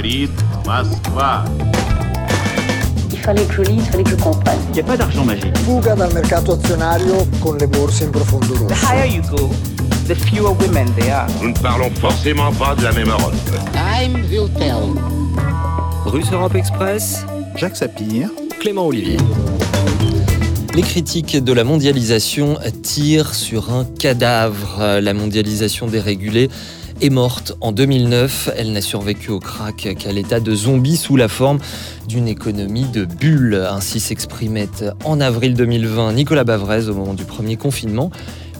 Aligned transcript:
говорит 0.00 0.30
Москва. 0.64 1.44
Il 3.12 3.18
fallait 3.18 3.44
que 3.44 3.54
je 3.54 3.62
lise, 3.62 3.82
il 3.84 3.90
fallait 3.90 4.04
que 4.04 4.10
je 4.10 4.16
comprenne. 4.16 4.58
Il 4.68 4.74
n'y 4.74 4.80
a 4.80 4.84
pas 4.84 4.96
d'argent 4.96 5.24
magique. 5.24 5.56
Fuga 5.58 5.94
dal 5.94 6.12
mercato 6.14 6.52
azionario 6.52 7.26
con 7.40 7.56
le 7.58 7.66
borse 7.66 8.04
in 8.04 8.10
profondo 8.10 8.54
rosso. 8.54 8.66
The 8.66 8.74
higher 8.74 9.06
you 9.06 9.22
go, 9.28 9.50
the 10.06 10.14
fewer 10.14 10.52
women 10.52 10.86
there 10.94 11.12
are. 11.12 11.26
Nous 11.42 11.48
ne 11.48 11.58
parlons 11.58 11.90
forcément 12.00 12.52
pas 12.52 12.74
de 12.74 12.84
la 12.84 12.92
même 12.92 13.08
Europe. 13.08 13.34
Time 13.72 14.24
will 14.30 14.48
tell. 14.56 14.94
Russe 16.06 16.30
Europe 16.32 16.54
Express, 16.54 17.26
Jacques 17.56 17.76
Sapir, 17.76 18.30
Clément 18.60 18.86
Olivier. 18.86 19.18
Les 20.74 20.82
critiques 20.82 21.42
de 21.42 21.52
la 21.52 21.64
mondialisation 21.64 22.58
tirent 22.82 23.34
sur 23.34 23.72
un 23.72 23.84
cadavre. 23.84 25.00
La 25.00 25.14
mondialisation 25.14 25.86
dérégulée 25.86 26.48
est 27.01 27.09
morte 27.09 27.53
en 27.61 27.71
2009. 27.71 28.51
Elle 28.55 28.71
n'a 28.71 28.81
survécu 28.81 29.31
au 29.31 29.39
crack 29.39 29.95
qu'à 29.97 30.11
l'état 30.11 30.39
de 30.39 30.53
zombie 30.53 30.97
sous 30.97 31.17
la 31.17 31.27
forme 31.27 31.59
d'une 32.07 32.27
économie 32.27 32.85
de 32.85 33.05
bulles. 33.05 33.67
Ainsi 33.69 33.99
s'exprimait 33.99 34.69
en 35.03 35.19
avril 35.19 35.55
2020 35.55 36.13
Nicolas 36.13 36.43
Bavrez 36.43 36.87
au 36.89 36.93
moment 36.93 37.13
du 37.13 37.25
premier 37.25 37.57
confinement. 37.57 38.11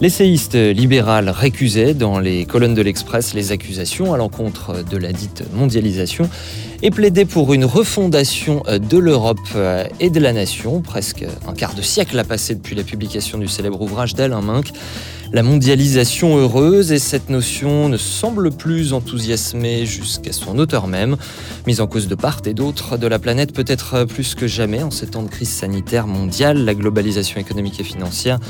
L'essayiste 0.02 0.54
libéral 0.54 1.28
récusait 1.28 1.94
dans 1.94 2.18
les 2.18 2.44
colonnes 2.44 2.74
de 2.74 2.82
l'Express 2.82 3.34
les 3.34 3.52
accusations 3.52 4.12
à 4.12 4.16
l'encontre 4.16 4.82
de 4.82 4.96
la 4.96 5.12
dite 5.12 5.44
mondialisation 5.54 6.28
et 6.82 6.90
plaidait 6.90 7.24
pour 7.24 7.54
une 7.54 7.64
refondation 7.64 8.64
de 8.66 8.98
l'Europe 8.98 9.38
et 10.00 10.10
de 10.10 10.18
la 10.18 10.32
nation. 10.32 10.80
Presque 10.80 11.24
un 11.46 11.52
quart 11.52 11.74
de 11.74 11.82
siècle 11.82 12.18
a 12.18 12.24
passé 12.24 12.56
depuis 12.56 12.74
la 12.74 12.82
publication 12.82 13.38
du 13.38 13.46
célèbre 13.46 13.80
ouvrage 13.80 14.14
d'Alain 14.14 14.40
Minck. 14.40 14.72
La 15.32 15.44
mondialisation 15.44 16.36
heureuse 16.36 16.90
et 16.90 16.98
cette 16.98 17.30
notion 17.30 17.88
ne 17.88 17.96
semble 17.96 18.50
plus 18.50 18.94
enthousiasmer 18.94 19.86
jusqu'à 19.86 20.32
son 20.32 20.58
auteur 20.58 20.88
même, 20.88 21.16
mise 21.68 21.80
en 21.80 21.86
cause 21.86 22.08
de 22.08 22.16
part 22.16 22.42
et 22.44 22.54
d'autre 22.54 22.96
de 22.96 23.06
la 23.06 23.20
planète 23.20 23.52
peut-être 23.52 24.02
plus 24.02 24.34
que 24.34 24.48
jamais 24.48 24.82
en 24.82 24.90
ces 24.90 25.06
temps 25.06 25.22
de 25.22 25.30
crise 25.30 25.48
sanitaire 25.48 26.08
mondiale, 26.08 26.64
la 26.64 26.74
globalisation 26.74 27.40
économique 27.40 27.78
et 27.78 27.84
financière 27.84 28.40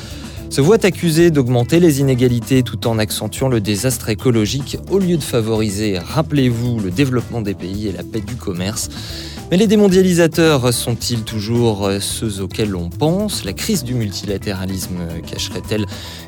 se 0.52 0.60
voit 0.60 0.84
accusée 0.84 1.30
d'augmenter 1.30 1.80
les 1.80 2.00
inégalités 2.00 2.62
tout 2.62 2.86
en 2.86 2.98
accentuant 2.98 3.48
le 3.48 3.62
désastre 3.62 4.10
écologique 4.10 4.76
au 4.90 4.98
lieu 4.98 5.16
de 5.16 5.22
favoriser, 5.22 5.98
rappelez-vous, 5.98 6.78
le 6.78 6.90
développement 6.90 7.40
des 7.40 7.54
pays 7.54 7.88
et 7.88 7.92
la 7.92 8.02
paix 8.02 8.20
du 8.20 8.36
commerce. 8.36 8.90
Mais 9.50 9.56
les 9.56 9.66
démondialisateurs 9.66 10.70
sont-ils 10.74 11.22
toujours 11.22 11.90
ceux 12.00 12.42
auxquels 12.42 12.76
on 12.76 12.90
pense? 12.90 13.46
La 13.46 13.54
crise 13.54 13.82
du 13.82 13.94
multilatéralisme 13.94 14.98
cacherait-elle 15.26 15.86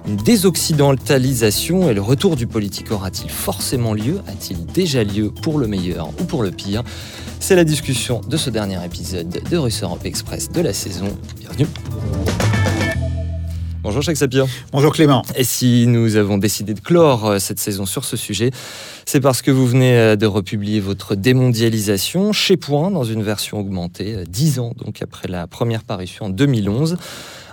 une 0.08 0.16
désoccidentalisation? 0.16 1.90
Et 1.90 1.94
le 1.94 2.00
retour 2.00 2.34
du 2.34 2.46
politique 2.46 2.92
aura-t-il 2.92 3.30
forcément 3.30 3.92
lieu? 3.92 4.20
A-t-il 4.26 4.64
déjà 4.64 5.04
lieu 5.04 5.32
pour 5.42 5.58
le 5.58 5.66
meilleur 5.66 6.08
ou 6.18 6.24
pour 6.24 6.42
le 6.42 6.50
pire? 6.50 6.82
C'est 7.40 7.56
la 7.56 7.64
discussion 7.64 8.22
de 8.26 8.38
ce 8.38 8.48
dernier 8.48 8.82
épisode 8.82 9.42
de 9.50 9.56
Russe 9.58 9.82
Europe 9.82 10.06
Express 10.06 10.50
de 10.50 10.62
la 10.62 10.72
saison. 10.72 11.08
Bienvenue 11.38 11.66
Bonjour 13.94 14.06
Jacques 14.06 14.16
Sapir. 14.16 14.46
Bonjour 14.72 14.92
Clément. 14.92 15.22
Et 15.36 15.44
si 15.44 15.86
nous 15.86 16.16
avons 16.16 16.36
décidé 16.36 16.74
de 16.74 16.80
clore 16.80 17.40
cette 17.40 17.60
saison 17.60 17.86
sur 17.86 18.04
ce 18.04 18.16
sujet, 18.16 18.50
c'est 19.06 19.20
parce 19.20 19.40
que 19.40 19.52
vous 19.52 19.68
venez 19.68 20.16
de 20.16 20.26
republier 20.26 20.80
votre 20.80 21.14
démondialisation 21.14 22.32
chez 22.32 22.56
Point 22.56 22.90
dans 22.90 23.04
une 23.04 23.22
version 23.22 23.60
augmentée, 23.60 24.24
dix 24.26 24.58
ans 24.58 24.72
donc 24.84 25.00
après 25.00 25.28
la 25.28 25.46
première 25.46 25.84
parution 25.84 26.24
en 26.24 26.28
2011. 26.28 26.96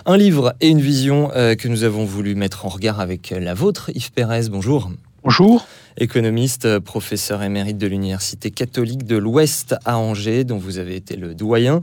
Un 0.04 0.16
livre 0.16 0.52
et 0.60 0.66
une 0.66 0.80
vision 0.80 1.28
que 1.28 1.68
nous 1.68 1.84
avons 1.84 2.04
voulu 2.04 2.34
mettre 2.34 2.66
en 2.66 2.70
regard 2.70 2.98
avec 2.98 3.32
la 3.38 3.54
vôtre. 3.54 3.92
Yves 3.94 4.10
Pérez, 4.10 4.48
bonjour. 4.50 4.90
Bonjour. 5.22 5.64
Économiste, 5.98 6.78
professeur 6.78 7.42
émérite 7.42 7.78
de 7.78 7.86
l'Université 7.86 8.50
catholique 8.50 9.04
de 9.04 9.16
l'Ouest 9.16 9.74
à 9.84 9.98
Angers, 9.98 10.44
dont 10.44 10.58
vous 10.58 10.78
avez 10.78 10.96
été 10.96 11.16
le 11.16 11.34
doyen. 11.34 11.80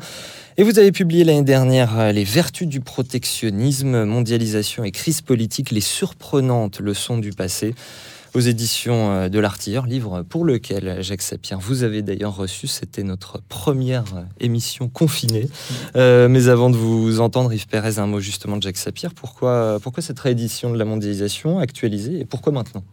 Et 0.58 0.64
vous 0.64 0.80
avez 0.80 0.92
publié 0.92 1.24
l'année 1.24 1.44
dernière 1.44 2.12
Les 2.12 2.24
vertus 2.24 2.68
du 2.68 2.82
protectionnisme, 2.82 4.04
mondialisation 4.06 4.84
et 4.84 4.92
crise 4.92 5.22
politique, 5.22 5.72
les 5.72 5.82
surprenantes 5.82 6.80
leçons 6.80 7.18
du 7.18 7.32
passé 7.32 7.76
aux 8.36 8.40
éditions 8.40 9.28
de 9.28 9.40
l'Artilleur, 9.40 9.86
livre 9.86 10.22
pour 10.22 10.46
lequel, 10.46 11.02
Jacques 11.02 11.22
Sapir, 11.22 11.60
vous 11.60 11.84
avez 11.84 12.02
d'ailleurs 12.02 12.36
reçu, 12.36 12.68
c'était 12.68 13.04
notre 13.04 13.42
première 13.50 14.06
émission 14.40 14.88
confinée. 14.88 15.50
Euh, 15.96 16.28
mais 16.28 16.48
avant 16.48 16.70
de 16.70 16.78
vous 16.78 17.22
entendre, 17.22 17.52
Yves 17.54 17.68
Pérez, 17.68 17.98
un 17.98 18.08
mot 18.08 18.20
justement 18.20 18.58
de 18.58 18.62
Jacques 18.62 18.78
Sapir, 18.78 19.14
pourquoi 19.14 19.80
cette 20.00 20.20
réédition 20.20 20.72
de 20.72 20.78
la 20.78 20.86
mondialisation 20.86 21.60
actualisée 21.60 22.20
et 22.20 22.26
pourquoi 22.26 22.54
maintenant? 22.54 22.84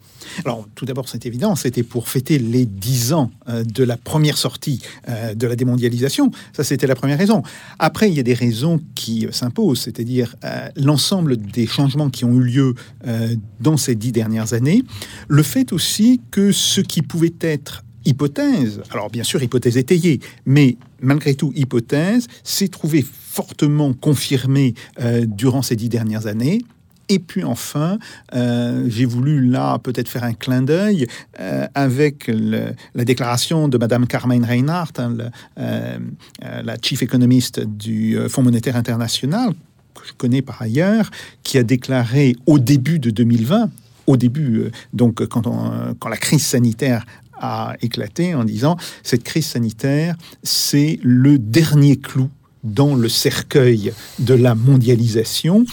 Alors, 0.44 0.66
tout 0.74 0.84
d'abord, 0.84 1.08
c'est 1.08 1.26
évident, 1.26 1.54
c'était 1.56 1.82
pour 1.82 2.08
fêter 2.08 2.38
les 2.38 2.66
dix 2.66 3.12
ans 3.12 3.30
de 3.48 3.84
la 3.84 3.96
première 3.96 4.36
sortie 4.36 4.82
de 5.06 5.46
la 5.46 5.56
démondialisation. 5.56 6.30
Ça, 6.52 6.64
c'était 6.64 6.86
la 6.86 6.94
première 6.94 7.18
raison. 7.18 7.42
Après, 7.78 8.08
il 8.08 8.16
y 8.16 8.20
a 8.20 8.22
des 8.22 8.34
raisons 8.34 8.80
qui 8.94 9.26
s'imposent, 9.30 9.80
c'est-à-dire 9.80 10.36
euh, 10.44 10.68
l'ensemble 10.76 11.36
des 11.36 11.66
changements 11.66 12.10
qui 12.10 12.24
ont 12.24 12.34
eu 12.34 12.42
lieu 12.42 12.74
euh, 13.06 13.34
dans 13.60 13.76
ces 13.76 13.94
dix 13.94 14.12
dernières 14.12 14.52
années, 14.52 14.82
le 15.28 15.42
fait 15.42 15.72
aussi 15.72 16.20
que 16.30 16.52
ce 16.52 16.80
qui 16.80 17.02
pouvait 17.02 17.34
être 17.40 17.84
hypothèse, 18.04 18.80
alors 18.90 19.10
bien 19.10 19.24
sûr 19.24 19.42
hypothèse 19.42 19.76
étayée, 19.76 20.20
mais 20.44 20.76
malgré 21.00 21.34
tout 21.34 21.52
hypothèse, 21.56 22.28
s'est 22.44 22.68
trouvé 22.68 23.04
fortement 23.04 23.92
confirmé 23.92 24.74
euh, 25.00 25.26
durant 25.26 25.62
ces 25.62 25.76
dix 25.76 25.88
dernières 25.88 26.26
années. 26.26 26.62
Et 27.08 27.18
puis 27.18 27.44
enfin, 27.44 27.98
euh, 28.34 28.84
j'ai 28.88 29.04
voulu 29.04 29.46
là 29.46 29.78
peut-être 29.78 30.08
faire 30.08 30.24
un 30.24 30.32
clin 30.32 30.62
d'œil 30.62 31.06
euh, 31.40 31.66
avec 31.74 32.28
la 32.28 33.04
déclaration 33.04 33.68
de 33.68 33.78
Madame 33.78 34.06
Carmen 34.06 34.44
Reinhardt, 34.44 34.92
hein, 34.98 35.16
euh, 35.58 35.98
la 36.40 36.76
chief 36.82 37.02
économiste 37.02 37.60
du 37.60 38.18
Fonds 38.28 38.42
monétaire 38.42 38.76
international, 38.76 39.54
que 39.94 40.06
je 40.06 40.12
connais 40.14 40.42
par 40.42 40.60
ailleurs, 40.62 41.10
qui 41.42 41.58
a 41.58 41.62
déclaré 41.62 42.34
au 42.46 42.58
début 42.58 42.98
de 42.98 43.10
2020, 43.10 43.70
au 44.06 44.16
début, 44.16 44.70
donc 44.92 45.24
quand, 45.26 45.46
on, 45.46 45.94
quand 45.98 46.08
la 46.08 46.16
crise 46.16 46.44
sanitaire 46.44 47.04
a 47.38 47.76
éclaté, 47.82 48.34
en 48.34 48.44
disant 48.44 48.76
cette 49.02 49.22
crise 49.22 49.46
sanitaire, 49.46 50.16
c'est 50.42 50.98
le 51.02 51.38
dernier 51.38 51.96
clou 51.96 52.30
dans 52.66 52.94
le 52.94 53.08
cercueil 53.08 53.92
de 54.18 54.34
la 54.34 54.54
mondialisation. 54.54 55.64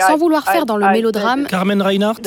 Sans 0.00 0.16
vouloir 0.16 0.44
faire 0.44 0.66
dans 0.66 0.76
le 0.76 0.88
mélodrame, 0.90 1.46
Carmen 1.46 1.80
Reinhardt, 1.80 2.20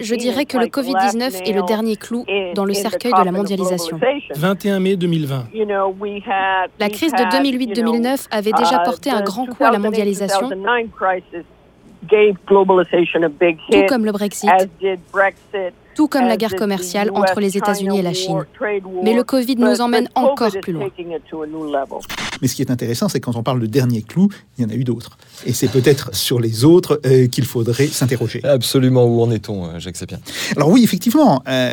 je 0.00 0.14
dirais 0.14 0.46
que 0.46 0.56
le 0.56 0.66
Covid-19 0.66 1.42
est 1.44 1.52
le 1.52 1.62
dernier 1.66 1.96
clou 1.96 2.24
dans 2.54 2.64
le 2.64 2.74
cercueil 2.74 3.12
de 3.12 3.24
la 3.24 3.32
mondialisation. 3.32 3.98
21 4.34 4.80
mai 4.80 4.96
2020. 4.96 5.46
La 6.78 6.88
crise 6.88 7.12
de 7.12 7.18
2008-2009 7.18 8.28
avait 8.30 8.52
déjà 8.52 8.78
porté 8.80 9.10
un 9.10 9.22
grand 9.22 9.46
coup 9.46 9.64
à 9.64 9.72
la 9.72 9.78
mondialisation, 9.78 10.48
tout 13.70 13.86
comme 13.88 14.04
le 14.04 14.12
Brexit, 14.12 14.50
tout 15.96 16.06
comme 16.06 16.26
la 16.26 16.36
guerre 16.36 16.54
commerciale 16.54 17.10
entre 17.14 17.40
les 17.40 17.56
États-Unis 17.56 17.98
et 17.98 18.02
la 18.02 18.12
Chine. 18.12 18.44
Mais 19.02 19.14
le 19.14 19.24
Covid 19.24 19.56
nous 19.56 19.80
emmène 19.80 20.08
encore 20.14 20.52
plus 20.62 20.72
loin. 20.72 20.88
Mais 22.42 22.48
ce 22.48 22.54
qui 22.54 22.62
est 22.62 22.70
intéressant, 22.70 23.08
c'est 23.08 23.18
que 23.18 23.24
quand 23.24 23.36
on 23.36 23.42
parle 23.42 23.60
de 23.60 23.66
dernier 23.66 24.02
clou, 24.02 24.28
il 24.56 24.62
y 24.62 24.66
en 24.66 24.70
a 24.70 24.74
eu 24.74 24.84
d'autres. 24.84 25.16
Et 25.46 25.52
c'est 25.52 25.68
peut-être 25.68 26.14
sur 26.14 26.38
les 26.38 26.64
autres 26.64 27.00
euh, 27.06 27.26
qu'il 27.26 27.46
faudrait 27.46 27.86
s'interroger. 27.86 28.44
Absolument. 28.44 29.06
Où 29.06 29.22
en 29.22 29.30
est-on, 29.30 29.78
Jacques 29.78 29.96
Sapien? 29.96 30.18
Alors 30.56 30.68
oui, 30.68 30.84
effectivement. 30.84 31.42
Euh, 31.48 31.72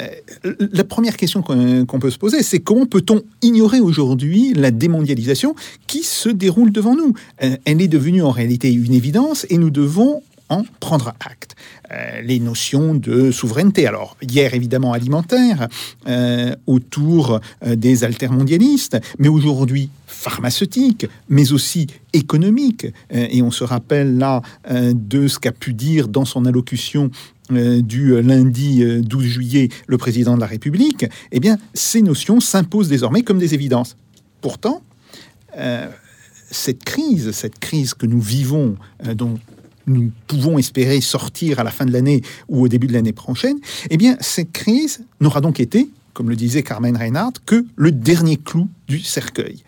la 0.60 0.84
première 0.84 1.18
question 1.18 1.42
qu'on 1.42 1.86
qu 1.86 2.00
peut 2.00 2.10
se 2.10 2.18
poser, 2.18 2.44
c'est 2.44 2.60
comment 2.60 2.86
peut-on 2.86 3.22
ignorer 3.42 3.82
aujourd'hui 3.82 4.54
la 4.54 4.72
démondialisation 4.72 5.56
qui 5.86 6.04
se 6.04 6.30
déroule 6.30 6.72
devant 6.72 6.96
nous? 6.96 7.14
Euh, 7.44 7.58
Elle 7.66 7.82
est 7.82 7.88
devenue 7.90 8.24
en 8.24 8.32
réalité 8.32 8.72
une 8.72 8.94
évidence 8.94 9.46
et 9.50 9.58
nous 9.58 9.70
devons 9.70 10.22
en 10.50 10.64
prendre 10.80 11.14
acte. 11.20 11.56
Euh, 11.92 12.22
les 12.22 12.40
notions 12.40 12.96
de 12.96 13.32
souveraineté, 13.32 13.88
alors 13.88 14.18
hier 14.22 14.54
évidemment 14.54 14.94
alimentaire, 14.94 15.68
euh, 16.08 16.56
autour 16.68 17.40
euh, 17.66 17.76
des 17.76 18.04
altermondialistes, 18.04 19.00
mais 19.20 19.28
aujourd'hui 19.28 19.90
pharmaceutique, 20.08 21.08
mais 21.30 21.52
aussi 21.52 21.88
économique. 22.14 22.86
et 23.10 23.42
on 23.42 23.52
se 23.52 23.64
rappelle 23.64 24.18
là 24.18 24.42
de 24.70 25.28
ce 25.28 25.40
qu'a 25.40 25.52
pu 25.52 25.74
dire 25.74 26.08
dans 26.08 26.24
son 26.24 26.46
allocution 26.46 27.10
du 27.50 28.22
lundi 28.22 28.86
12 29.02 29.26
juillet 29.26 29.70
le 29.88 29.98
président 29.98 30.36
de 30.36 30.40
la 30.40 30.46
République, 30.46 31.06
eh 31.32 31.40
bien, 31.40 31.58
ces 31.74 32.02
notions 32.02 32.40
s'imposent 32.40 32.88
désormais 32.88 33.24
comme 33.24 33.40
des 33.40 33.56
évidences. 33.56 33.98
Pourtant, 34.40 34.82
cette 36.52 36.84
crise, 36.86 37.32
cette 37.32 37.60
crise 37.60 37.96
que 37.96 38.06
nous 38.06 38.22
vivons, 38.22 38.78
dont 39.16 39.40
nous 39.88 40.12
pouvons 40.28 40.58
espérer 40.58 41.02
sortir 41.02 41.60
à 41.60 41.64
la 41.64 41.72
fin 41.72 41.86
de 41.86 41.92
l'année 41.92 42.22
ou 42.48 42.64
au 42.64 42.68
début 42.68 42.88
de 42.88 42.94
l'année 42.94 43.14
prochaine, 43.14 43.58
eh 43.90 43.98
bien, 43.98 44.18
cette 44.20 44.52
crise 44.52 45.04
n'aura 45.20 45.42
donc 45.42 45.60
été, 45.60 45.90
comme 46.14 46.30
le 46.30 46.36
disait 46.36 46.64
Carmen 46.64 46.96
Reinhardt, 46.96 47.34
que 47.46 47.66
le 47.76 47.92
dernier 47.92 48.38
clou 48.38 48.70
du 48.88 49.00
cercueil. 49.00 49.64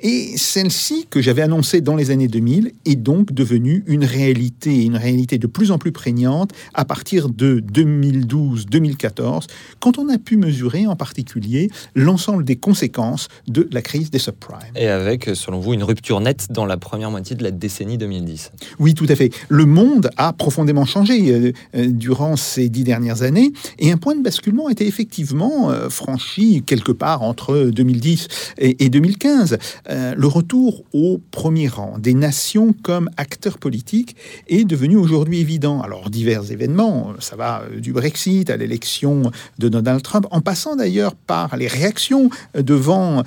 Et 0.00 0.36
celle-ci, 0.36 1.06
que 1.10 1.20
j'avais 1.20 1.42
annoncée 1.42 1.80
dans 1.80 1.96
les 1.96 2.10
années 2.10 2.28
2000, 2.28 2.72
est 2.84 2.96
donc 2.96 3.32
devenue 3.32 3.84
une 3.86 4.04
réalité, 4.04 4.84
une 4.84 4.96
réalité 4.96 5.38
de 5.38 5.46
plus 5.46 5.70
en 5.70 5.78
plus 5.78 5.92
prégnante 5.92 6.52
à 6.74 6.84
partir 6.84 7.28
de 7.28 7.60
2012-2014, 7.60 9.46
quand 9.80 9.98
on 9.98 10.08
a 10.08 10.18
pu 10.18 10.36
mesurer 10.36 10.86
en 10.86 10.96
particulier 10.96 11.70
l'ensemble 11.94 12.44
des 12.44 12.56
conséquences 12.56 13.28
de 13.48 13.68
la 13.72 13.82
crise 13.82 14.10
des 14.10 14.18
subprimes. 14.18 14.58
Et 14.76 14.86
avec, 14.88 15.30
selon 15.34 15.60
vous, 15.60 15.74
une 15.74 15.82
rupture 15.82 16.20
nette 16.20 16.48
dans 16.50 16.66
la 16.66 16.76
première 16.76 17.10
moitié 17.10 17.36
de 17.36 17.42
la 17.42 17.50
décennie 17.50 17.98
2010. 17.98 18.52
Oui, 18.78 18.94
tout 18.94 19.06
à 19.08 19.16
fait. 19.16 19.32
Le 19.48 19.66
monde 19.66 20.10
a 20.16 20.32
profondément 20.32 20.84
changé 20.84 21.32
euh, 21.32 21.52
euh, 21.74 21.86
durant 21.88 22.36
ces 22.36 22.68
dix 22.68 22.84
dernières 22.84 23.22
années, 23.22 23.52
et 23.78 23.90
un 23.90 23.96
point 23.96 24.14
de 24.14 24.22
basculement 24.22 24.68
a 24.68 24.72
été 24.72 24.86
effectivement 24.86 25.70
euh, 25.70 25.88
franchi 25.88 26.62
quelque 26.64 26.92
part 26.92 27.22
entre 27.22 27.70
2010 27.72 28.28
et, 28.60 28.88
2015. 28.88 29.58
le 29.88 30.26
retour 30.26 30.84
au 30.92 31.20
premier 31.30 31.68
rang 31.68 31.96
des 31.98 32.14
nations 32.14 32.74
comme 32.82 33.08
acteurs 33.16 33.58
politiques 33.58 34.16
est 34.48 34.64
devenu 34.64 34.96
aujourd'hui 34.96 35.40
évident. 35.40 35.80
Alors, 35.80 36.10
divers 36.10 36.50
événements, 36.50 37.14
ça 37.18 37.36
va 37.36 37.62
du 37.76 37.92
Brexit 37.92 38.50
à 38.50 38.56
l'élection 38.56 39.30
de 39.58 39.68
Donald 39.68 40.02
Trump, 40.02 40.26
en 40.30 40.40
passant 40.40 40.76
d'ailleurs 40.76 41.14
par 41.14 41.56
les 41.56 41.66
réactions 41.66 42.30
devant 42.54 43.22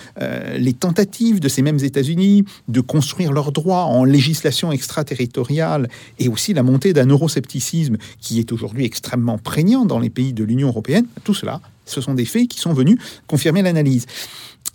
les 0.56 0.74
tentatives 0.74 1.40
de 1.40 1.50
ces 1.50 1.62
mêmes 1.62 1.80
États-Unis 1.80 2.46
de 2.68 2.82
construire 2.82 3.32
leurs 3.34 3.52
droits 3.52 3.86
en 3.86 4.04
législation 4.04 4.72
extraterritoriale 4.72 5.90
et 6.20 6.30
aussi 6.30 6.54
la 6.54 6.64
montée 6.64 6.94
d'un 6.94 7.08
euroscepticisme 7.08 7.98
qui 8.20 8.40
est 8.40 8.52
aujourd'hui 8.52 8.86
extrêmement 8.86 9.38
prégnant 9.38 9.86
dans 9.86 10.00
les 10.00 10.10
pays 10.10 10.34
de 10.34 10.44
l'Union 10.44 10.68
européenne, 10.70 11.06
tout 11.24 11.34
cela, 11.34 11.62
ce 11.86 12.02
sont 12.02 12.14
des 12.14 12.26
faits 12.26 12.48
qui 12.48 12.60
sont 12.60 12.74
venus 12.74 12.98
confirmer 13.28 13.62
l'analyse. 13.62 14.06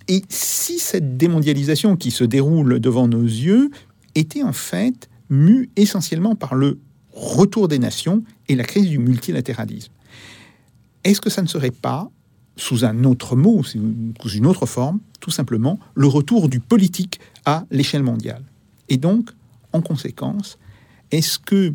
Et 0.08 0.22
si 0.28 0.78
cette 0.78 1.16
démondialisation 1.16 1.96
qui 1.96 2.10
se 2.10 2.24
déroule 2.24 2.80
devant 2.80 3.08
nos 3.08 3.22
yeux 3.22 3.70
était 4.14 4.42
en 4.42 4.54
fait 4.54 5.08
mue 5.28 5.70
essentiellement 5.76 6.34
par 6.34 6.54
le 6.54 6.78
retour 7.12 7.68
des 7.68 7.78
nations 7.78 8.24
et 8.48 8.56
la 8.56 8.64
crise 8.64 8.88
du 8.88 8.98
multilatéralisme, 8.98 9.92
est-ce 11.04 11.20
que 11.20 11.30
ça 11.30 11.42
ne 11.42 11.46
serait 11.46 11.70
pas, 11.70 12.10
sous 12.56 12.84
un 12.84 13.04
autre 13.04 13.36
mot, 13.36 13.62
sous 13.62 14.30
une 14.34 14.46
autre 14.46 14.66
forme, 14.66 14.98
tout 15.20 15.30
simplement 15.30 15.78
le 15.94 16.06
retour 16.06 16.48
du 16.48 16.58
politique 16.58 17.20
à 17.44 17.66
l'échelle 17.70 18.02
mondiale? 18.02 18.42
Et 18.88 18.96
donc, 18.96 19.30
en 19.72 19.82
conséquence, 19.82 20.58
est-ce 21.10 21.38
que 21.38 21.74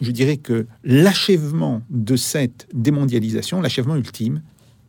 je 0.00 0.10
dirais 0.10 0.38
que 0.38 0.66
l'achèvement 0.82 1.82
de 1.90 2.16
cette 2.16 2.66
démondialisation, 2.72 3.60
l'achèvement 3.60 3.96
ultime, 3.96 4.42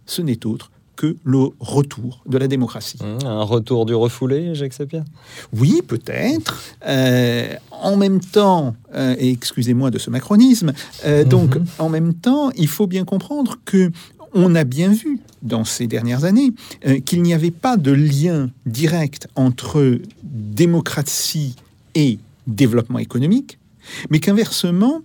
ce 0.05 0.21
n'est 0.21 0.45
autre 0.45 0.71
que 0.95 1.17
le 1.23 1.49
retour 1.59 2.23
de 2.25 2.37
la 2.37 2.47
démocratie. 2.47 2.99
Mmh, 3.01 3.25
un 3.25 3.43
retour 3.43 3.85
du 3.85 3.93
refoulé, 3.93 4.55
Jacques 4.55 4.81
bien 4.83 5.05
Oui, 5.53 5.81
peut-être. 5.85 6.61
Euh, 6.85 7.55
en 7.71 7.97
même 7.97 8.19
temps, 8.19 8.75
euh, 8.93 9.15
et 9.17 9.29
excusez-moi 9.29 9.91
de 9.91 9.99
ce 9.99 10.09
macronisme, 10.09 10.73
euh, 11.05 11.23
mmh. 11.23 11.27
donc 11.27 11.57
en 11.79 11.89
même 11.89 12.13
temps, 12.13 12.51
il 12.51 12.67
faut 12.67 12.87
bien 12.87 13.05
comprendre 13.05 13.57
que 13.65 13.91
on 14.33 14.53
a 14.55 14.65
bien 14.65 14.89
vu 14.89 15.19
dans 15.43 15.63
ces 15.63 15.87
dernières 15.87 16.25
années 16.25 16.51
qu'il 17.05 17.21
n'y 17.21 17.33
avait 17.33 17.51
pas 17.51 17.77
de 17.77 17.91
lien 17.93 18.49
direct 18.65 19.29
entre 19.35 19.97
démocratie 20.23 21.55
et 21.93 22.19
développement 22.45 22.99
économique, 22.99 23.59
mais 24.09 24.19
qu'inversement, 24.19 25.01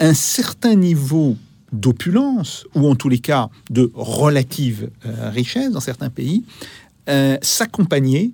un 0.00 0.14
certain 0.14 0.74
niveau 0.74 1.36
d'opulence, 1.72 2.66
ou 2.74 2.88
en 2.88 2.94
tous 2.94 3.08
les 3.08 3.18
cas 3.18 3.48
de 3.70 3.90
relative 3.94 4.90
euh, 5.06 5.30
richesse 5.30 5.72
dans 5.72 5.80
certains 5.80 6.10
pays, 6.10 6.44
euh, 7.08 7.36
s'accompagnait 7.42 8.30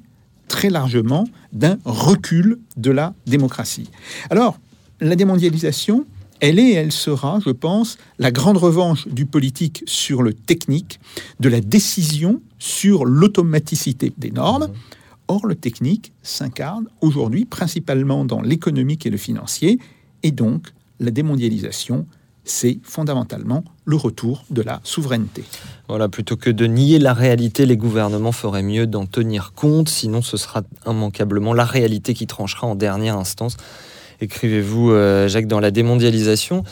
très 0.49 0.71
largement 0.71 1.27
d'un 1.53 1.79
recul 1.85 2.59
de 2.77 2.91
la 2.91 3.15
démocratie. 3.27 3.91
Alors, 4.31 4.59
la 5.01 5.15
démondialisation, 5.15 6.07
elle 6.41 6.59
est, 6.59 6.73
elle 6.73 6.93
sera, 6.93 7.41
je 7.45 7.51
pense, 7.51 7.99
la 8.19 8.31
grande 8.31 8.57
revanche 8.57 9.07
du 9.09 9.27
politique 9.27 9.85
sur 9.87 10.23
le 10.23 10.33
technique, 10.33 11.01
de 11.41 11.49
la 11.49 11.61
décision 11.61 12.41
sur 12.59 13.05
l'automaticité 13.05 14.13
des 14.19 14.31
normes. 14.31 14.65
Mmh. 14.65 14.75
Or, 15.29 15.47
le 15.47 15.55
technique 15.55 16.13
s'incarne 16.23 16.89
aujourd'hui 17.01 17.45
principalement 17.45 18.25
dans 18.25 18.41
l'économique 18.41 19.07
et 19.07 19.11
le 19.11 19.19
financier, 19.19 19.79
et 20.23 20.31
donc 20.31 20.69
la 21.01 21.11
démondialisation, 21.11 22.07
c'est 22.51 22.79
fondamentalement 22.83 23.65
le 23.85 23.97
retour 23.97 24.45
de 24.51 24.63
la 24.63 24.81
souveraineté. 24.83 25.45
Voilà, 25.89 26.09
plutôt 26.09 26.37
que 26.37 26.51
de 26.51 26.67
nier 26.67 26.99
la 26.99 27.15
réalité, 27.15 27.67
les 27.67 27.77
gouvernements 27.77 28.33
feraient 28.33 28.63
mieux 28.63 28.87
d'en 28.87 29.07
tenir 29.07 29.53
compte, 29.55 29.89
sinon 29.89 30.23
ce 30.23 30.37
sera 30.37 30.63
immanquablement 30.87 31.55
la 31.55 31.65
réalité 31.65 32.15
qui 32.15 32.27
tranchera 32.27 32.67
en 32.67 32.75
dernière 32.75 33.17
instance. 33.17 33.57
Écrivez-vous, 34.21 34.91
euh, 34.91 35.29
Jacques, 35.29 35.47
dans 35.47 35.61
la 35.61 35.71
démondialisation. 35.71 36.65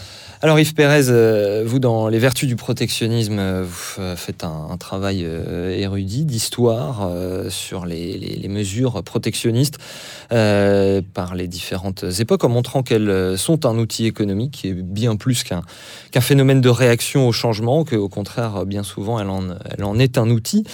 Alors 0.42 0.58
Yves 0.58 0.74
Pérez, 0.74 1.08
euh, 1.08 1.62
vous 1.64 1.78
dans 1.78 2.08
les 2.08 2.18
vertus 2.18 2.48
du 2.48 2.56
protectionnisme, 2.56 3.38
euh, 3.38 3.62
vous 3.64 4.16
faites 4.16 4.42
un, 4.42 4.76
travail 4.78 5.24
érudit 5.24 6.24
d'histoire 6.24 7.10
sur 7.48 7.86
les, 7.86 8.46
mesures 8.48 9.02
protectionnistes 9.02 9.78
par 10.28 11.34
les 11.34 11.48
différentes 11.48 12.04
époques, 12.18 12.44
en 12.44 12.48
montrant 12.48 12.82
qu'elles 12.82 13.36
sont 13.38 13.66
un 13.66 13.78
outil 13.78 14.06
économique 14.06 14.52
qui 14.52 14.68
est 14.68 14.72
bien 14.72 15.16
plus 15.16 15.44
qu'un 15.44 15.62
phénomène 16.20 16.60
de 16.60 16.68
réaction 16.68 17.28
au 17.28 17.32
changement, 17.32 17.84
qu'au 17.84 18.08
contraire, 18.08 18.66
bien 18.66 18.82
souvent, 18.82 19.20
elle 19.20 19.30
en, 19.84 19.98
est 19.98 20.18
un 20.18 20.30
outil. 20.30 20.64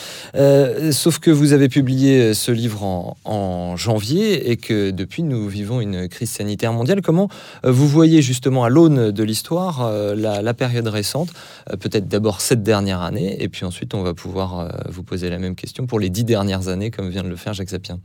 sauf 0.91 1.19
que 1.19 1.31
vous 1.31 1.53
avez 1.53 1.69
publié 1.69 2.35
ce 2.35 2.53
livre 2.53 3.17
en, 3.25 3.77
janvier 3.77 4.51
et 4.51 4.57
que 4.57 4.91
depuis, 4.91 5.23
nous 5.23 5.49
vivons 5.49 5.81
une 5.81 6.09
crise 6.09 6.31
sanitaire 6.31 6.73
mondiale. 6.73 7.03
Comment 7.03 7.29
vous 7.65 7.89
voyez 7.89 8.23
justement 8.23 8.65
à 8.65 8.69
l'aune 8.69 9.11
de 9.11 9.23
l'histoire 9.23 9.83
euh, 9.83 10.15
la, 10.15 10.55
période 10.55 10.87
récente, 10.87 11.31
euh, 11.71 11.77
peut-être 11.77 12.09
d'abord 12.09 12.41
cette 12.41 12.63
dernière 12.63 13.01
année, 13.01 13.43
et 13.43 13.49
puis 13.49 13.65
ensuite 13.65 13.95
on 13.95 14.03
va 14.03 14.15
pouvoir 14.15 14.61
euh, 14.61 14.69
vous 14.89 15.03
poser 15.03 15.31
la 15.31 15.39
même 15.39 15.55
question 15.55 15.87
pour 15.87 16.01
les 16.01 16.11
dix 16.11 16.25
dernières 16.25 16.69
années, 16.69 16.91
comme 16.91 17.09
vient 17.09 17.23
de 17.23 17.29
le 17.29 17.37
faire 17.37 17.55
Jacques 17.55 17.71
Sapien? 17.71 17.99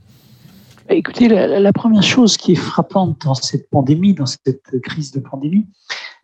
Écoutez, 0.89 1.28
la, 1.28 1.74
première 1.74 2.04
chose 2.04 2.38
qui 2.38 2.54
est 2.54 2.56
frappante 2.56 3.25
dans 3.25 3.34
cette 3.34 3.69
pandémie, 3.69 4.13
dans 4.13 4.25
cette 4.25 4.80
crise 4.81 5.12
de 5.12 5.19
pandémie, 5.19 5.68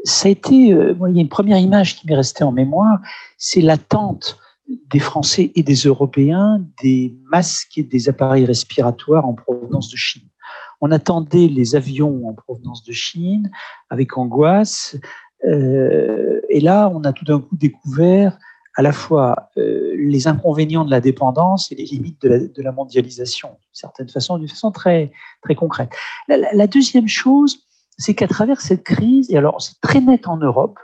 ça 0.03 0.27
a 0.27 0.31
été, 0.31 0.55
il 0.55 0.69
y 0.69 0.73
a 0.73 1.21
une 1.21 1.29
première 1.29 1.57
image 1.57 1.97
qui 1.97 2.07
m'est 2.07 2.15
restée 2.15 2.43
en 2.43 2.51
mémoire, 2.51 2.99
c'est 3.37 3.61
l'attente 3.61 4.37
des 4.67 4.99
Français 4.99 5.51
et 5.55 5.63
des 5.63 5.75
Européens 5.75 6.65
des 6.81 7.15
masques 7.29 7.77
et 7.77 7.83
des 7.83 8.07
appareils 8.09 8.45
respiratoires 8.45 9.27
en 9.27 9.33
provenance 9.33 9.89
de 9.89 9.97
Chine. 9.97 10.27
On 10.81 10.91
attendait 10.91 11.47
les 11.47 11.75
avions 11.75 12.27
en 12.27 12.33
provenance 12.33 12.83
de 12.83 12.91
Chine 12.91 13.51
avec 13.89 14.17
angoisse. 14.17 14.97
Euh, 15.45 16.41
et 16.49 16.59
là, 16.59 16.91
on 16.93 17.03
a 17.03 17.13
tout 17.13 17.25
d'un 17.25 17.39
coup 17.39 17.55
découvert 17.55 18.37
à 18.75 18.81
la 18.81 18.91
fois 18.91 19.49
euh, 19.57 19.93
les 19.97 20.27
inconvénients 20.27 20.85
de 20.85 20.91
la 20.91 21.01
dépendance 21.01 21.71
et 21.71 21.75
les 21.75 21.85
limites 21.85 22.21
de 22.21 22.61
la, 22.61 22.71
mondialisation, 22.71 23.49
d'une 23.49 23.73
certaine 23.73 24.09
façon, 24.09 24.37
d'une 24.37 24.49
façon 24.49 24.71
très, 24.71 25.11
très 25.41 25.55
concrète. 25.55 25.91
La, 26.27 26.67
deuxième 26.67 27.07
chose, 27.07 27.59
c'est 27.97 28.15
qu'à 28.15 28.27
travers 28.27 28.61
cette 28.61 28.83
crise, 28.83 29.29
et 29.31 29.37
alors 29.37 29.61
c'est 29.61 29.79
très 29.81 30.01
net 30.01 30.27
en 30.27 30.37
Europe, 30.37 30.79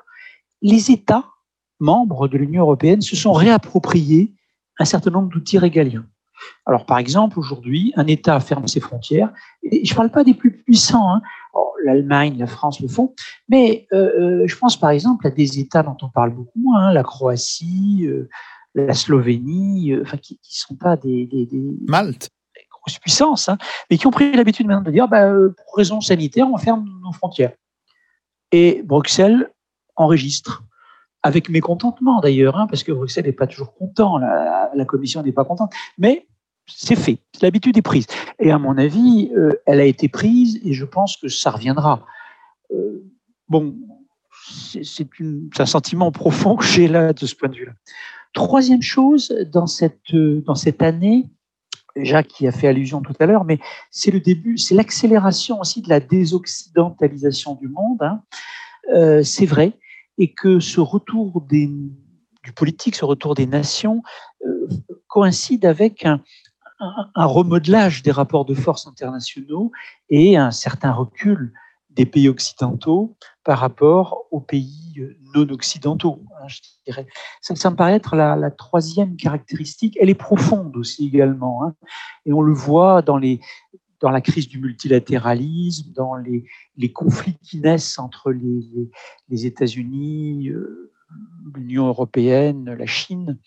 les 0.62 0.92
États 0.92 1.26
membres 1.80 2.28
de 2.28 2.38
l'Union 2.38 2.64
européenne 2.64 3.02
se 3.02 3.16
sont 3.16 3.34
réappropriés 3.34 4.34
un 4.78 4.86
certain 4.86 5.10
nombre 5.10 5.30
d'outils 5.30 5.58
régaliens. 5.58 6.06
Alors, 6.66 6.86
par 6.86 7.00
exemple, 7.00 7.40
aujourd'hui, 7.40 7.92
un 7.96 8.08
État 8.08 8.40
ferme 8.40 8.68
ses 8.68 8.80
frontières. 8.80 9.32
Et 9.64 9.84
je 9.86 9.92
ne 9.92 9.98
parle 9.98 10.12
pas 10.12 10.24
des 10.24 10.34
plus 10.34 10.52
puissants. 10.52 11.14
Hein. 11.14 11.22
Oh, 11.54 11.74
L'Allemagne, 11.84 12.38
la 12.38 12.48
France 12.48 12.80
le 12.80 12.88
font. 12.88 13.14
Mais 13.48 13.88
euh, 13.94 14.42
euh, 14.42 14.48
je 14.48 14.56
pense, 14.58 14.78
par 14.78 14.92
exemple, 14.92 15.28
à 15.28 15.32
des 15.32 15.60
États 15.60 15.84
dont 15.84 15.98
on 16.02 16.10
parle 16.10 16.32
beaucoup 16.32 16.60
moins, 16.60 16.88
hein, 16.88 16.94
la 16.94 17.04
Croatie, 17.04 18.06
euh, 18.06 18.30
la 18.76 18.94
Slovénie, 18.94 19.96
enfin, 20.02 20.18
qui 20.18 20.34
ne 20.36 20.40
sont 20.42 20.76
pas 20.76 20.96
des, 20.96 21.26
des, 21.26 21.48
Malte. 21.88 22.30
grosses 22.72 23.00
puissances, 23.00 23.50
hein, 23.50 23.58
mais 23.90 23.98
qui 23.98 24.08
ont 24.08 24.12
pris 24.12 24.32
l'habitude 24.34 24.68
maintenant 24.68 24.84
de 24.84 24.92
dire, 24.92 25.08
bah, 25.08 25.32
pour 25.32 25.76
raisons 25.76 26.02
sanitaires, 26.02 26.48
on 26.52 26.58
ferme 26.58 26.88
nos 27.02 27.12
frontières. 27.12 27.54
Et 28.52 28.82
Bruxelles 28.84 29.52
enregistre 29.96 30.64
avec 31.24 31.50
mécontentement 31.50 32.22
d'ailleurs, 32.22 32.58
hein, 32.58 32.68
parce 32.68 32.84
que 32.84 32.92
Bruxelles 32.92 33.26
n'est 33.26 33.34
pas 33.34 33.48
toujours 33.48 33.74
content, 33.74 34.18
la, 34.18 34.70
la 34.74 34.86
Commission 34.86 35.22
n'est 35.24 35.32
pas 35.32 35.44
contente, 35.44 35.74
mais 35.98 36.28
c'est 36.70 36.96
fait, 36.96 37.20
l'habitude 37.42 37.78
est 37.78 37.82
prise. 37.82 38.08
Et 38.40 38.52
à 38.52 38.58
mon 38.58 38.78
avis, 38.78 39.32
euh, 39.36 39.54
elle 39.66 39.80
a 39.80 39.86
été 39.86 40.08
prise 40.08 40.60
et 40.64 40.74
je 40.74 40.86
pense 40.86 41.18
que 41.18 41.28
ça 41.28 41.52
reviendra. 41.52 42.06
Euh, 42.72 43.04
bon, 43.48 43.76
c'est 44.82 45.08
un 45.58 45.66
sentiment 45.66 46.12
profond 46.12 46.56
que 46.56 46.66
j'ai 46.66 46.88
là 46.88 47.14
de 47.14 47.26
ce 47.26 47.36
point 47.36 47.50
de 47.50 47.56
vue-là. 47.56 47.74
Troisième 48.34 48.82
chose, 48.82 49.30
dans 49.52 49.68
cette, 49.68 50.16
dans 50.16 50.56
cette 50.56 50.82
année, 50.82 51.26
Jacques 51.96 52.28
qui 52.28 52.48
a 52.48 52.52
fait 52.52 52.68
allusion 52.68 53.02
tout 53.02 53.14
à 53.20 53.26
l'heure, 53.26 53.46
mais 53.46 53.60
c'est 53.92 54.12
le 54.12 54.20
début, 54.20 54.58
c'est 54.58 54.76
l'accélération 54.76 55.60
aussi 55.60 55.82
de 55.82 55.90
la 55.90 56.00
désoccidentalisation 56.00 57.56
du 57.56 57.68
monde. 57.68 58.02
Hein. 58.02 58.22
Euh, 58.94 59.24
c'est 59.24 59.46
vrai, 59.46 59.74
et 60.18 60.32
que 60.34 60.60
ce 60.60 60.80
retour 60.80 61.42
du 61.42 61.92
politique, 62.56 62.96
ce 62.96 63.06
retour 63.06 63.36
des 63.36 63.46
nations, 63.46 64.04
euh, 64.46 64.68
coïncide 65.08 65.66
avec 65.66 66.06
un, 66.06 66.22
un, 66.80 67.26
remodelage 67.26 68.04
des 68.04 68.12
rapports 68.12 68.46
de 68.46 68.54
force 68.54 68.88
internationaux 68.88 69.72
et 70.10 70.38
un 70.38 70.52
certain 70.52 70.92
recul 70.92 71.54
des 71.90 72.06
pays 72.06 72.30
occidentaux 72.30 73.18
par 73.44 73.60
rapport 73.60 74.28
aux 74.32 74.40
pays 74.40 74.94
euh, 75.00 75.18
non 75.36 75.50
occidentaux. 75.50 76.24
Hein. 76.42 76.94
Ça, 77.42 77.70
me 77.70 77.76
paraît 77.76 77.96
être 77.96 78.16
la, 78.16 78.52
troisième 78.52 79.18
caractéristique. 79.18 79.98
Elle 80.00 80.10
est 80.10 80.16
profonde 80.16 80.78
aussi 80.78 81.08
également, 81.08 81.64
hein. 81.64 81.76
et 82.26 82.34
on 82.34 82.42
le 82.42 82.54
voit 82.54 83.02
dans 83.02 83.18
la 83.18 84.22
crise 84.22 84.48
du 84.48 84.60
multilatéralisme, 84.60 85.92
dans 85.94 86.16
les, 86.16 86.94
conflits 86.94 87.38
qui 87.44 87.60
naissent 87.60 88.00
entre 88.00 88.32
les, 88.32 88.90
les, 89.30 89.46
États-Unis, 89.46 90.50
euh, 90.50 90.92
l'Union 91.56 91.88
européenne, 91.88 92.72
la 92.72 92.86
Chine. 92.86 93.38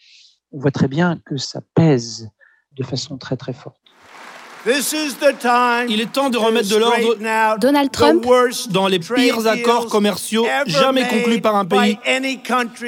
On 0.50 0.58
voit 0.58 0.72
très 0.72 0.88
bien 0.88 1.18
que 1.24 1.38
ça 1.38 1.62
pèse 1.74 2.30
de 2.76 2.84
façon 2.84 3.16
très 3.18 3.36
très 3.36 3.52
forte. 3.52 3.76
Il 4.64 6.00
est 6.00 6.12
temps 6.12 6.30
de 6.30 6.38
remettre 6.38 6.68
de 6.68 6.76
l'ordre 6.76 7.58
Donald 7.58 7.90
Trump 7.90 8.24
dans 8.70 8.86
les 8.86 9.00
pires 9.00 9.46
accords 9.46 9.86
commerciaux 9.86 10.46
jamais 10.66 11.08
conclus 11.08 11.40
par 11.40 11.56
un 11.56 11.64
pays 11.64 11.98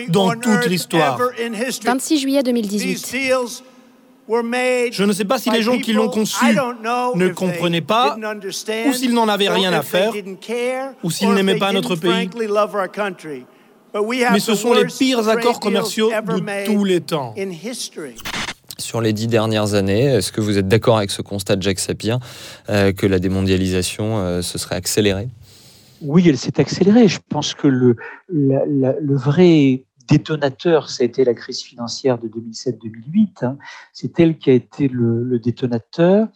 dans 0.08 0.30
toute 0.36 0.66
l'histoire. 0.66 1.18
26 1.84 2.18
juillet 2.18 2.42
2018. 2.42 3.24
Je 4.26 5.04
ne 5.04 5.12
sais 5.12 5.24
pas 5.24 5.38
si 5.38 5.50
les 5.50 5.62
gens 5.62 5.78
qui 5.78 5.92
l'ont 5.92 6.08
conçu 6.08 6.44
ne 6.46 7.28
comprenaient 7.28 7.80
pas, 7.80 8.16
ou 8.86 8.92
s'ils 8.92 9.12
n'en 9.12 9.28
avaient 9.28 9.50
rien 9.50 9.72
à 9.72 9.82
faire, 9.82 10.12
ou 11.02 11.10
s'ils 11.10 11.32
n'aimaient 11.32 11.58
pas 11.58 11.72
notre 11.72 11.96
pays. 11.96 12.30
Mais 14.32 14.40
ce 14.40 14.54
sont 14.54 14.72
les 14.72 14.86
pires 14.86 15.28
accords 15.28 15.60
commerciaux 15.60 16.10
de 16.10 16.64
tous 16.66 16.84
les 16.84 17.00
temps 17.00 17.34
sur 18.78 19.00
les 19.00 19.12
dix 19.12 19.26
dernières 19.26 19.74
années. 19.74 20.04
Est-ce 20.04 20.32
que 20.32 20.40
vous 20.40 20.58
êtes 20.58 20.68
d'accord 20.68 20.98
avec 20.98 21.10
ce 21.10 21.22
constat 21.22 21.56
de 21.56 21.62
Jacques 21.62 21.78
Sapir 21.78 22.18
euh, 22.68 22.92
que 22.92 23.06
la 23.06 23.18
démondialisation 23.18 24.18
euh, 24.18 24.42
se 24.42 24.58
serait 24.58 24.76
accélérée? 24.76 25.28
Oui, 26.02 26.28
elle 26.28 26.38
s'est 26.38 26.60
accélérée. 26.60 27.08
Je 27.08 27.20
pense 27.28 27.54
que 27.54 27.68
le, 27.68 27.96
vrai 29.16 29.84
détonateur, 30.08 30.90
ça 30.90 31.02
a 31.02 31.06
été 31.06 31.24
la 31.24 31.34
crise 31.34 31.62
financière 31.62 32.18
de 32.18 32.28
2007-2008. 32.28 33.44
Hein. 33.44 33.58
C'est 33.92 34.18
elle 34.20 34.36
qui 34.36 34.50
a 34.50 34.54
été 34.54 34.88
le, 34.88 35.38
détonateur. 35.38 36.28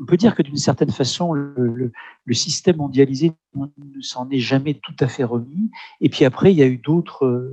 On 0.00 0.06
peut 0.06 0.16
dire 0.16 0.34
que 0.34 0.42
d'une 0.42 0.56
certaine 0.56 0.90
façon, 0.90 1.32
le, 1.32 1.92
système 2.32 2.76
mondialisé 2.76 3.32
ne 3.54 4.00
s'en 4.00 4.28
est 4.30 4.40
jamais 4.40 4.74
tout 4.74 4.96
à 5.00 5.08
fait 5.08 5.24
remis. 5.24 5.70
Et 6.00 6.08
puis 6.08 6.24
après, 6.24 6.52
il 6.52 6.58
y 6.58 6.62
a 6.62 6.66
eu 6.66 6.78
d'autres 6.78 7.50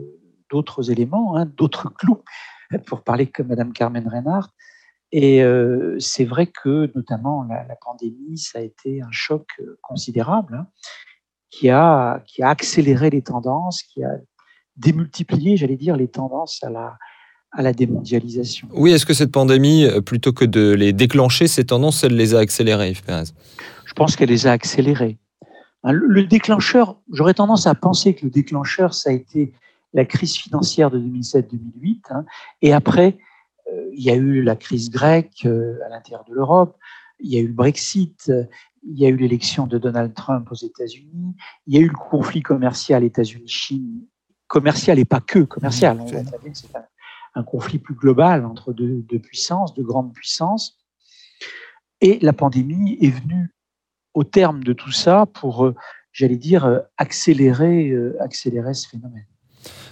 d'autres 0.52 0.92
éléments, 0.92 1.36
hein, 1.36 1.46
d'autres 1.58 1.92
clous 1.92 2.22
pour 2.86 3.04
parler 3.04 3.28
comme 3.28 3.48
Madame 3.48 3.74
Carmen 3.74 4.08
Reinhardt. 4.08 4.50
Et 5.12 5.44
euh, 5.44 5.96
c'est 6.00 6.26
vrai 6.26 6.48
que 6.48 6.92
notamment 6.96 7.44
la, 7.44 7.76
pandémie, 7.84 8.38
ça 8.38 8.60
a 8.60 8.62
été 8.62 9.02
un 9.02 9.12
choc 9.12 9.48
euh, 9.60 9.78
considérable 9.82 10.56
hein, 10.56 10.68
qui, 11.52 11.70
a, 11.70 12.22
qui 12.28 12.44
a 12.44 12.50
accéléré 12.50 13.10
les 13.10 13.22
tendances, 13.22 13.84
qui 13.84 14.04
a 14.04 14.12
démultiplié, 14.76 15.58
j'allais 15.58 15.78
dire, 15.78 15.96
les 15.96 16.10
tendances 16.10 16.62
à 16.64 16.70
la, 16.70 16.98
à 17.52 17.62
la 17.62 17.72
démondialisation. 17.72 18.68
Oui, 18.74 18.92
est-ce 18.92 19.06
que 19.06 19.14
cette 19.14 19.32
pandémie, 19.32 19.86
euh, 19.86 20.02
plutôt 20.02 20.34
que 20.34 20.44
de 20.44 20.74
les 20.74 20.92
déclencher, 20.92 21.48
ces 21.48 21.66
tendances, 21.66 22.04
elle 22.04 22.16
les 22.16 22.36
a 22.36 22.40
accélérées, 22.40 22.90
Yves 22.90 23.04
Pérez 23.04 23.24
Je 23.86 23.94
pense 23.94 24.16
qu'elle 24.16 24.30
les 24.30 24.48
a 24.48 24.52
accélérées. 24.52 25.18
Hein, 25.84 25.94
le 25.94 26.26
déclencheur, 26.26 27.00
j'aurais 27.12 27.36
tendance 27.36 27.68
à 27.68 27.76
penser 27.76 28.16
que 28.16 28.26
le 28.26 28.32
déclencheur, 28.32 28.94
ça 28.94 29.12
a 29.12 29.14
été 29.14 29.54
la 29.96 30.06
crise 30.06 30.36
financière 30.36 30.92
de 30.92 31.00
2007-2008. 31.00 32.02
Hein, 32.10 32.26
et 32.62 32.74
après, 32.74 33.18
euh, 33.72 33.90
il 33.94 34.04
y 34.04 34.12
a 34.12 34.16
eu 34.16 34.44
la 34.44 34.56
crise 34.56 34.92
grecque 34.92 35.46
euh, 35.46 35.80
à 35.86 35.90
l'intérieur 35.90 36.26
de 36.26 36.34
l'Europe, 36.34 36.78
il 37.20 37.34
y 37.34 37.38
a 37.38 37.40
eu 37.40 37.48
le 37.48 37.54
Brexit, 37.54 38.30
il 38.84 39.00
y 39.00 39.06
a 39.06 39.10
eu 39.10 39.16
l'élection 39.16 39.68
de 39.68 39.78
Donald 39.78 40.14
Trump 40.14 40.52
aux 40.52 40.56
États-Unis, 40.56 41.34
il 41.66 41.74
y 41.74 41.78
a 41.78 41.80
eu 41.80 41.88
le 41.88 41.96
conflit 41.96 42.42
commercial 42.42 43.06
États-Unis-Chine, 43.06 44.06
commercial 44.48 45.00
et 45.00 45.06
pas 45.06 45.22
que 45.22 45.40
commercial. 45.40 46.02
On 46.02 46.08
c'est 46.08 46.76
un, 47.34 47.44
conflit 47.44 47.80
plus 47.80 47.96
global 47.96 48.46
entre 48.46 48.74
deux, 48.74 49.02
deux, 49.04 49.20
puissances, 49.20 49.74
de 49.74 49.82
grandes 49.82 50.14
puissances. 50.14 50.78
Et 52.02 52.20
la 52.20 52.34
pandémie 52.34 52.98
est 53.02 53.12
venue 53.12 53.56
au 54.14 54.26
terme 54.26 54.62
de 54.62 54.74
tout 54.74 54.92
ça 54.92 55.26
pour, 55.26 55.66
euh, 55.66 55.76
j'allais 56.12 56.38
dire, 56.38 56.82
accélérer, 56.98 57.94
accélérer 58.20 58.74
ce 58.74 58.90
phénomène. 58.90 59.26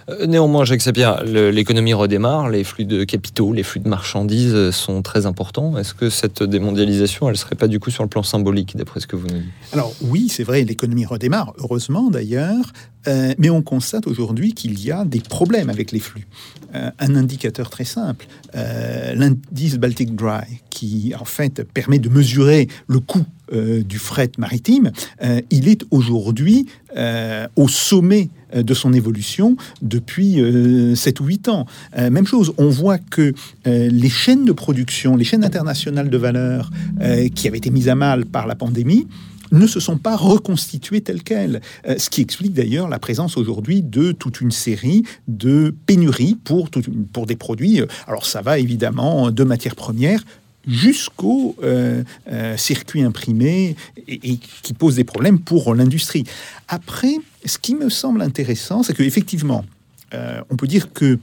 Euh, 0.08 0.26
néanmoins, 0.26 0.64
Jacques 0.64 0.82
Sapir, 0.82 1.24
l'économie 1.24 1.94
redémarre, 1.94 2.48
les 2.48 2.64
flux 2.64 2.84
de 2.84 3.04
capitaux, 3.04 3.52
les 3.52 3.62
flux 3.62 3.80
de 3.80 3.88
marchandises 3.88 4.70
sont 4.70 5.02
très 5.02 5.26
importants. 5.26 5.78
Est-ce 5.78 5.94
que 5.94 6.10
cette 6.10 6.42
démondialisation, 6.42 7.28
elle 7.28 7.34
ne 7.34 7.38
serait 7.38 7.54
pas 7.54 7.68
du 7.68 7.80
coup 7.80 7.90
sur 7.90 8.02
le 8.02 8.08
plan 8.08 8.22
symbolique, 8.22 8.76
d'après 8.76 9.00
ce 9.00 9.06
que 9.06 9.16
vous 9.16 9.26
nous 9.28 9.38
dites? 9.38 9.50
Alors 9.72 9.94
oui, 10.02 10.28
c'est 10.28 10.44
vrai, 10.44 10.62
l'économie 10.64 11.06
redémarre, 11.06 11.54
heureusement 11.58 12.10
d'ailleurs, 12.10 12.72
euh, 13.06 13.34
mais 13.38 13.50
on 13.50 13.62
constate 13.62 14.06
aujourd'hui 14.06 14.54
qu'il 14.54 14.82
y 14.82 14.90
a 14.90 15.04
des 15.04 15.20
problèmes 15.20 15.70
avec 15.70 15.92
les 15.92 16.00
flux. 16.00 16.26
Euh, 16.74 16.90
un 16.98 17.16
indicateur 17.16 17.70
très 17.70 17.84
simple, 17.84 18.26
l'indice 18.52 19.76
Baltic 19.76 20.14
Dry, 20.14 20.60
qui 20.70 21.14
en 21.18 21.24
fait 21.24 21.64
permet 21.64 21.98
de 21.98 22.08
mesurer 22.08 22.68
le 22.88 23.00
coût 23.00 23.24
du 23.52 23.98
fret 23.98 24.30
maritime, 24.38 24.90
il 25.50 25.68
est 25.68 25.84
aujourd'hui 25.90 26.66
au 27.56 27.68
sommet 27.68 28.28
euh, 28.54 28.62
de 28.62 28.74
son 28.74 28.92
évolution 28.92 29.56
depuis 29.82 30.34
7 30.34 30.40
euh, 30.40 31.22
ou 31.22 31.26
8 31.26 31.48
ans. 31.48 31.66
Euh, 31.98 32.10
même 32.10 32.26
chose, 32.26 32.52
on 32.56 32.68
voit 32.68 32.98
que 32.98 33.34
les 33.66 34.08
chaînes 34.08 34.44
de 34.44 34.52
production, 34.52 35.16
les 35.16 35.24
chaînes 35.24 35.44
internationales 35.44 36.08
de 36.08 36.16
valeur 36.16 36.70
qui 37.34 37.48
avaient 37.48 37.58
été 37.58 37.70
mises 37.70 37.88
à 37.88 37.94
mal 37.94 38.26
par 38.26 38.46
la 38.46 38.54
pandémie, 38.54 39.06
ne 39.52 39.66
se 39.66 39.78
sont 39.80 39.98
pas 39.98 40.16
reconstituées 40.16 41.00
telles 41.00 41.22
quelles. 41.22 41.60
ce 41.86 42.10
qui 42.10 42.22
explique 42.22 42.54
d'ailleurs 42.54 42.88
la 42.88 42.98
présence 42.98 43.36
aujourd'hui 43.36 43.82
de 43.82 44.12
toute 44.12 44.40
une 44.40 44.50
série 44.50 45.04
de 45.28 45.74
pénuries 45.86 46.36
pour, 46.42 46.70
pour 47.12 47.26
des 47.26 47.36
produits. 47.36 47.80
Alors 48.08 48.26
ça 48.26 48.40
va 48.40 48.58
évidemment 48.58 49.30
de 49.30 49.44
matières 49.44 49.76
premières 49.76 50.24
jusqu'au 50.66 51.56
euh, 51.62 52.02
euh, 52.30 52.56
circuit 52.56 53.02
imprimé 53.02 53.76
et, 54.08 54.38
qui 54.62 54.72
pose 54.72 54.96
des 54.96 55.04
problèmes 55.04 55.38
pour 55.38 55.74
l'industrie. 55.74 56.24
Après, 56.68 57.14
ce 57.44 57.58
qui 57.58 57.74
me 57.74 57.88
semble 57.88 58.22
intéressant, 58.22 58.82
c'est 58.82 58.94
qu'effectivement, 58.94 59.64
euh, 60.14 60.40
on 60.50 60.56
peut 60.56 60.66
dire 60.66 60.92
que 60.92 61.18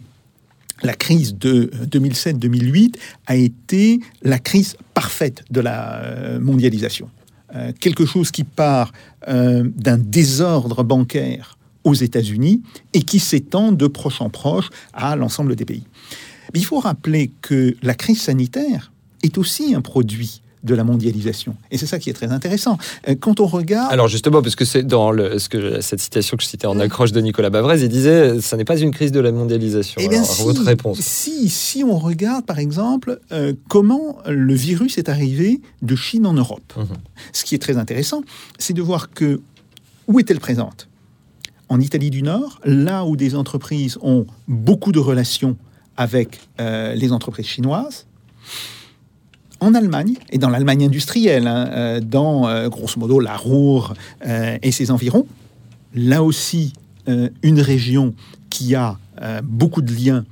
la 0.83 0.93
crise 0.93 1.35
de 1.35 1.71
2007-2008 1.91 2.95
a 3.27 3.35
été 3.35 3.99
la 4.23 4.39
crise 4.39 4.75
parfaite 4.93 5.43
de 5.51 5.61
la 5.61 6.39
mondialisation. 6.39 7.07
quelque 7.79 8.07
chose 8.07 8.31
qui 8.31 8.43
part 8.43 8.91
d'un 9.27 9.97
désordre 9.99 10.83
bancaire 10.83 11.59
aux 11.83 11.93
États-Unis 11.93 12.63
et 12.93 13.03
qui 13.03 13.19
s'étend 13.19 13.71
de 13.71 13.85
proche 13.85 14.21
en 14.21 14.31
proche 14.31 14.69
à 14.93 15.15
l'ensemble 15.15 15.55
des 15.55 15.65
pays. 15.65 15.85
il 16.55 16.65
faut 16.65 16.79
rappeler 16.79 17.29
que 17.41 17.75
la 17.83 17.93
crise 17.93 18.21
sanitaire 18.21 18.90
est 19.23 19.37
aussi 19.37 19.75
un 19.75 19.81
produit 19.81 20.41
de 20.63 20.75
la 20.75 20.83
mondialisation. 20.83 21.55
Et 21.71 21.77
c'est 21.77 21.87
ça 21.87 21.97
qui 21.97 22.09
est 22.09 22.13
très 22.13 22.31
intéressant. 22.31 22.77
Euh, 23.07 23.15
quand 23.19 23.39
on 23.39 23.47
regarde... 23.47 23.91
Alors 23.91 24.07
justement, 24.07 24.41
parce 24.41 24.55
que 24.55 24.65
c'est 24.65 24.83
dans 24.83 25.11
le, 25.11 25.39
ce 25.39 25.49
que, 25.49 25.81
cette 25.81 25.99
citation 25.99 26.37
que 26.37 26.43
je 26.43 26.49
citais 26.49 26.67
en 26.67 26.79
accroche 26.79 27.11
de 27.11 27.19
Nicolas 27.19 27.49
Bavrez, 27.49 27.81
il 27.81 27.89
disait, 27.89 28.39
ça 28.41 28.57
n'est 28.57 28.65
pas 28.65 28.77
une 28.77 28.91
crise 28.91 29.11
de 29.11 29.19
la 29.19 29.31
mondialisation. 29.31 30.01
Eh 30.03 30.07
bien, 30.07 30.23
si, 30.23 30.43
votre 30.43 30.63
réponse 30.63 30.99
si, 30.99 31.49
si 31.49 31.83
on 31.83 31.97
regarde, 31.97 32.45
par 32.45 32.59
exemple, 32.59 33.19
euh, 33.31 33.53
comment 33.69 34.17
le 34.27 34.53
virus 34.53 34.97
est 34.97 35.09
arrivé 35.09 35.61
de 35.81 35.95
Chine 35.95 36.27
en 36.27 36.33
Europe. 36.33 36.73
Mhm. 36.77 36.85
Ce 37.33 37.43
qui 37.43 37.55
est 37.55 37.59
très 37.59 37.77
intéressant, 37.77 38.21
c'est 38.59 38.73
de 38.73 38.81
voir 38.81 39.09
que 39.11 39.41
où 40.07 40.19
est-elle 40.19 40.39
présente? 40.39 40.87
En 41.69 41.79
Italie 41.79 42.09
du 42.09 42.21
Nord, 42.21 42.59
là 42.65 43.05
où 43.05 43.15
des 43.15 43.33
entreprises 43.35 43.97
ont 44.01 44.25
beaucoup 44.47 44.91
de 44.91 44.99
relations 44.99 45.55
avec 45.95 46.41
euh, 46.59 46.93
les 46.95 47.13
entreprises 47.13 47.45
chinoises, 47.45 48.05
en 49.61 49.75
Allemagne, 49.75 50.15
et 50.31 50.39
dans 50.39 50.49
l'Allemagne 50.49 50.85
industrielle, 50.85 51.47
hein, 51.47 51.69
euh, 51.69 51.99
dans 52.01 52.47
euh, 52.47 52.67
grosso 52.67 52.99
modo 52.99 53.19
la 53.19 53.37
Ruhr 53.37 53.93
euh, 54.25 54.57
et 54.61 54.71
ses 54.71 54.91
environs, 54.91 55.25
là 55.95 56.23
aussi 56.23 56.73
une 57.41 57.59
région 57.59 58.13
qui 58.51 58.75
a 58.75 58.99
beaucoup 59.43 59.81
de 59.81 59.91
liens 59.91 60.23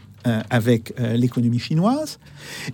avec 0.52 0.94
l'économie 1.16 1.58
chinoise. 1.58 2.20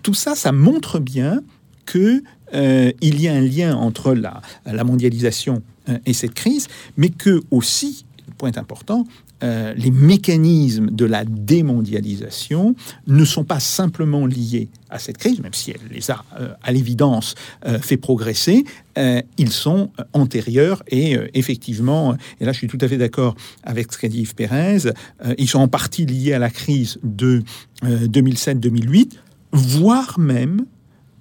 Tout 0.04 0.14
ça, 0.14 0.36
ça 0.36 0.52
montre 0.52 1.00
bien 1.00 1.42
que 1.86 2.22
il 2.54 3.22
y 3.22 3.30
a 3.30 3.34
un 3.34 3.40
lien 3.40 3.74
entre 3.74 4.14
la, 4.14 4.42
la 4.66 4.84
mondialisation 4.84 5.64
et 6.06 6.12
cette 6.12 6.34
crise, 6.34 6.68
mais 6.98 7.08
que 7.08 7.42
aussi, 7.52 8.06
point 8.38 8.52
important, 8.58 9.06
euh, 9.46 9.74
les 9.78 9.92
mécanismes 9.92 10.90
de 10.90 11.06
la 11.06 11.24
démondialisation 11.24 12.76
ne 13.06 13.26
sont 13.26 13.44
pas 13.44 13.60
simplement 13.60 14.26
liés 14.26 14.70
à 14.90 14.98
cette 14.98 15.20
crise, 15.20 15.40
même 15.40 15.54
si 15.54 15.70
elle 15.70 15.82
les 15.92 16.10
a 16.10 16.26
euh, 16.40 16.50
à 16.64 16.72
l'évidence 16.72 17.36
euh, 17.68 17.78
fait 17.80 17.98
progresser, 17.98 18.66
ils 19.38 19.52
sont 19.52 19.92
antérieurs 20.14 20.82
et 20.88 21.18
effectivement, 21.34 22.16
et 22.40 22.46
là 22.46 22.54
je 22.54 22.60
suis 22.60 22.70
tout 22.70 22.78
à 22.80 22.88
fait 22.88 22.98
d'accord 22.98 23.36
avec 23.64 23.92
ce 23.92 23.98
qu'a 23.98 24.08
dit 24.08 24.22
Yves 24.22 24.36
Pérez, 24.36 24.78
ils 25.38 25.50
sont 25.50 25.60
en 25.60 25.68
partie 25.68 26.06
liés 26.06 26.32
à 26.32 26.40
la 26.40 26.50
crise 26.50 26.98
de 27.04 27.44
2007-2008, 27.84 29.10
voire 29.52 30.18
même 30.18 30.66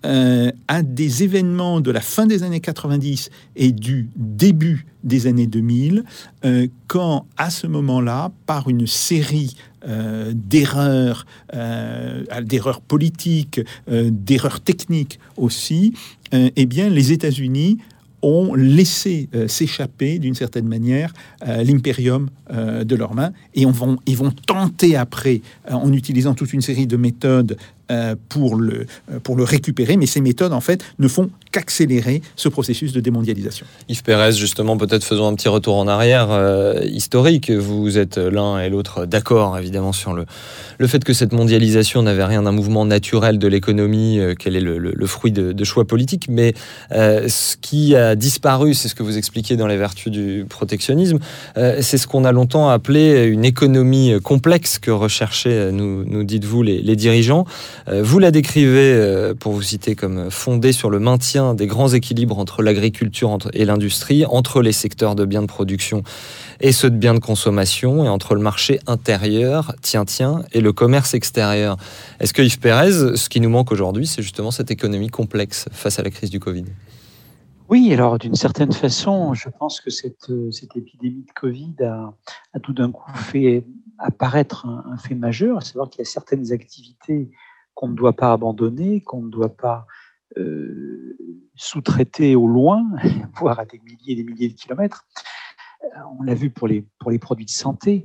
euh, 0.04 0.50
à 0.68 0.82
des 0.82 1.22
événements 1.22 1.80
de 1.80 1.90
la 1.90 2.02
fin 2.02 2.26
des 2.26 2.42
années 2.42 2.60
90 2.60 3.30
et 3.56 3.72
du 3.72 4.10
début 4.16 4.86
des 5.02 5.26
années 5.26 5.46
2000, 5.46 6.04
euh, 6.44 6.66
quand 6.88 7.26
à 7.38 7.48
ce 7.48 7.66
moment-là, 7.66 8.30
par 8.44 8.68
une 8.68 8.86
série 8.86 9.56
euh, 9.88 10.32
d'erreurs, 10.34 11.26
d'erreurs 12.42 12.80
politiques, 12.82 13.60
d'erreurs 13.88 14.60
techniques 14.60 15.18
aussi, 15.36 15.94
eh 16.32 16.66
bien, 16.66 16.88
les 16.88 17.12
États-Unis 17.12 17.78
ont 18.22 18.54
laissé 18.54 19.28
s'échapper 19.46 20.18
d'une 20.18 20.34
certaine 20.34 20.66
manière 20.66 21.12
l'impérium 21.44 22.30
de 22.50 22.96
leurs 22.96 23.14
mains 23.14 23.32
et 23.54 23.66
ils 24.06 24.16
vont 24.16 24.32
tenter 24.46 24.96
après, 24.96 25.42
en 25.70 25.92
utilisant 25.92 26.34
toute 26.34 26.52
une 26.54 26.62
série 26.62 26.86
de 26.86 26.96
méthodes 26.96 27.56
euh, 27.90 28.14
pour, 28.30 28.56
le, 28.56 28.86
euh, 29.12 29.20
pour 29.22 29.36
le 29.36 29.44
récupérer, 29.44 29.98
mais 29.98 30.06
ces 30.06 30.22
méthodes, 30.22 30.54
en 30.54 30.62
fait, 30.62 30.82
ne 30.98 31.06
font 31.06 31.28
qu'accélérer 31.52 32.22
ce 32.34 32.48
processus 32.48 32.94
de 32.94 33.00
démondialisation. 33.00 33.66
Yves 33.90 34.02
Pérez, 34.02 34.32
justement, 34.32 34.78
peut-être 34.78 35.04
faisons 35.04 35.28
un 35.28 35.34
petit 35.34 35.50
retour 35.50 35.76
en 35.76 35.86
arrière 35.86 36.28
euh, 36.30 36.80
historique. 36.84 37.50
Vous 37.50 37.98
êtes 37.98 38.16
l'un 38.16 38.58
et 38.58 38.70
l'autre 38.70 39.04
d'accord, 39.04 39.58
évidemment, 39.58 39.92
sur 39.92 40.14
le, 40.14 40.24
le 40.78 40.86
fait 40.86 41.04
que 41.04 41.12
cette 41.12 41.34
mondialisation 41.34 42.00
n'avait 42.02 42.24
rien 42.24 42.44
d'un 42.44 42.52
mouvement 42.52 42.86
naturel 42.86 43.38
de 43.38 43.48
l'économie, 43.48 44.18
qu'elle 44.38 44.56
est 44.56 44.60
le, 44.60 45.06
fruit 45.06 45.30
de, 45.30 45.64
choix 45.64 45.86
politiques, 45.86 46.28
mais 46.30 46.54
ce 46.90 47.56
qui 47.60 47.94
a 47.94 48.16
disparu, 48.16 48.72
c'est 48.72 48.88
ce 48.88 48.94
que 48.94 49.02
vous 49.02 49.18
expliquez 49.18 49.56
dans 49.56 49.66
les 49.66 49.76
vertus 49.76 50.10
du 50.10 50.46
protectionnisme, 50.48 51.18
c'est 51.54 51.98
ce 51.98 52.06
qu'on 52.06 52.24
a 52.24 52.32
longtemps 52.32 52.70
appelé 52.70 53.26
une 53.26 53.44
économie 53.44 54.14
complexe 54.22 54.78
que 54.78 54.90
recherchaient, 54.90 55.70
nous, 55.70 56.04
nous 56.04 56.24
dites-vous, 56.24 56.62
les 56.62 56.96
dirigeants. 56.96 57.44
Euh, 57.88 58.02
vous 58.02 58.18
la 58.18 58.30
décrivez, 58.30 58.94
euh, 58.94 59.34
pour 59.34 59.52
vous 59.52 59.62
citer, 59.62 59.94
comme 59.94 60.30
fondée 60.30 60.72
sur 60.72 60.90
le 60.90 60.98
maintien 60.98 61.54
des 61.54 61.66
grands 61.66 61.92
équilibres 61.92 62.38
entre 62.38 62.62
l'agriculture 62.62 63.38
et 63.52 63.64
l'industrie, 63.64 64.24
entre 64.26 64.62
les 64.62 64.72
secteurs 64.72 65.14
de 65.14 65.24
biens 65.24 65.42
de 65.42 65.46
production 65.46 66.02
et 66.60 66.72
ceux 66.72 66.90
de 66.90 66.96
biens 66.96 67.14
de 67.14 67.18
consommation, 67.18 68.04
et 68.04 68.08
entre 68.08 68.34
le 68.34 68.40
marché 68.40 68.78
intérieur, 68.86 69.74
tiens, 69.82 70.04
tiens, 70.04 70.44
et 70.52 70.60
le 70.60 70.72
commerce 70.72 71.14
extérieur. 71.14 71.76
Est-ce 72.20 72.32
que 72.32 72.42
Yves 72.42 72.60
Pérez, 72.60 73.16
ce 73.16 73.28
qui 73.28 73.40
nous 73.40 73.50
manque 73.50 73.72
aujourd'hui, 73.72 74.06
c'est 74.06 74.22
justement 74.22 74.50
cette 74.50 74.70
économie 74.70 75.08
complexe 75.08 75.66
face 75.72 75.98
à 75.98 76.02
la 76.02 76.10
crise 76.10 76.30
du 76.30 76.40
Covid? 76.40 76.64
Oui, 77.68 77.92
alors 77.92 78.18
d'une 78.18 78.34
certaine 78.34 78.72
façon, 78.72 79.34
je 79.34 79.48
pense 79.48 79.80
que 79.80 79.90
cette, 79.90 80.30
cette 80.52 80.76
épidémie 80.76 81.24
de 81.24 81.32
Covid 81.34 81.74
a, 81.82 82.60
tout 82.60 82.72
d'un 82.72 82.92
coup 82.92 83.10
fait 83.14 83.64
apparaître 83.98 84.66
un 84.66 84.96
fait 84.98 85.14
majeur, 85.14 85.58
à 85.58 85.60
savoir 85.60 85.88
qu'il 85.88 86.00
y 86.00 86.02
a 86.02 86.10
certaines 86.10 86.52
activités 86.52 87.30
qu'on 87.74 87.88
ne 87.88 87.94
doit 87.94 88.14
pas 88.14 88.32
abandonner, 88.32 89.00
qu'on 89.00 89.22
ne 89.22 89.30
doit 89.30 89.56
pas 89.56 89.86
euh, 90.36 91.16
sous-traiter 91.54 92.34
au 92.34 92.46
loin, 92.46 92.84
voire 93.36 93.60
à 93.60 93.64
des 93.64 93.78
milliers 93.78 94.12
et 94.12 94.16
des 94.16 94.24
milliers 94.24 94.48
de 94.48 94.54
kilomètres. 94.54 95.06
Euh, 95.84 95.98
on 96.18 96.22
l'a 96.22 96.34
vu 96.34 96.50
pour 96.50 96.68
les, 96.68 96.86
pour 96.98 97.10
les 97.10 97.18
produits 97.18 97.44
de 97.44 97.50
santé, 97.50 98.04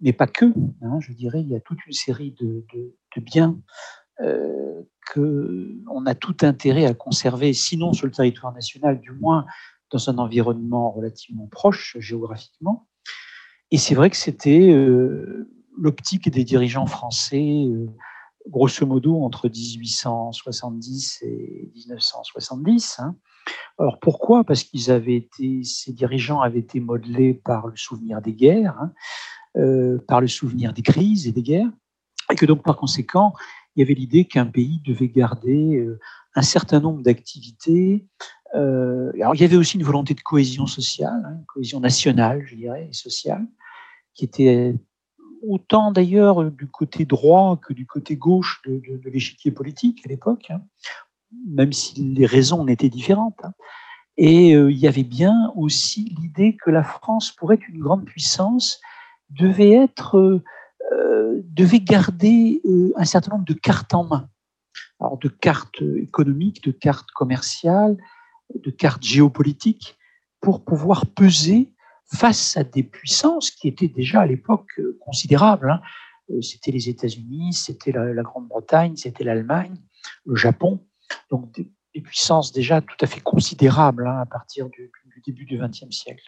mais 0.00 0.12
pas 0.12 0.26
que. 0.26 0.46
Hein, 0.82 1.00
je 1.00 1.12
dirais, 1.12 1.40
il 1.40 1.48
y 1.48 1.56
a 1.56 1.60
toute 1.60 1.84
une 1.86 1.92
série 1.92 2.32
de, 2.40 2.64
de, 2.74 3.20
biens 3.20 3.58
euh, 4.20 4.82
qu'on 5.12 6.06
a 6.06 6.14
tout 6.14 6.36
intérêt 6.42 6.86
à 6.86 6.94
conserver, 6.94 7.52
sinon 7.52 7.92
sur 7.92 8.06
le 8.06 8.12
territoire 8.12 8.52
national, 8.52 9.00
du 9.00 9.12
moins 9.12 9.46
dans 9.90 10.08
un 10.08 10.18
environnement 10.18 10.90
relativement 10.90 11.46
proche 11.46 11.96
géographiquement. 11.98 12.86
Et 13.70 13.78
c'est 13.78 13.94
vrai 13.94 14.10
que 14.10 14.16
c'était 14.16 14.72
euh, 14.72 15.48
l'optique 15.76 16.28
des 16.30 16.44
dirigeants 16.44 16.86
français 16.86 17.64
grosso 18.48 18.86
modo 18.86 19.22
entre 19.22 19.48
1870 19.48 21.22
et 21.22 21.70
1970. 21.74 23.00
Hein. 23.00 23.16
Alors 23.78 23.98
pourquoi? 24.00 24.44
Parce 24.44 24.64
qu'ils 24.64 24.90
avaient 24.90 25.16
été, 25.16 25.62
ces 25.64 25.92
dirigeants 25.92 26.40
avaient 26.40 26.60
été 26.60 26.80
modelés 26.80 27.34
par 27.34 27.66
le 27.66 27.76
souvenir 27.76 28.20
des 28.20 28.32
guerres, 28.32 28.76
hein, 28.80 28.92
euh, 29.56 29.98
par 30.06 30.20
le 30.20 30.28
souvenir 30.28 30.72
des 30.72 30.82
crises 30.82 31.26
et 31.26 31.32
des 31.32 31.42
guerres, 31.42 31.70
et 32.30 32.36
que 32.36 32.46
donc 32.46 32.62
par 32.62 32.76
conséquent, 32.76 33.34
il 33.74 33.80
y 33.80 33.82
avait 33.82 33.94
l'idée 33.94 34.24
qu'un 34.24 34.46
pays 34.46 34.80
devait 34.84 35.08
garder 35.08 35.76
euh, 35.76 35.98
un 36.34 36.42
certain 36.42 36.80
nombre 36.80 37.02
d'activités. 37.02 38.06
Euh, 38.54 39.12
alors 39.14 39.34
il 39.34 39.40
y 39.40 39.44
avait 39.44 39.56
aussi 39.56 39.76
une 39.76 39.84
volonté 39.84 40.14
de 40.14 40.20
cohésion 40.20 40.66
sociale, 40.66 41.22
hein, 41.24 41.40
cohésion 41.46 41.80
nationale, 41.80 42.44
je 42.46 42.56
dirais, 42.56 42.88
et 42.90 42.92
sociale, 42.92 43.46
qui 44.14 44.24
était 44.24 44.74
autant 45.46 45.92
d'ailleurs 45.92 46.50
du 46.50 46.66
côté 46.66 47.04
droit 47.04 47.56
que 47.56 47.72
du 47.72 47.86
côté 47.86 48.16
gauche 48.16 48.60
de, 48.66 49.00
l'échiquier 49.08 49.50
politique 49.50 50.02
à 50.04 50.08
l'époque, 50.08 50.50
hein, 50.50 50.62
même 51.46 51.72
si 51.72 52.02
les 52.02 52.26
raisons 52.26 52.60
en 52.60 52.66
étaient 52.66 52.88
différentes. 52.88 53.38
Hein. 53.42 53.52
Et 54.22 54.54
euh, 54.54 54.70
il 54.70 54.78
y 54.78 54.86
avait 54.86 55.02
bien 55.04 55.50
aussi 55.56 56.14
l'idée 56.20 56.56
que 56.56 56.70
la 56.70 56.82
France, 56.82 57.32
pour 57.32 57.52
être 57.52 57.66
une 57.68 57.80
grande 57.80 58.04
puissance, 58.04 58.80
devait 59.30 59.72
être, 59.72 60.18
euh, 60.18 60.44
euh, 60.92 61.40
devait 61.44 61.80
garder 61.80 62.60
un 62.96 63.04
certain 63.04 63.32
nombre 63.32 63.46
de 63.46 63.54
cartes 63.54 63.94
en 63.94 64.04
main. 64.04 64.28
Alors 65.00 65.16
de 65.16 65.28
cartes 65.28 65.80
économiques, 65.96 66.62
de 66.62 66.72
cartes 66.72 67.10
commerciales, 67.12 67.96
de 68.54 68.70
cartes 68.70 69.02
géopolitiques, 69.02 69.96
pour 70.40 70.64
pouvoir 70.64 71.06
peser 71.06 71.72
face 72.12 72.56
à 72.56 72.64
des 72.64 72.82
puissances 72.82 73.50
qui 73.50 73.68
étaient 73.68 73.88
déjà 73.88 74.20
à 74.20 74.26
l'époque 74.26 74.68
euh, 74.78 74.98
considérables. 75.00 75.70
Hein. 75.70 75.80
Euh, 76.30 76.42
c'était 76.42 76.72
les 76.72 76.88
États-Unis, 76.88 77.52
c'était 77.52 77.92
la, 77.92 78.22
Grande-Bretagne, 78.22 78.96
c'était 78.96 79.24
l'Allemagne, 79.24 79.76
le 80.26 80.36
Japon. 80.36 80.80
Donc 81.30 81.52
des, 81.54 81.68
puissances 82.02 82.52
déjà 82.52 82.80
tout 82.80 82.96
à 83.00 83.06
fait 83.06 83.20
considérables 83.20 84.06
hein, 84.06 84.20
à 84.22 84.26
partir 84.26 84.70
du, 84.70 84.90
début 85.26 85.44
du 85.44 85.58
XXe 85.58 85.90
siècle. 85.90 86.24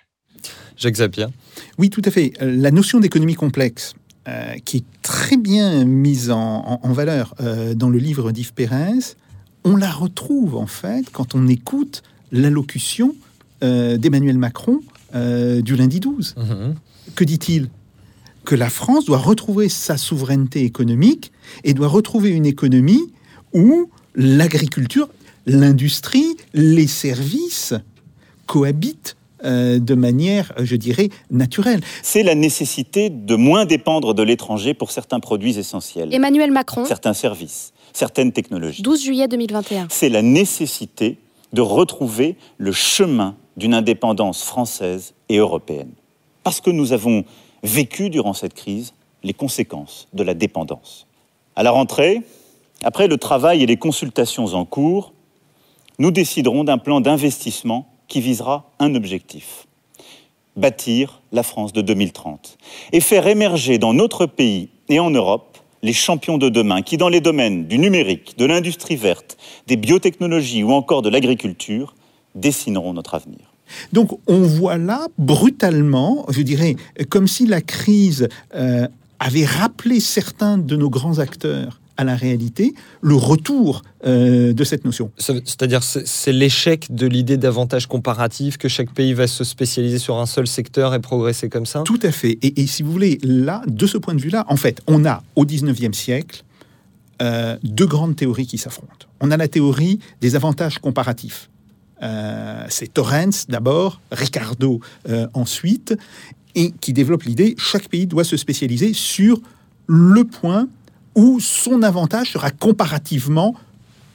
Jacques 0.76 0.96
Zappia. 0.96 1.30
Oui, 1.78 1.88
tout 1.88 2.02
à 2.04 2.10
fait. 2.10 2.32
La 2.40 2.70
notion 2.70 3.00
d'économie 3.00 3.36
complexe, 3.36 3.94
euh, 4.28 4.54
qui 4.64 4.78
est 4.78 4.84
très 5.00 5.38
bien 5.38 5.84
mise 5.86 6.30
en, 6.30 6.78
valeur 6.92 7.34
dans 7.74 7.88
le 7.88 7.98
livre 7.98 8.32
d'Yves 8.32 8.52
Pérez, 8.52 9.14
on 9.64 9.76
la 9.76 9.90
retrouve 9.90 10.56
en 10.56 10.66
fait 10.66 11.08
quand 11.10 11.34
on 11.34 11.46
écoute 11.48 12.02
l'allocution 12.32 13.14
d'Emmanuel 13.62 14.36
Macron 14.36 14.80
euh, 15.14 15.60
du 15.60 15.76
lundi 15.76 16.00
12. 16.00 16.34
Mhm. 16.36 16.74
Que 17.14 17.24
dit-il? 17.24 17.68
Que 18.44 18.54
la 18.54 18.70
France 18.70 19.04
doit 19.04 19.18
retrouver 19.18 19.68
sa 19.68 19.96
souveraineté 19.96 20.64
économique 20.64 21.32
et 21.64 21.74
doit 21.74 21.88
retrouver 21.88 22.30
une 22.30 22.46
économie 22.46 23.12
où 23.52 23.90
l'agriculture, 24.14 25.08
l'industrie, 25.46 26.36
les 26.54 26.86
services 26.86 27.74
cohabitent 28.46 29.16
euh, 29.44 29.80
de 29.80 29.94
manière, 29.94 30.52
je 30.58 30.76
dirais, 30.76 31.08
naturelle. 31.30 31.80
C'est 32.02 32.22
la 32.22 32.34
nécessité 32.34 33.10
de 33.10 33.34
moins 33.34 33.64
dépendre 33.64 34.14
de 34.14 34.22
l'étranger 34.22 34.72
pour 34.72 34.92
certains 34.92 35.18
produits 35.18 35.58
essentiels. 35.58 36.14
Emmanuel 36.14 36.52
Macron. 36.52 36.84
Certains 36.84 37.14
services, 37.14 37.72
certaines 37.92 38.32
technologies. 38.32 38.82
12 38.82 39.02
juillet 39.02 39.28
2021. 39.28 39.88
C'est 39.90 40.08
la 40.08 40.22
nécessité 40.22 41.18
de 41.52 41.60
retrouver 41.60 42.36
le 42.58 42.72
chemin 42.72 43.36
d'une 43.56 43.74
indépendance 43.74 44.42
française 44.42 45.14
et 45.28 45.38
européenne. 45.38 45.92
Parce 46.42 46.60
que 46.60 46.70
nous 46.70 46.92
avons 46.92 47.24
vécu 47.62 48.10
durant 48.10 48.32
cette 48.32 48.54
crise 48.54 48.94
les 49.22 49.34
conséquences 49.34 50.08
de 50.12 50.22
la 50.22 50.34
dépendance. 50.34 51.06
À 51.54 51.62
la 51.62 51.70
rentrée, 51.70 52.22
après 52.82 53.06
le 53.06 53.16
travail 53.16 53.62
et 53.62 53.66
les 53.66 53.76
consultations 53.76 54.46
en 54.54 54.64
cours, 54.64 55.12
nous 55.98 56.10
déciderons 56.10 56.64
d'un 56.64 56.78
plan 56.78 57.00
d'investissement 57.00 57.86
qui 58.08 58.20
visera 58.20 58.70
un 58.78 58.94
objectif 58.94 59.66
bâtir 60.56 61.22
la 61.32 61.42
France 61.42 61.72
de 61.72 61.80
2030 61.80 62.58
et 62.92 63.00
faire 63.00 63.26
émerger 63.26 63.78
dans 63.78 63.94
notre 63.94 64.26
pays 64.26 64.68
et 64.88 65.00
en 65.00 65.10
Europe 65.10 65.58
les 65.82 65.92
champions 65.92 66.38
de 66.38 66.48
demain 66.48 66.82
qui, 66.82 66.96
dans 66.96 67.08
les 67.08 67.20
domaines 67.20 67.66
du 67.66 67.78
numérique, 67.78 68.38
de 68.38 68.44
l'industrie 68.44 68.96
verte, 68.96 69.36
des 69.66 69.76
biotechnologies 69.76 70.62
ou 70.62 70.72
encore 70.72 71.02
de 71.02 71.08
l'agriculture, 71.08 71.94
dessineront 72.34 72.94
notre 72.94 73.14
avenir. 73.14 73.52
Donc 73.92 74.18
on 74.26 74.40
voit 74.42 74.78
là 74.78 75.08
brutalement, 75.18 76.26
je 76.28 76.42
dirais, 76.42 76.76
comme 77.08 77.26
si 77.26 77.46
la 77.46 77.60
crise 77.60 78.28
euh, 78.54 78.86
avait 79.18 79.44
rappelé 79.44 80.00
certains 80.00 80.58
de 80.58 80.76
nos 80.76 80.90
grands 80.90 81.18
acteurs 81.18 81.80
à 81.96 82.04
la 82.04 82.16
réalité, 82.16 82.74
le 83.00 83.14
retour 83.14 83.82
euh, 84.06 84.52
de 84.52 84.64
cette 84.64 84.84
notion. 84.84 85.10
C'est-à-dire 85.18 85.82
c'est 85.82 86.32
l'échec 86.32 86.92
de 86.92 87.06
l'idée 87.06 87.36
d'avantage 87.36 87.86
comparatif, 87.86 88.56
que 88.56 88.68
chaque 88.68 88.92
pays 88.92 89.12
va 89.12 89.26
se 89.26 89.44
spécialiser 89.44 89.98
sur 89.98 90.18
un 90.18 90.26
seul 90.26 90.46
secteur 90.46 90.94
et 90.94 91.00
progresser 91.00 91.48
comme 91.48 91.66
ça? 91.66 91.82
Tout 91.84 92.00
à 92.02 92.10
fait. 92.10 92.38
Et, 92.42 92.66
si 92.66 92.82
vous 92.82 92.90
voulez, 92.90 93.18
là, 93.22 93.62
de 93.66 93.86
ce 93.86 93.98
point 93.98 94.14
de 94.14 94.20
vue-là, 94.20 94.44
en 94.48 94.56
fait, 94.56 94.80
on 94.86 95.04
a 95.04 95.22
au 95.36 95.44
19e 95.44 95.92
siècle 95.92 96.44
euh, 97.20 97.56
deux 97.62 97.86
grandes 97.86 98.16
théories 98.16 98.46
qui 98.46 98.58
s'affrontent. 98.58 99.06
On 99.20 99.30
a 99.30 99.36
la 99.36 99.48
théorie 99.48 100.00
des 100.20 100.34
avantages 100.34 100.78
comparatifs. 100.78 101.50
Euh, 102.02 102.64
c'est 102.68 102.92
Torrens 102.92 103.46
d'abord, 103.48 104.00
Ricardo 104.10 104.80
euh, 105.08 105.26
ensuite, 105.34 105.94
et 106.54 106.72
qui 106.80 106.92
développe 106.92 107.22
l'idée 107.22 107.54
chaque 107.58 107.88
pays 107.88 108.06
doit 108.06 108.24
se 108.24 108.36
spécialiser 108.36 108.92
sur 108.92 109.40
le 109.86 110.24
point 110.24 110.68
où 111.14 111.40
son 111.40 111.82
avantage 111.82 112.32
sera 112.32 112.50
comparativement 112.50 113.54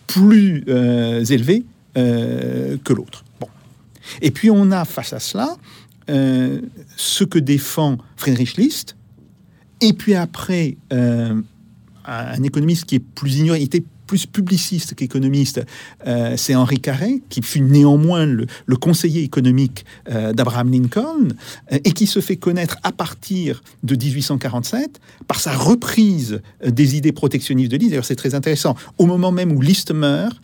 plus 0.08 0.64
élevé 0.68 1.66
que 1.96 2.94
l'autre. 2.94 3.24
Bon. 3.40 3.48
Et 4.22 4.32
puis 4.32 4.50
on 4.50 4.72
a 4.72 4.86
face 4.86 5.14
à 5.14 5.20
cela 5.20 5.58
ce 6.08 7.24
que 7.24 7.40
défend 7.40 7.98
Friedrich 8.16 8.56
List, 8.58 8.96
et 9.82 9.94
puis 9.94 10.16
après 10.16 10.78
un 10.92 12.44
économiste 12.44 12.86
qui 12.86 12.96
est 12.96 13.00
plus 13.00 13.38
ignoré, 13.38 13.68
plus 14.08 14.26
publiciste 14.26 14.96
qu'économiste, 14.96 15.62
euh, 16.08 16.34
c'est 16.38 16.56
Henri 16.56 16.80
Carré, 16.80 17.22
qui 17.30 17.42
fut 17.42 17.62
néanmoins 17.62 18.26
le, 18.26 18.48
conseiller 18.78 19.22
économique 19.22 19.86
euh, 20.10 20.34
d'Abraham 20.34 20.72
Lincoln, 20.72 21.28
euh, 21.72 21.80
et 21.84 21.92
qui 21.92 22.08
se 22.08 22.22
fait 22.22 22.38
connaître 22.38 22.78
à 22.84 22.92
partir 22.92 23.62
de 23.84 23.96
1847 23.96 25.00
par 25.28 25.40
sa 25.40 25.54
reprise 25.54 26.42
des 26.66 26.96
idées 26.96 27.12
protectionnistes 27.12 27.72
de 27.72 27.78
List. 27.78 27.90
D'ailleurs, 27.92 28.06
c'est 28.06 28.16
très 28.16 28.34
intéressant. 28.34 28.76
Au 28.98 29.06
moment 29.06 29.32
même 29.32 29.52
où 29.52 29.62
List 29.62 29.92
meurt, 29.92 30.40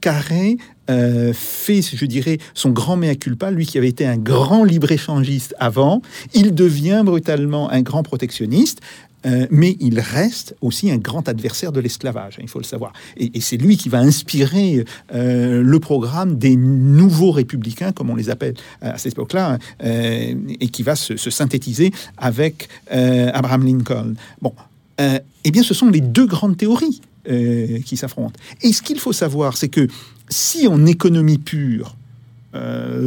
Carré 0.00 0.58
fait, 0.86 1.80
je 1.80 2.04
dirais, 2.04 2.36
son 2.52 2.68
grand 2.68 2.98
mea 2.98 3.14
culpa, 3.14 3.50
lui 3.50 3.64
qui 3.64 3.78
avait 3.78 3.88
été 3.88 4.04
un 4.04 4.18
grand 4.18 4.62
libre-échangiste 4.62 5.54
avant, 5.58 6.02
il 6.34 6.54
devient 6.54 7.02
brutalement 7.06 7.70
un 7.70 7.80
grand 7.80 8.02
protectionniste. 8.02 8.82
Euh, 9.26 9.46
mais 9.50 9.76
il 9.80 10.00
reste 10.00 10.54
aussi 10.60 10.90
un 10.90 10.98
grand 10.98 11.28
adversaire 11.28 11.72
de 11.72 11.80
l'esclavage, 11.80 12.34
hein, 12.38 12.42
il 12.42 12.48
faut 12.48 12.58
le 12.58 12.64
savoir. 12.64 12.92
Et, 13.16 13.40
c'est 13.40 13.56
lui 13.56 13.76
qui 13.76 13.88
va 13.88 13.98
inspirer 13.98 14.84
euh, 15.14 15.62
le 15.62 15.80
programme 15.80 16.36
des 16.36 16.56
nouveaux 16.56 17.30
républicains, 17.30 17.92
comme 17.92 18.10
on 18.10 18.16
les 18.16 18.30
appelle 18.30 18.54
euh, 18.82 18.92
à 18.92 18.98
cette 18.98 19.12
époque-là, 19.12 19.58
et 19.80 20.68
qui 20.68 20.82
va 20.82 20.96
se, 20.96 21.16
synthétiser 21.16 21.92
avec 22.16 22.68
Abraham 22.90 23.64
Lincoln. 23.64 24.14
Bon, 24.40 24.52
eh 24.98 25.50
bien, 25.50 25.62
ce 25.62 25.74
sont 25.74 25.88
les 25.88 26.00
deux 26.00 26.26
grandes 26.26 26.56
théories 26.56 27.00
qui 27.26 27.96
s'affrontent. 27.96 28.38
Et 28.62 28.72
ce 28.72 28.82
qu'il 28.82 28.98
faut 28.98 29.12
savoir, 29.12 29.56
c'est 29.56 29.68
que 29.68 29.88
si 30.28 30.66
en 30.68 30.86
économie 30.86 31.38
pure, 31.38 31.96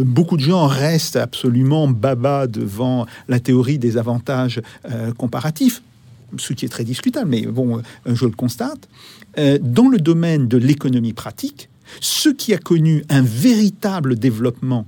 beaucoup 0.04 0.38
de 0.38 0.42
gens 0.42 0.68
restent 0.68 1.16
absolument 1.16 1.88
baba 1.88 2.48
devant 2.48 3.06
la 3.28 3.40
théorie 3.40 3.80
des 3.80 3.98
avantages 3.98 4.62
comparatifs 5.18 5.82
ce 6.38 6.54
qui 6.54 6.66
est 6.66 6.70
très 6.70 6.84
discutable, 6.84 7.30
mais 7.30 7.46
bon, 7.46 7.78
euh, 7.78 7.82
je 8.16 8.26
le 8.26 8.32
constate, 8.32 8.88
euh, 9.38 9.58
dans 9.62 9.88
le 9.88 9.98
domaine 9.98 10.48
de 10.48 10.58
l'économie 10.58 11.14
pratique, 11.14 11.70
ce 12.02 12.30
qui 12.30 12.54
a 12.54 12.58
connu 12.58 13.04
un 13.10 13.22
véritable 13.22 14.18
développement 14.18 14.86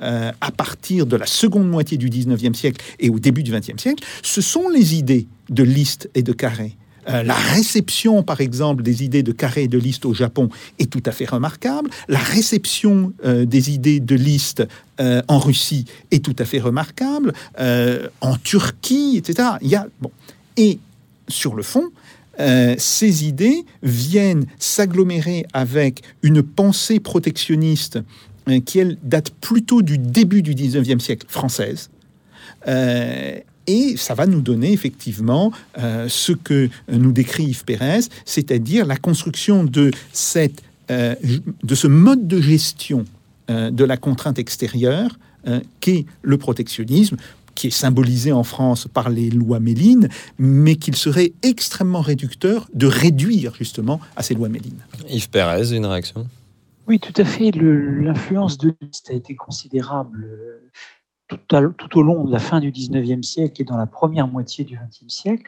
euh, 0.00 0.30
à 0.40 0.50
partir 0.50 1.06
de 1.06 1.16
la 1.16 1.26
seconde 1.26 1.68
moitié 1.68 1.98
du 1.98 2.08
19e 2.08 2.54
siècle 2.54 2.84
et 3.00 3.10
au 3.10 3.18
début 3.18 3.42
du 3.42 3.52
20e 3.52 3.78
siècle, 3.78 4.04
ce 4.22 4.40
sont 4.40 4.68
les 4.68 4.94
idées 4.94 5.26
de 5.50 5.62
Liszt 5.62 6.08
et 6.14 6.22
de 6.22 6.32
Carré. 6.32 6.76
la 7.06 7.34
réception, 7.34 8.22
par 8.22 8.42
exemple, 8.42 8.82
des 8.82 9.02
idées 9.02 9.22
de 9.22 9.32
Carré 9.32 9.62
et 9.62 9.68
de 9.68 9.78
Liszt 9.78 10.04
au 10.04 10.12
Japon 10.12 10.50
est 10.78 10.90
tout 10.90 11.02
à 11.06 11.10
fait 11.10 11.24
remarquable. 11.24 11.88
La 12.06 12.18
réception 12.18 13.14
des 13.24 13.70
idées 13.70 13.98
de 13.98 14.14
Liszt 14.14 14.62
en 14.98 15.38
Russie 15.38 15.86
est 16.10 16.22
tout 16.22 16.36
à 16.38 16.44
fait 16.44 16.60
remarquable. 16.60 17.32
en 18.20 18.36
Turquie, 18.44 19.16
etc. 19.16 19.48
Il 19.62 19.68
y 19.68 19.74
a, 19.74 19.86
bon, 20.02 20.10
et 20.58 20.78
sur 21.28 21.54
le 21.54 21.62
fond, 21.62 21.90
euh, 22.40 22.74
ces 22.78 23.26
idées 23.26 23.64
viennent 23.82 24.44
s'agglomérer 24.58 25.46
avec 25.52 26.02
une 26.22 26.42
pensée 26.42 27.00
protectionniste 27.00 28.00
euh, 28.48 28.60
qui, 28.60 28.80
elle, 28.80 28.98
date 29.02 29.30
plutôt 29.30 29.82
du 29.82 29.98
début 29.98 30.42
du 30.42 30.54
19e 30.54 30.98
siècle 30.98 31.26
française. 31.28 31.90
Euh, 32.66 33.38
et 33.66 33.96
ça 33.96 34.14
va 34.14 34.26
nous 34.26 34.40
donner 34.40 34.72
effectivement 34.72 35.52
ce 35.76 36.32
que 36.32 36.70
nous 36.90 37.12
décrit 37.12 37.44
Yves 37.44 37.64
Pérez, 37.66 38.00
c'est-à-dire 38.24 38.86
la 38.86 38.96
construction 38.96 39.62
de, 39.62 39.90
cette, 40.10 40.62
de 40.88 41.74
ce 41.74 41.86
mode 41.86 42.26
de 42.26 42.40
gestion 42.40 43.04
de 43.50 43.84
la 43.84 43.98
contrainte 43.98 44.38
extérieure 44.38 45.18
qu'est 45.80 46.06
le 46.22 46.38
protectionnisme 46.38 47.18
qui 47.58 47.66
est 47.66 47.70
symbolisé 47.70 48.30
en 48.30 48.44
France 48.44 48.86
par 48.86 49.10
les 49.10 49.30
lois 49.30 49.58
Méline, 49.58 50.08
mais 50.38 50.76
qu'il 50.76 50.94
serait 50.94 51.32
extrêmement 51.42 52.00
réducteur 52.00 52.68
de 52.72 52.86
réduire 52.86 53.52
justement 53.56 54.00
à 54.14 54.22
ces 54.22 54.34
lois 54.34 54.48
Méline. 54.48 54.78
Yves 55.08 55.28
Pérez, 55.28 55.74
une 55.74 55.84
réaction? 55.84 56.28
Oui, 56.86 57.00
tout 57.00 57.12
à 57.16 57.24
fait. 57.24 57.50
L'influence 57.50 58.58
de 58.58 58.72
Liszt 58.80 59.10
a 59.10 59.12
été 59.12 59.34
considérable 59.34 60.24
euh, 61.32 61.68
tout, 61.76 61.98
au 61.98 62.02
long 62.02 62.24
de 62.24 62.30
la 62.30 62.38
fin 62.38 62.60
du 62.60 62.70
19e 62.70 63.24
siècle 63.24 63.60
et 63.60 63.64
dans 63.64 63.76
la 63.76 63.86
première 63.86 64.28
moitié 64.28 64.64
du 64.64 64.76
20e 64.76 65.08
siècle, 65.08 65.42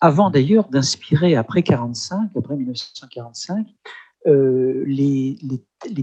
avant 0.00 0.30
d'ailleurs 0.30 0.68
d'inspirer 0.68 1.34
après 1.34 1.64
45, 1.64 2.30
après 2.38 2.54
1945, 2.54 3.66
euh, 4.28 4.84
les, 4.86 5.36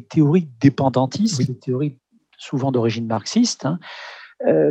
théories 0.10 0.50
dépendantistes, 0.60 1.48
les 1.48 1.58
théories 1.58 1.98
souvent 2.38 2.74
d'origine 2.74 3.08
marxiste, 3.08 3.66
hein, 3.66 3.80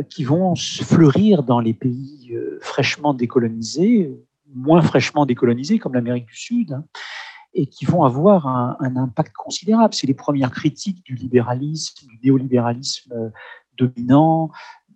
qui 0.09 0.23
vont 0.23 0.55
fleurir 0.55 1.43
dans 1.43 1.59
les 1.59 1.73
pays 1.73 2.29
euh, 2.33 2.57
fraîchement 2.61 3.13
décolonisés, 3.13 4.11
moins 4.53 4.81
fraîchement 4.81 5.25
décolonisés 5.25 5.79
comme 5.79 5.93
l'Amérique 5.93 6.27
du 6.27 6.37
Sud, 6.37 6.73
hein, 6.73 6.85
et 7.53 7.67
qui 7.67 7.85
vont 7.85 8.03
avoir 8.03 8.47
un, 8.47 8.95
impact 8.95 9.33
considérable. 9.33 9.93
C'est 9.93 10.07
les 10.07 10.13
premières 10.13 10.51
critiques 10.51 11.03
du 11.05 11.15
libéralisme, 11.15 12.07
du 12.07 12.19
néolibéralisme 12.23 13.13
euh, 13.13 13.29
dominant, 13.77 14.51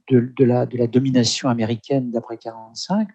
de, 0.10 0.44
la, 0.44 0.66
domination 0.66 1.50
américaine 1.50 2.10
d'après 2.12 2.38
45. 2.38 3.10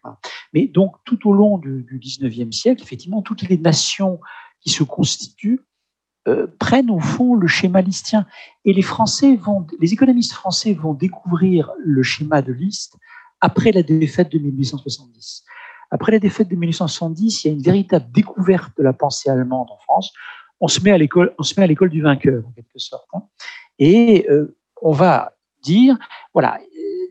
Mais 0.52 0.66
donc, 0.68 0.94
tout 1.04 1.28
au 1.28 1.32
long 1.32 1.58
du, 1.58 1.82
du 1.82 1.98
19e 1.98 2.52
siècle, 2.52 2.82
effectivement, 2.82 3.20
toutes 3.20 3.42
les 3.42 3.58
nations 3.58 4.20
qui 4.60 4.70
se 4.70 4.84
constituent 4.84 5.60
euh, 6.26 6.46
prennent 6.58 6.90
au 6.90 7.00
fond 7.00 7.34
le 7.34 7.46
schéma 7.46 7.82
listien. 7.82 8.26
Et 8.64 8.72
les 8.72 8.82
Français 8.82 9.36
vont, 9.36 9.66
les 9.80 9.92
économistes 9.92 10.32
français 10.32 10.72
vont 10.72 10.94
découvrir 10.94 11.70
le 11.78 12.02
schéma 12.02 12.40
de 12.40 12.52
Liszt 12.52 12.96
après 13.40 13.72
la 13.72 13.82
défaite 13.82 14.32
de 14.32 14.38
1870. 14.38 15.44
Après 15.90 16.12
la 16.12 16.18
défaite 16.18 16.48
de 16.48 16.56
1870, 16.56 17.44
il 17.44 17.48
y 17.48 17.50
a 17.50 17.54
une 17.54 17.62
véritable 17.62 18.06
découverte 18.10 18.72
de 18.78 18.82
la 18.82 18.92
pensée 18.92 19.28
allemande 19.28 19.68
en 19.70 19.78
France. 19.78 20.12
On 20.60 20.68
se 20.68 20.80
met 20.82 20.92
à 20.92 20.98
l'école, 20.98 21.34
du 21.90 22.00
vainqueur 22.00 22.42
en 22.46 22.52
quelque 22.52 22.78
sorte. 22.78 23.06
Hein. 23.12 23.22
Et 23.78 24.26
euh, 24.30 24.56
on 24.80 24.92
va 24.92 25.34
dire, 25.62 25.98
voilà, 26.32 26.58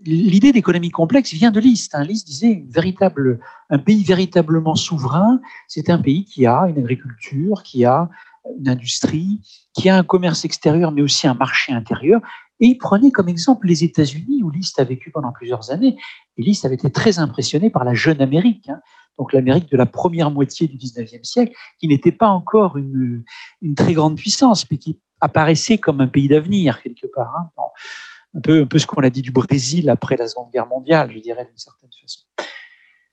l'idée 0.04 0.52
d'économie 0.52 0.90
complexe 0.90 1.34
vient 1.34 1.52
de 1.52 1.60
Liszt. 1.60 1.94
Hein. 1.96 2.06
Disait 2.06 2.66
un 3.70 3.78
pays 3.78 4.04
véritablement 4.04 4.76
souverain, 4.76 5.40
c'est 5.68 5.90
un 5.90 6.00
pays 6.00 6.26
qui 6.26 6.46
a 6.46 6.66
une 6.68 6.80
agriculture, 6.80 7.64
qui 7.64 7.86
a 7.86 8.10
une 8.58 8.68
industrie, 8.68 9.40
qui 9.74 9.90
a 9.90 9.98
un 9.98 10.04
commerce 10.04 10.46
extérieur, 10.46 10.92
mais 10.92 11.02
aussi 11.02 11.28
un 11.28 11.34
marché 11.34 11.74
intérieur. 11.74 12.22
Et 12.60 12.68
il 12.68 12.78
prenait 12.78 13.12
comme 13.12 13.30
exemple 13.30 13.68
les 13.68 13.84
États-Unis, 13.84 14.44
où 14.44 14.50
Liszt 14.50 14.80
a 14.80 14.84
vécu 14.84 15.12
pendant 15.12 15.32
plusieurs 15.32 15.72
années. 15.72 15.98
Et 16.38 16.44
Liszt 16.44 16.66
avait 16.66 16.76
été 16.76 16.92
très 16.92 17.20
impressionné 17.20 17.70
par 17.70 17.84
la 17.84 17.94
jeune 17.94 18.22
Amérique, 18.22 18.70
hein. 18.70 18.80
donc 19.18 19.34
l'Amérique 19.34 19.70
de 19.70 19.78
la 19.78 19.86
première 19.86 20.32
moitié 20.32 20.68
du 20.68 20.78
19e 20.78 21.24
siècle, 21.24 21.54
qui 21.80 21.88
n'était 21.88 22.12
pas 22.12 22.30
encore 22.30 22.78
une, 22.78 23.24
très 23.76 23.94
grande 23.94 24.18
puissance, 24.18 24.70
mais 24.70 24.78
qui 24.78 25.00
apparaissait 25.20 25.78
comme 25.78 26.02
un 26.02 26.08
pays 26.08 26.28
d'avenir, 26.28 26.82
quelque 26.82 27.08
part. 27.08 27.34
Hein. 27.38 27.50
un, 28.36 28.42
peu, 28.42 28.62
un 28.62 28.66
peu 28.66 28.78
ce 28.78 28.86
qu'on 28.86 29.02
a 29.04 29.10
dit 29.10 29.22
du 29.22 29.32
Brésil 29.32 29.90
après 29.90 30.18
la 30.18 30.28
Seconde 30.28 30.52
Guerre 30.52 30.68
mondiale, 30.68 31.12
je 31.14 31.20
dirais 31.20 31.46
d'une 31.46 31.58
certaine 31.58 31.90
façon. 32.02 32.22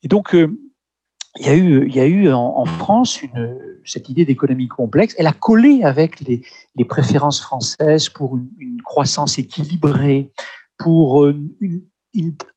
Et 0.03 0.09
donc, 0.09 0.35
euh, 0.35 0.59
il 1.41 1.95
y 1.95 2.01
a 2.01 2.07
eu, 2.07 2.33
en, 2.33 2.65
France 2.67 3.21
cette 3.85 4.09
idée 4.09 4.25
d'économie 4.25 4.69
complexe. 4.69 5.15
Elle 5.19 5.27
a 5.27 5.33
collé 5.33 5.83
avec 5.83 6.21
les, 6.21 6.43
préférences 6.85 7.41
françaises 7.41 8.09
pour 8.09 8.37
une, 8.37 8.81
croissance 8.83 9.39
équilibrée, 9.39 10.33
pour 10.79 11.25
euh, 11.25 11.37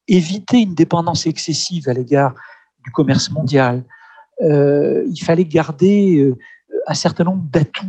éviter 0.08 0.62
une 0.62 0.74
dépendance 0.74 1.28
excessive 1.28 1.88
à 1.88 1.94
l'égard 1.94 2.34
du 2.84 2.92
commerce 2.92 3.30
mondial. 3.32 3.84
Euh, 4.42 5.06
il 5.08 5.22
fallait 5.24 5.46
garder 5.46 6.18
euh, 6.18 6.38
un 6.88 6.94
certain 6.94 7.24
nombre 7.24 7.44
d'atouts 7.50 7.86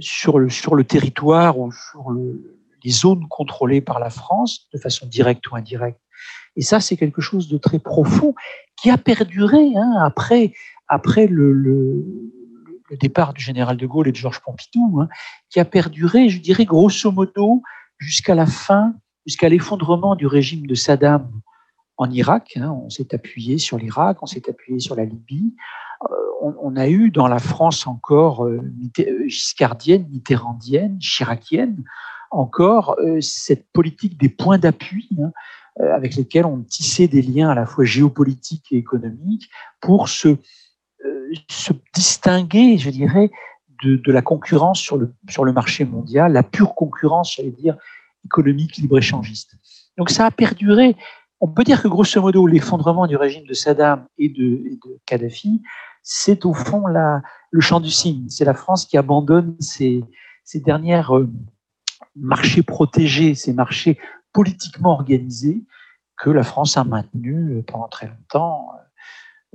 sur, 0.00 0.38
le, 0.38 0.82
territoire 0.82 1.58
ou 1.58 1.70
sur 1.72 2.10
le, 2.10 2.58
les 2.82 2.90
zones 2.90 3.28
contrôlées 3.28 3.82
par 3.82 4.00
la 4.00 4.08
France, 4.08 4.66
de 4.72 4.78
façon 4.78 5.06
directe 5.06 5.46
ou 5.50 5.56
indirecte. 5.56 6.00
Et 6.56 6.62
ça, 6.62 6.80
c'est 6.80 6.96
quelque 6.96 7.20
chose 7.20 7.48
de 7.48 7.58
très 7.58 7.78
profond 7.78 8.34
qui 8.76 8.90
a 8.90 8.98
perduré 8.98 9.74
hein, 9.76 9.94
après, 10.02 10.52
après 10.88 11.26
le, 11.26 12.04
départ 13.00 13.32
du 13.32 13.42
général 13.42 13.76
de 13.76 13.86
Gaulle 13.86 14.08
et 14.08 14.12
de 14.12 14.16
Georges 14.16 14.40
Pompidou, 14.40 15.00
hein, 15.00 15.08
qui 15.48 15.60
a 15.60 15.64
perduré, 15.64 16.28
je 16.28 16.40
dirais, 16.40 16.64
grosso 16.64 17.10
modo, 17.12 17.62
jusqu'à 17.98 18.34
la 18.34 18.46
fin, 18.46 18.94
jusqu'à 19.26 19.48
l'effondrement 19.48 20.16
du 20.16 20.26
régime 20.26 20.66
de 20.66 20.74
Saddam 20.74 21.30
en 21.98 22.10
Irak. 22.10 22.54
Hein. 22.56 22.70
on 22.70 22.90
s'est 22.90 23.14
appuyé 23.14 23.58
sur 23.58 23.78
l'Irak, 23.78 24.22
on 24.22 24.26
s'est 24.26 24.48
appuyé 24.48 24.80
sur 24.80 24.96
la 24.96 25.04
Libye. 25.04 25.54
Euh, 26.10 26.14
on, 26.40 26.74
a 26.76 26.88
eu 26.88 27.10
dans 27.10 27.28
la 27.28 27.38
France 27.38 27.86
encore 27.86 28.46
euh, 28.46 28.60
giscardienne, 29.26 30.08
mitterrandienne, 30.10 30.98
chiracienne, 30.98 31.84
encore 32.30 32.96
euh, 32.98 33.20
cette 33.20 33.70
politique 33.72 34.18
des 34.18 34.28
points 34.28 34.58
d'appui. 34.58 35.08
Euh, 35.18 35.28
avec 35.94 36.14
lesquels 36.16 36.46
on 36.46 36.62
tissait 36.62 37.08
des 37.08 37.22
liens 37.22 37.50
à 37.50 37.54
la 37.54 37.66
fois 37.66 37.84
géopolitiques 37.84 38.66
et 38.70 38.76
économiques 38.76 39.48
pour 39.80 40.08
se, 40.08 40.28
euh, 40.28 41.32
se 41.48 41.72
distinguer, 41.94 42.78
je 42.78 42.90
dirais, 42.90 43.30
de, 43.82 44.12
la 44.12 44.22
concurrence 44.22 44.78
sur 44.78 44.96
le, 44.98 45.14
sur 45.28 45.44
le 45.44 45.52
marché 45.52 45.84
mondial, 45.84 46.32
la 46.32 46.42
pure 46.42 46.74
concurrence, 46.74 47.34
j'allais 47.36 47.50
dire, 47.50 47.76
économique 48.24 48.76
libre-échangiste. 48.76 49.54
Donc 49.96 50.10
ça 50.10 50.26
a 50.26 50.30
perduré. 50.30 50.96
On 51.40 51.48
peut 51.48 51.64
dire 51.64 51.82
que 51.82 51.88
grosso 51.88 52.20
modo, 52.20 52.46
l'effondrement 52.46 53.06
du 53.06 53.16
régime 53.16 53.46
de 53.46 53.54
Saddam 53.54 54.06
et 54.18 54.28
de, 54.28 54.78
Kadhafi, 55.06 55.62
c'est 56.02 56.44
au 56.44 56.52
fond 56.52 56.86
la, 56.86 57.22
le 57.50 57.60
champ 57.60 57.80
du 57.80 57.90
cygne. 57.90 58.28
C'est 58.28 58.44
la 58.44 58.54
France 58.54 58.84
qui 58.84 58.98
abandonne 58.98 59.56
ses, 59.60 60.04
ses 60.44 60.60
dernières 60.60 61.16
euh, 61.16 61.30
marchés 62.16 62.62
protégés, 62.62 63.34
ces 63.34 63.52
marchés 63.52 63.98
politiquement 64.32 64.90
organisés 64.90 65.64
que 66.16 66.30
la 66.30 66.42
France 66.42 66.76
a 66.76 66.84
maintenus 66.84 67.64
pendant 67.66 67.88
très 67.88 68.08
longtemps, 68.08 68.70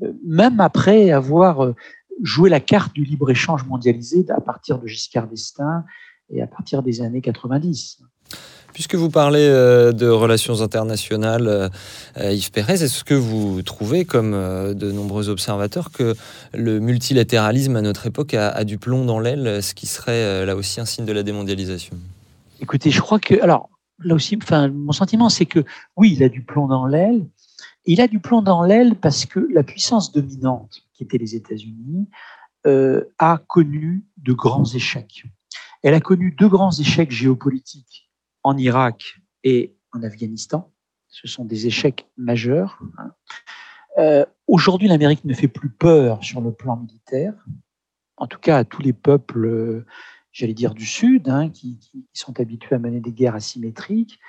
euh, 0.01 0.11
même 0.25 0.59
après 0.59 1.11
avoir 1.11 1.73
jouer 2.21 2.49
la 2.49 2.59
carte 2.59 2.93
du 2.93 3.03
libre-échange 3.03 3.65
mondialisé 3.65 4.25
à 4.29 4.41
partir 4.41 4.79
de 4.79 4.87
Giscard 4.87 5.27
d'Estaing 5.27 5.83
et 6.29 6.41
à 6.41 6.47
partir 6.47 6.81
des 6.81 7.01
années 7.01 7.21
90. 7.21 7.99
Puisque 8.73 8.95
vous 8.95 9.09
parlez 9.09 9.47
euh, 9.47 9.93
de 9.93 10.09
relations 10.09 10.61
internationales, 10.61 11.47
euh, 11.47 12.33
Yves 12.33 12.51
Pérez, 12.51 12.83
est-ce 12.83 13.05
que 13.05 13.13
vous 13.13 13.61
trouvez, 13.61 14.03
comme 14.03 14.33
euh, 14.33 14.73
de 14.73 14.91
nombreux 14.91 15.29
observateurs, 15.29 15.91
que 15.91 16.13
le 16.53 16.79
multilatéralisme 16.79 17.77
à 17.77 17.81
notre 17.81 18.05
époque 18.07 18.33
a, 18.33 18.63
du 18.65 18.77
plomb 18.77 19.05
dans 19.05 19.19
l'aile, 19.19 19.63
ce 19.63 19.73
qui 19.73 19.87
serait 19.87 20.45
là 20.45 20.57
aussi 20.57 20.81
un 20.81 20.85
signe 20.85 21.05
de 21.05 21.13
la 21.13 21.23
démondialisation? 21.23 21.95
Écoutez, 22.59 22.91
je 22.91 22.99
crois 22.99 23.19
que, 23.19 23.41
alors 23.41 23.69
là 23.99 24.15
aussi, 24.15 24.37
mon 24.51 24.91
sentiment, 24.91 25.29
c'est 25.29 25.45
que 25.45 25.63
oui, 25.95 26.13
il 26.13 26.23
a 26.23 26.29
du 26.29 26.43
plomb 26.43 26.67
dans 26.67 26.85
l'aile. 26.85 27.27
Il 27.85 28.01
a 28.01 28.07
du 28.07 28.19
plomb 28.19 28.41
dans 28.41 28.63
l'aile 28.63 28.95
parce 28.95 29.25
que 29.25 29.39
la 29.51 29.63
puissance 29.63 30.11
dominante 30.11 30.85
qui 30.95 31.03
étaient 31.03 31.17
les 31.17 31.35
États-Unis, 31.35 32.07
euh, 32.65 33.03
a 33.19 33.37
connu 33.47 34.05
de 34.17 34.33
grands 34.33 34.65
échecs. 34.65 35.25
Elle 35.83 35.93
a 35.93 35.99
connu 35.99 36.31
deux 36.31 36.49
grands 36.49 36.71
échecs 36.71 37.11
géopolitiques 37.11 38.09
en 38.41 38.57
Irak 38.57 39.21
et 39.43 39.75
en 39.93 40.01
Afghanistan. 40.01 40.71
Ce 41.07 41.27
sont 41.27 41.45
des 41.45 41.67
échecs 41.67 42.09
majeurs. 42.17 42.79
Hein. 42.97 43.11
Euh, 43.99 44.25
aujourd'hui, 44.47 44.87
l'Amérique 44.87 45.25
ne 45.25 45.33
fait 45.35 45.47
plus 45.47 45.69
peur 45.69 46.23
sur 46.23 46.41
le 46.41 46.51
plan 46.51 46.75
militaire, 46.75 47.33
en 48.17 48.25
tout 48.25 48.39
cas 48.39 48.57
à 48.57 48.63
tous 48.63 48.81
les 48.81 48.93
peuples, 48.93 49.85
j'allais 50.35 50.53
dire, 50.53 50.73
du 50.73 50.85
Sud, 50.85 51.29
hein, 51.29 51.49
qui, 51.49 51.79
sont 52.13 52.39
habitués 52.39 52.75
à 52.75 52.79
mener 52.79 52.99
des 52.99 53.11
guerres 53.11 53.35
asymétriques. 53.35 54.19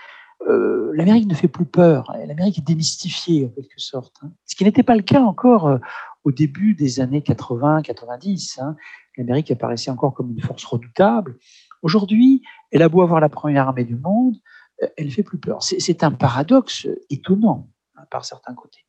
Euh, 0.49 0.93
L'Amérique 0.95 1.27
ne 1.27 1.35
fait 1.35 1.49
plus 1.49 1.67
peur. 1.67 2.15
L'Amérique 2.27 2.59
est 2.59 2.67
démystifiée 2.67 3.47
en 3.47 3.49
quelque 3.49 3.79
sorte. 3.79 4.15
Hein. 4.23 4.31
Ce 4.45 4.55
qui 4.55 4.65
n'était 4.65 4.83
pas 4.85 4.95
le 4.95 5.03
cas 5.03 5.23
encore 5.23 5.79
au 6.23 6.31
début 6.31 6.75
des 6.75 7.01
années 7.01 7.21
80-90. 7.21 8.61
Hein, 8.61 8.77
L'Amérique 9.17 9.51
apparaissait 9.51 9.91
encore 9.91 10.15
comme 10.15 10.31
une 10.31 10.41
force 10.41 10.65
redoutable. 10.65 11.39
Aujourd'hui, 11.83 12.43
elle 12.71 12.83
a 12.83 12.89
beau 12.89 13.03
avoir 13.03 13.21
la 13.21 13.29
première 13.29 13.67
armée 13.67 13.85
du 13.85 13.97
monde, 13.97 14.37
euh, 14.83 14.89
elle 14.97 15.11
fait 15.11 15.23
plus 15.23 15.39
peur. 15.39 15.63
C'est 15.63 16.05
un 16.05 16.13
paradoxe 16.13 16.87
étonnant 17.11 17.69
par 18.11 18.25
certains 18.25 18.55
côtés. 18.55 18.85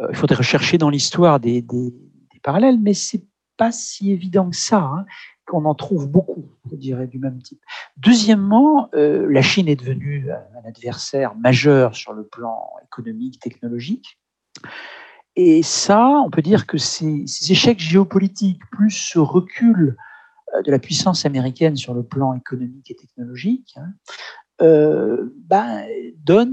Euh, 0.00 0.08
il 0.10 0.16
faudrait 0.16 0.36
rechercher 0.36 0.78
dans 0.78 0.90
l'histoire 0.90 1.38
des, 1.40 1.64
parallèles, 2.42 2.78
mais 2.80 2.94
c'est 2.94 3.24
pas 3.56 3.70
si 3.70 4.10
évident 4.10 4.48
que 4.48 4.56
ça, 4.56 5.04
qu'on 5.50 5.64
en 5.64 5.74
trouve 5.74 6.08
beaucoup, 6.08 6.44
je 6.70 6.76
dirais, 6.76 7.08
du 7.08 7.18
même 7.18 7.42
type. 7.42 7.60
Deuxièmement, 7.96 8.88
euh, 8.94 9.26
la 9.28 9.42
Chine 9.42 9.66
est 9.66 9.74
devenue 9.74 10.30
un 10.30 10.68
adversaire 10.68 11.34
majeur 11.34 11.96
sur 11.96 12.12
le 12.12 12.22
plan 12.22 12.70
économique, 12.84 13.40
technologique. 13.40 14.20
Et 15.34 15.64
ça, 15.64 16.06
on 16.24 16.30
peut 16.30 16.42
dire 16.42 16.68
que 16.68 16.78
ces, 16.78 17.24
échecs 17.50 17.80
géopolitiques, 17.80 18.62
plus 18.70 18.92
ce 18.92 19.18
recul 19.18 19.96
euh, 20.54 20.62
de 20.62 20.70
la 20.70 20.78
puissance 20.78 21.26
américaine 21.26 21.74
sur 21.74 21.94
le 21.94 22.04
plan 22.04 22.32
économique 22.34 22.88
et 22.88 22.94
technologique, 22.94 23.74
hein, 23.76 23.92
euh, 24.62 25.34
ben, 25.48 25.84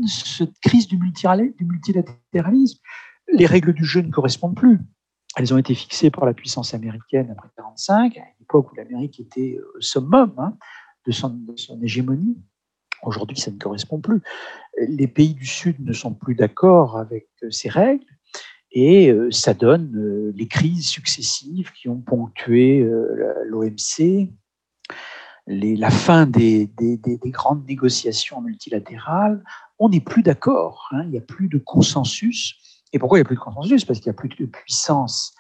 cette 0.07 0.59
crise 0.59 0.87
du 0.87 0.97
multilatéralisme. 0.97 2.79
Les 3.31 3.45
règles 3.45 3.73
du 3.73 3.85
jeu 3.85 4.01
ne 4.01 4.09
correspondent 4.09 4.55
plus. 4.55 4.79
Elles 5.37 5.53
ont 5.53 5.57
été 5.57 5.75
fixées 5.75 6.09
par 6.09 6.25
la 6.25 6.33
puissance 6.33 6.73
américaine 6.73 7.29
après 7.29 7.49
1945, 7.57 8.17
à 8.17 8.21
l'époque 8.39 8.71
où 8.71 8.75
l'Amérique 8.75 9.19
était 9.19 9.59
au 9.75 9.81
summum 9.81 10.33
hein, 10.39 10.57
de, 11.05 11.11
son, 11.11 11.39
hégémonie. 11.81 12.37
Aujourd'hui, 13.03 13.37
ça 13.37 13.51
ne 13.51 13.59
correspond 13.59 13.99
plus. 13.99 14.21
Les 14.79 15.07
pays 15.07 15.35
du 15.35 15.45
Sud 15.45 15.79
ne 15.79 15.93
sont 15.93 16.13
plus 16.13 16.33
d'accord 16.33 16.97
avec 16.97 17.27
ces 17.51 17.69
règles. 17.69 18.03
Et 18.71 19.09
euh, 19.09 19.31
ça 19.31 19.53
donne 19.53 19.95
euh, 19.95 20.33
les 20.35 20.47
crises 20.47 20.87
successives 20.87 21.71
qui 21.71 21.87
ont 21.87 22.01
ponctué 22.01 22.81
euh, 22.81 23.43
l'OMC, 23.45 24.29
la 25.47 25.89
fin 25.89 26.25
des, 26.25 26.69
grandes 27.25 27.65
négociations 27.67 28.41
multilatérales. 28.41 29.43
On 29.79 29.89
n'est 29.89 30.01
plus 30.01 30.23
d'accord, 30.23 30.89
hein, 30.91 31.03
il 31.03 31.11
n'y 31.11 31.17
a 31.17 31.21
plus 31.21 31.47
de 31.47 31.57
consensus. 31.57 32.66
Et 32.93 32.99
pourquoi 32.99 33.17
il 33.17 33.21
n'y 33.21 33.25
a 33.25 33.27
plus 33.27 33.35
de 33.35 33.41
consensus? 33.41 33.85
Parce 33.85 33.99
qu'il 33.99 34.09
n'y 34.09 34.15
a 34.15 34.19
plus 34.19 34.29
de 34.29 34.45
puissance. 34.45 35.33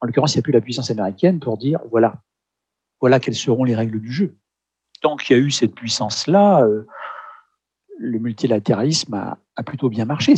En 0.00 0.06
l'occurrence, 0.06 0.34
il 0.34 0.38
n'y 0.38 0.40
a 0.40 0.42
plus 0.42 0.52
la 0.52 0.60
puissance 0.60 0.90
américaine 0.90 1.40
pour 1.40 1.58
dire 1.58 1.80
voilà, 1.90 2.22
voilà 3.00 3.20
quelles 3.20 3.34
seront 3.34 3.64
les 3.64 3.74
règles 3.74 4.00
du 4.00 4.12
jeu. 4.12 4.36
Tant 5.00 5.16
qu'il 5.16 5.36
y 5.36 5.40
a 5.40 5.42
eu 5.42 5.50
cette 5.50 5.74
puissance-là, 5.74 6.66
le 7.98 8.18
multilatéralisme 8.18 9.14
a, 9.14 9.62
plutôt 9.62 9.88
bien 9.88 10.04
marché 10.04 10.34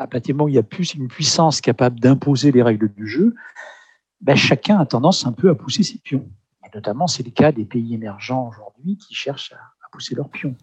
à 0.00 0.06
partir 0.06 0.32
du 0.32 0.38
moment 0.38 0.44
où 0.46 0.48
il 0.48 0.54
y 0.54 0.58
a 0.58 0.62
plus 0.62 0.94
une 0.94 1.08
puissance 1.08 1.60
capable 1.60 2.00
d'imposer 2.00 2.52
les 2.52 2.62
règles 2.62 2.90
du 2.94 3.06
jeu, 3.06 3.34
ben, 4.22 4.34
chacun 4.34 4.78
a 4.78 4.86
tendance 4.86 5.26
un 5.26 5.32
peu 5.32 5.50
à 5.50 5.54
pousser 5.54 5.82
ses 5.82 5.98
pions. 5.98 6.26
Et 6.64 6.74
notamment, 6.74 7.06
c'est 7.06 7.22
le 7.22 7.30
cas 7.30 7.52
des 7.52 7.66
pays 7.66 7.94
émergents 7.94 8.48
aujourd'hui 8.48 8.96
qui 8.96 9.14
cherchent 9.14 9.52
à, 9.52 9.58
pousser 9.92 10.14
leurs 10.14 10.30
pions. 10.30 10.56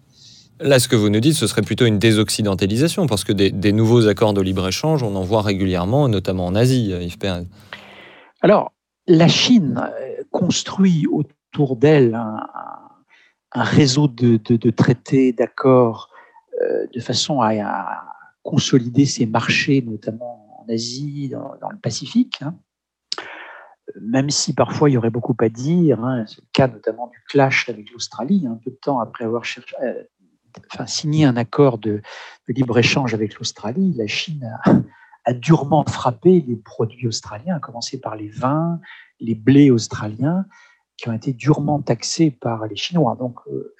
Là, 0.59 0.79
ce 0.79 0.87
que 0.87 0.95
vous 0.95 1.09
nous 1.09 1.19
dites, 1.19 1.35
ce 1.35 1.45
serait 1.45 1.61
plutôt 1.61 1.85
une 1.85 1.99
désoccidentalisation, 1.99 3.05
parce 3.05 3.23
que 3.23 3.31
des, 3.31 3.71
nouveaux 3.71 4.07
accords 4.07 4.33
de 4.33 4.41
libre-échange, 4.41 5.03
on 5.03 5.15
en 5.15 5.21
voit 5.21 5.43
régulièrement, 5.43 6.07
notamment 6.09 6.47
en 6.47 6.55
Asie, 6.55 6.89
Yves 6.89 7.19
Perrin. 7.19 7.45
Alors, 8.41 8.73
la 9.07 9.27
Chine 9.27 9.79
euh, 9.79 10.23
construit 10.31 11.05
autour 11.07 11.75
d'elle 11.75 12.15
un, 12.15 13.63
réseau 13.63 14.07
de, 14.07 14.37
traités, 14.71 15.31
d'accords, 15.31 16.09
euh, 16.61 16.85
de 16.93 16.99
façon 16.99 17.41
à, 17.41 18.03
consolider 18.43 19.05
ses 19.05 19.25
marchés, 19.25 19.83
notamment 19.85 20.61
en 20.61 20.73
Asie, 20.73 21.29
dans, 21.29 21.69
le 21.69 21.77
Pacifique. 21.77 22.41
Hein. 22.41 22.55
Même 24.01 24.29
si 24.29 24.53
parfois 24.53 24.89
il 24.89 24.93
y 24.93 24.97
aurait 24.97 25.09
beaucoup 25.09 25.35
à 25.39 25.49
dire, 25.49 26.03
hein, 26.03 26.25
c'est 26.27 26.41
le 26.41 26.47
cas 26.53 26.67
notamment 26.67 27.07
du 27.07 27.19
clash 27.27 27.67
avec 27.69 27.91
l'Australie, 27.91 28.45
un 28.47 28.59
peu 28.63 28.71
de 28.71 28.77
temps 28.81 28.99
après 28.99 29.25
avoir 29.25 29.43
euh, 29.83 30.03
signé 30.85 31.25
un 31.25 31.37
accord 31.37 31.77
de, 31.77 32.01
libre-échange 32.47 33.13
avec 33.13 33.35
l'Australie, 33.37 33.93
la 33.95 34.07
Chine 34.07 34.49
a, 35.25 35.33
durement 35.33 35.83
frappé 35.85 36.41
les 36.47 36.55
produits 36.55 37.07
australiens, 37.07 37.57
à 37.57 37.59
commencer 37.59 37.99
par 37.99 38.15
les 38.15 38.29
vins, 38.29 38.79
les 39.19 39.35
blés 39.35 39.71
australiens, 39.71 40.45
qui 40.95 41.09
ont 41.09 41.13
été 41.13 41.33
durement 41.33 41.81
taxés 41.81 42.31
par 42.31 42.65
les 42.65 42.77
Chinois. 42.77 43.15
Donc 43.19 43.39
euh, 43.47 43.75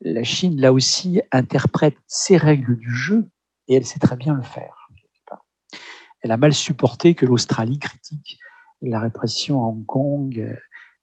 la 0.00 0.22
Chine, 0.22 0.60
là 0.60 0.72
aussi, 0.72 1.20
interprète 1.32 1.96
ses 2.06 2.36
règles 2.36 2.76
du 2.76 2.94
jeu 2.94 3.28
et 3.66 3.74
elle 3.74 3.84
sait 3.84 3.98
très 3.98 4.16
bien 4.16 4.34
le 4.34 4.42
faire. 4.42 4.88
Elle 6.20 6.30
a 6.30 6.38
mal 6.38 6.54
supporté 6.54 7.14
que 7.14 7.26
l'Australie 7.26 7.78
critique 7.78 8.38
la 8.90 9.00
répression 9.00 9.62
à 9.64 9.68
Hong 9.68 9.86
Kong, 9.86 10.38
euh, 10.38 10.56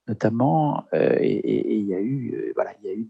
notamment, 0.07 0.85
euh, 0.93 1.15
et, 1.19 1.77
il 1.77 1.87
y 1.87 1.95
a 1.95 1.99
eu, 1.99 2.33
euh, 2.35 2.51
voilà, 2.55 2.73
il 2.81 2.89
y 2.89 2.89
a 2.89 2.93
eu 2.93 3.07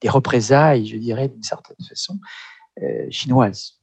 des, 0.00 0.08
représailles, 0.08 0.86
je 0.86 0.96
dirais, 0.96 1.28
d'une 1.28 1.42
certaine 1.42 1.76
façon, 1.88 2.18
chinoises. 3.10 3.80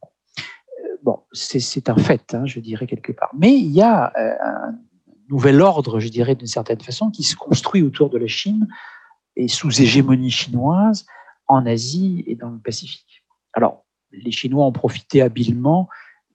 Bon, 1.01 1.23
c'est 1.33 1.89
un 1.89 1.97
fait, 1.97 2.33
hein, 2.33 2.45
je 2.45 2.59
dirais, 2.59 2.85
quelque 2.85 3.11
part. 3.11 3.31
Mais 3.37 3.53
il 3.53 3.71
y 3.71 3.81
a 3.81 4.13
un 4.15 4.75
nouvel 5.29 5.61
ordre, 5.61 5.99
je 5.99 6.09
dirais, 6.09 6.35
d'une 6.35 6.47
certaine 6.47 6.79
façon, 6.79 7.09
qui 7.09 7.23
se 7.23 7.35
construit 7.35 7.81
autour 7.81 8.09
de 8.09 8.17
la 8.17 8.27
Chine 8.27 8.67
et 9.35 9.47
sous 9.47 9.81
hégémonie 9.81 10.29
chinoise 10.29 11.05
en 11.47 11.65
Asie 11.65 12.23
et 12.27 12.35
dans 12.35 12.49
le 12.49 12.59
Pacifique. 12.59 13.23
Alors, 13.53 13.85
les 14.11 14.31
Chinois 14.31 14.65
ont 14.65 14.71
profité 14.71 15.21
habilement 15.21 15.89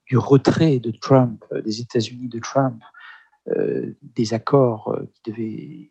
du 0.07 0.17
retrait 0.17 0.79
de 0.79 0.91
Trump, 0.91 1.45
euh, 1.53 1.63
des 1.63 1.81
États-Unis 1.81 2.29
de 2.29 2.39
Trump, 2.39 2.83
euh, 3.49 3.97
des 4.03 4.35
accords 4.35 4.89
euh, 4.89 5.11
qui 5.15 5.31
devaient 5.31 5.91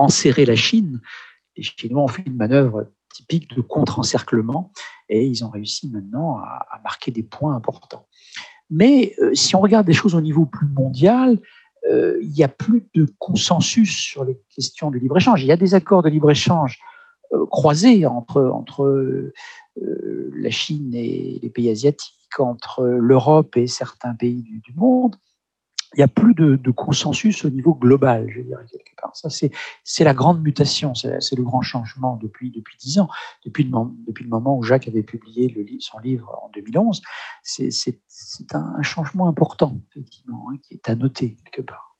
enserrer 0.00 0.44
la 0.44 0.56
Chine. 0.56 1.00
Les 1.56 1.62
Chinois 1.62 2.02
ont 2.02 2.08
fait 2.08 2.22
une 2.26 2.36
manœuvre 2.36 2.90
typique 3.12 3.54
de 3.54 3.60
contre-encerclement 3.60 4.72
et 5.08 5.26
ils 5.26 5.44
ont 5.44 5.50
réussi 5.50 5.88
maintenant 5.88 6.38
à, 6.38 6.80
marquer 6.84 7.10
des 7.10 7.22
points 7.22 7.54
importants. 7.54 8.06
Mais 8.70 9.16
si 9.34 9.56
on 9.56 9.60
regarde 9.60 9.86
des 9.86 9.92
choses 9.92 10.14
au 10.14 10.20
niveau 10.20 10.46
plus 10.46 10.68
mondial, 10.68 11.38
il 11.90 12.30
n'y 12.30 12.44
a 12.44 12.48
plus 12.48 12.88
de 12.94 13.06
consensus 13.18 13.96
sur 13.96 14.24
les 14.24 14.38
questions 14.54 14.92
de 14.92 14.98
libre-échange. 14.98 15.42
Il 15.42 15.48
y 15.48 15.52
a 15.52 15.56
des 15.56 15.74
accords 15.74 16.02
de 16.02 16.08
libre-échange 16.08 16.78
croisés 17.50 18.06
entre, 18.06 18.42
entre 18.42 18.84
euh, 18.84 19.32
la 20.34 20.50
Chine 20.50 20.92
et 20.94 21.38
les 21.42 21.50
pays 21.50 21.70
asiatiques, 21.70 22.38
entre 22.38 22.84
l'Europe 22.84 23.56
et 23.56 23.66
certains 23.66 24.14
pays 24.14 24.42
du, 24.42 24.72
monde. 24.74 25.16
Il 25.94 25.98
n'y 25.98 26.04
a 26.04 26.08
plus 26.08 26.34
de, 26.34 26.70
consensus 26.70 27.44
au 27.44 27.50
niveau 27.50 27.74
global, 27.74 28.28
je 28.28 28.40
dirais 28.40 28.64
quelque 28.70 28.94
part. 29.00 29.14
Ça, 29.16 29.28
c'est 29.28 30.04
la 30.04 30.14
grande 30.14 30.40
mutation, 30.40 30.94
c'est 30.94 31.36
le 31.36 31.42
grand 31.42 31.62
changement 31.62 32.16
depuis 32.16 32.50
depuis 32.50 32.76
dix 32.78 32.98
ans, 33.00 33.08
depuis 33.44 33.64
le, 33.64 33.70
depuis 34.06 34.24
le 34.24 34.30
moment 34.30 34.56
où 34.56 34.62
Jacques 34.62 34.86
avait 34.86 35.02
publié 35.02 35.48
le, 35.48 35.66
son 35.80 35.98
livre 35.98 36.38
en 36.42 36.50
2011. 36.54 37.02
C'est 37.42 37.70
un, 38.52 38.82
changement 38.82 39.28
important, 39.28 39.80
effectivement, 39.90 40.46
hein, 40.50 40.56
qui 40.62 40.74
est 40.74 40.88
à 40.88 40.94
noter 40.94 41.36
quelque 41.44 41.62
part. 41.62 41.96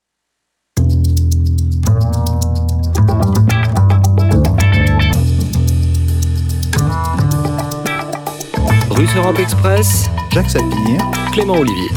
Russe 8.90 9.16
Europe 9.16 9.38
Express, 9.38 10.08
Jacques 10.30 10.50
Sapir, 10.50 11.00
Clément 11.32 11.54
Olivier. 11.54 11.88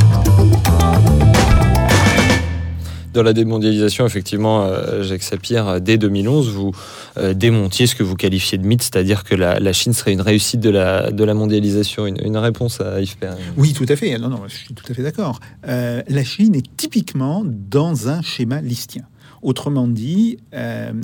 Dans 3.14 3.22
la 3.22 3.34
démondialisation, 3.34 4.08
effectivement, 4.08 4.64
euh, 4.64 5.04
Jacques 5.04 5.22
Sapir, 5.22 5.68
euh, 5.68 5.80
dès 5.80 6.00
2011, 6.00 6.50
vous 6.50 6.72
euh, 7.18 7.36
démontiez 7.36 7.86
ce 7.86 7.94
que 7.94 8.02
vous 8.02 8.16
qualifiez 8.16 8.58
de 8.58 8.66
mythe, 8.66 8.82
c'est-à-dire 8.82 9.24
que 9.24 9.36
la, 9.36 9.74
Chine 9.74 9.94
serait 9.94 10.14
une 10.14 10.22
réussite 10.22 10.60
de 10.60 10.72
la, 10.72 11.12
de 11.12 11.32
mondialisation. 11.32 12.08
Une, 12.08 12.38
réponse 12.38 12.82
à 12.82 13.02
Yves. 13.02 13.16
Oui, 13.56 13.74
tout 13.74 13.86
à 13.88 13.96
fait. 13.96 14.18
Non, 14.18 14.30
non, 14.30 14.42
je 14.48 14.56
suis 14.56 14.74
tout 14.74 14.84
à 14.90 14.96
fait 14.96 15.04
d'accord. 15.04 15.40
la 15.64 16.24
Chine 16.24 16.56
est 16.56 16.66
typiquement 16.76 17.44
dans 17.46 18.10
un 18.10 18.24
schéma 18.24 18.62
listien. 18.62 19.04
Autrement 19.44 19.88
dit, 19.88 20.38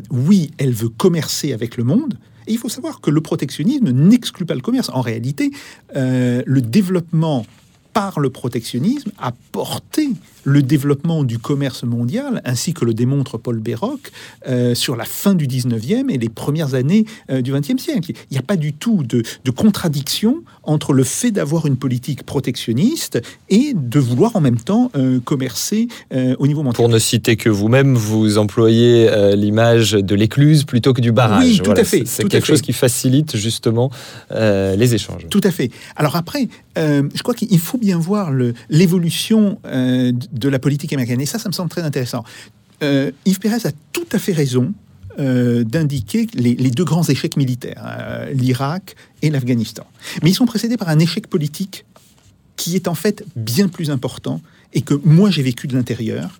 oui, 0.10 0.52
elle 0.58 0.74
veut 0.74 0.90
commercer 0.90 1.54
avec 1.54 1.78
le 1.78 1.84
monde, 1.84 2.16
et 2.48 2.54
il 2.54 2.58
faut 2.58 2.70
savoir 2.70 3.02
que 3.02 3.12
le 3.12 3.22
protectionnisme 3.22 3.92
n'exclut 3.92 4.46
pas 4.46 4.56
le 4.56 4.62
commerce. 4.62 4.90
En 4.90 5.02
réalité, 5.02 5.52
le 5.94 6.60
développement 6.60 7.46
par 7.94 8.20
le 8.20 8.30
protectionnisme 8.30 9.12
a 9.20 9.32
porté 9.52 10.10
le 10.50 10.62
développement 10.62 11.24
du 11.24 11.40
commerce 11.40 11.84
mondial, 11.84 12.42
ainsi 12.44 12.74
que 12.74 12.84
le 12.84 12.94
démontre 12.94 13.38
Paul 13.38 13.60
Béroc, 13.60 14.12
euh, 14.48 14.76
sur 14.76 14.96
la 14.96 15.06
fin 15.06 15.36
du 15.36 15.48
19e 15.48 16.10
et 16.10 16.18
les 16.18 16.30
premières 16.30 16.74
années 16.74 17.06
euh, 17.30 17.42
du 17.42 17.54
20e 17.54 17.78
siècle. 17.78 18.12
Il 18.30 18.34
n'y 18.34 18.38
a 18.38 18.42
pas 18.44 18.56
du 18.56 18.74
tout 18.74 19.04
de, 19.04 19.24
contradiction 19.56 20.38
entre 20.64 20.94
le 20.94 21.04
fait 21.04 21.32
d'avoir 21.32 21.66
une 21.66 21.76
politique 21.76 22.24
protectionniste 22.24 23.20
et 23.50 23.74
de 23.76 24.00
vouloir 24.00 24.36
en 24.36 24.42
même 24.42 24.58
temps 24.58 24.90
euh, 24.96 25.20
commercer 25.20 25.88
au 26.12 26.48
niveau 26.48 26.64
mondial. 26.64 26.76
Pour 26.76 26.88
ne 26.88 27.00
citer 27.00 27.36
que 27.36 27.50
vous-même, 27.50 27.96
vous 27.96 28.38
employez 28.38 29.10
l'image 29.36 29.92
de 29.92 30.16
l'écluse 30.16 30.64
plutôt 30.64 30.94
que 30.94 31.02
du 31.02 31.12
barrage. 31.12 31.44
Oui, 31.44 31.62
tout 31.62 31.72
à 31.72 31.84
fait. 31.84 32.04
C'est 32.06 32.28
quelque 32.28 32.48
chose 32.48 32.62
qui 32.62 32.74
facilite 32.74 33.36
justement 33.36 33.92
les 34.32 34.96
échanges. 34.96 35.28
Tout 35.30 35.42
à 35.44 35.52
fait. 35.52 35.72
Alors 35.98 36.16
après, 36.16 36.48
je 36.78 37.22
crois 37.22 37.34
qu'il 37.34 37.60
faut 37.60 37.78
bien 37.78 37.98
voir 37.98 38.32
l'évolution 38.70 39.60
de 40.40 40.50
la 40.50 40.60
politique 40.60 40.94
américaine. 40.94 41.22
Et 41.22 41.26
ça, 41.26 41.40
ça 41.40 41.50
me 41.50 41.54
semble 41.54 41.70
très 41.70 41.84
intéressant. 41.84 42.24
Euh, 42.82 43.12
Yves 43.26 43.40
Pérez 43.40 43.66
a 43.68 43.72
tout 43.92 44.08
à 44.12 44.20
fait 44.20 44.32
raison 44.32 44.74
euh, 45.20 45.64
d'indiquer 45.64 46.28
les, 46.34 46.56
deux 46.56 46.86
grands 46.86 47.04
échecs 47.04 47.36
militaires, 47.36 47.84
euh, 47.86 48.32
l'Irak 48.32 48.96
et 49.22 49.30
l'Afghanistan. 49.30 49.86
Mais 50.24 50.30
ils 50.30 50.36
sont 50.36 50.46
précédés 50.46 50.78
par 50.78 50.90
un 50.90 51.00
échec 51.00 51.28
politique 51.28 51.86
qui 52.56 52.76
est 52.76 52.88
en 52.88 52.96
fait 52.96 53.26
bien 53.36 53.68
plus 53.68 53.92
important 53.92 54.42
et 54.74 54.82
que 54.82 54.94
moi 55.04 55.30
j'ai 55.30 55.44
vécu 55.44 55.68
de 55.68 55.76
l'intérieur, 55.76 56.40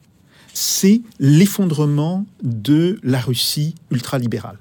c'est 0.54 1.02
l'effondrement 1.20 2.26
de 2.42 3.00
la 3.04 3.20
Russie 3.20 3.76
ultralibérale. 3.92 4.60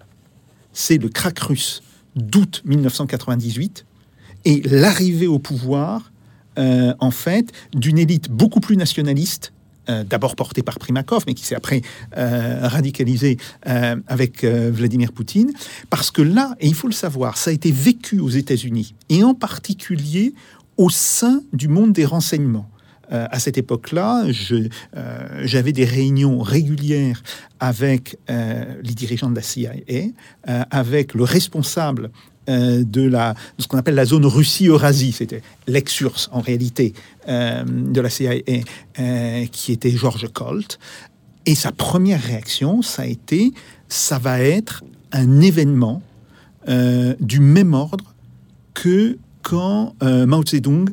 C'est 0.73 0.99
le 0.99 1.09
crack 1.09 1.39
russe 1.39 1.83
d'août 2.17 2.63
1998 2.65 3.85
et 4.45 4.63
l'arrivée 4.63 5.27
au 5.27 5.39
pouvoir 5.39 6.11
euh, 6.59 6.95
en 6.99 7.11
fait, 7.11 7.53
d'une 7.73 7.99
élite 7.99 8.31
beaucoup 8.31 8.61
plus 8.61 8.77
nationaliste 8.77 9.53
euh, 9.89 10.05
d'abord 10.05 10.37
portée 10.37 10.63
par 10.63 10.79
Primakov, 10.79 11.25
mais 11.27 11.35
qui 11.35 11.45
s'est 11.45 11.55
après 11.55 11.83
euh, 12.17 12.61
radicalisé 12.63 13.39
avec 13.63 14.45
Vladimir 14.45 15.13
Poutine, 15.13 15.53
parce 15.91 16.11
que 16.11 16.23
là, 16.23 16.57
et 16.61 16.67
il 16.67 16.75
faut 16.75 16.89
le 16.89 16.93
savoir, 16.93 17.37
ça 17.37 17.51
a 17.51 17.53
été 17.53 17.71
vécu 17.71 18.21
aux 18.21 18.29
États-Unis, 18.29 18.95
et 19.09 19.23
en 19.23 19.35
particulier 19.35 20.35
au 20.77 20.91
sein 20.91 21.43
du 21.53 21.69
monde 21.69 21.93
des 21.93 22.05
renseignements. 22.05 22.69
à 23.11 23.39
cette 23.39 23.57
époque-là, 23.57 24.27
j'avais 25.43 25.73
des 25.73 25.87
réunions 25.87 26.41
régulières 26.41 27.23
avec 27.59 28.19
les 28.29 28.95
dirigeants 28.95 29.31
de 29.31 29.37
la 29.37 29.43
CIA, 29.43 29.73
avec 30.71 31.15
le 31.15 31.25
responsable 31.25 32.11
euh, 32.49 32.83
de, 32.85 33.03
la, 33.03 33.35
ce 33.59 33.67
qu'on 33.67 33.79
appelle 33.79 33.95
la 33.95 34.05
zone 34.05 34.25
Russie-Eurasie. 34.25 35.13
C'était 35.13 35.43
l'ex-URSS, 35.67 36.31
en 36.33 36.41
réalité, 36.41 36.95
euh, 37.29 37.63
de 37.65 38.01
la 38.01 38.09
CIA, 38.11 38.35
euh, 38.99 39.47
qui 39.53 39.73
était 39.73 39.91
George 39.91 40.29
Colt. 40.33 40.79
Et 41.47 41.55
sa 41.55 41.73
première 41.73 42.23
réaction, 42.23 42.83
ça 42.83 43.03
a 43.03 43.07
été, 43.07 43.53
ça 43.89 44.19
va 44.19 44.41
être 44.41 44.85
un 45.13 45.41
événement 45.41 46.03
du 47.19 47.41
même 47.41 47.73
ordre 47.73 48.15
que 48.75 49.17
quand 49.41 49.95
Mao 50.03 50.45
Zedong 50.45 50.91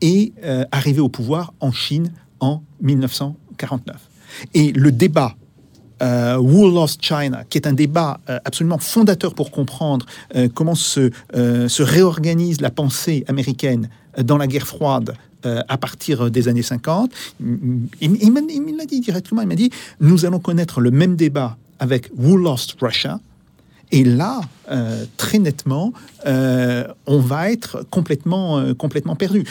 est 0.00 0.32
arrivé 0.72 1.00
au 1.00 1.08
pouvoir 1.08 1.54
en 1.60 1.70
Chine 1.70 2.10
en 2.40 2.64
1949. 2.82 3.96
Et 4.54 4.72
le 4.72 4.90
débat 4.90 5.36
euh, 6.02 6.36
Who 6.36 6.70
Lost 6.70 7.02
China, 7.02 7.44
qui 7.48 7.58
est 7.58 7.66
un 7.66 7.72
débat 7.72 8.18
euh, 8.28 8.38
absolument 8.44 8.78
fondateur 8.78 9.34
pour 9.34 9.50
comprendre 9.50 10.06
euh, 10.34 10.48
comment 10.52 10.74
se, 10.74 11.10
se, 11.32 11.82
réorganise 11.82 12.60
la 12.60 12.70
pensée 12.70 13.24
américaine 13.28 13.88
dans 14.20 14.36
la 14.36 14.46
guerre 14.46 14.66
froide 14.66 15.14
à 15.68 15.76
partir 15.76 16.30
des 16.30 16.48
années 16.48 16.62
50. 16.62 17.10
Il, 18.00 18.76
l'a 18.78 18.86
dit 18.86 19.00
directement, 19.00 19.42
il 19.42 19.48
m'a 19.48 19.54
dit, 19.54 19.70
nous 20.00 20.24
allons 20.24 20.38
connaître 20.38 20.80
le 20.80 20.90
même 20.90 21.16
débat 21.16 21.58
avec 21.78 22.10
Who 22.16 22.38
Lost 22.38 22.76
Russia. 22.80 23.20
Et 23.92 24.04
là, 24.04 24.40
très 25.18 25.38
nettement, 25.38 25.92
on 26.24 27.18
va 27.18 27.50
être 27.52 27.84
complètement, 27.90 28.72
complètement 28.72 29.16
perdu 29.16 29.44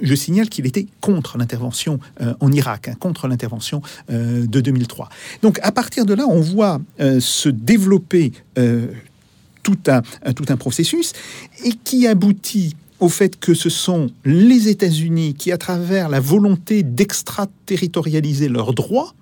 je 0.00 0.14
signale 0.14 0.48
qu'il 0.48 0.66
était 0.66 0.86
contre 1.00 1.38
l'intervention 1.38 1.98
euh, 2.20 2.34
en 2.40 2.50
Irak, 2.52 2.88
hein, 2.88 2.94
contre 2.98 3.28
l'intervention 3.28 3.82
euh, 4.10 4.46
de 4.46 4.60
2003. 4.60 5.08
Donc 5.42 5.58
à 5.62 5.72
partir 5.72 6.06
de 6.06 6.14
là, 6.14 6.24
on 6.28 6.40
voit 6.40 6.80
euh, 7.00 7.20
se 7.20 7.48
développer 7.48 8.32
tout, 9.62 9.78
un, 9.86 10.02
tout 10.32 10.44
un 10.48 10.56
processus 10.56 11.12
et 11.64 11.72
qui 11.72 12.06
aboutit 12.06 12.76
au 13.00 13.08
fait 13.08 13.38
que 13.38 13.54
ce 13.54 13.68
sont 13.68 14.10
les 14.24 14.68
États-Unis 14.68 15.34
qui, 15.34 15.50
à 15.50 15.58
travers 15.58 16.08
la 16.08 16.20
volonté 16.20 16.82
d'extraterritorialiser 16.82 18.48
leurs 18.48 18.74
droits, 18.74 19.14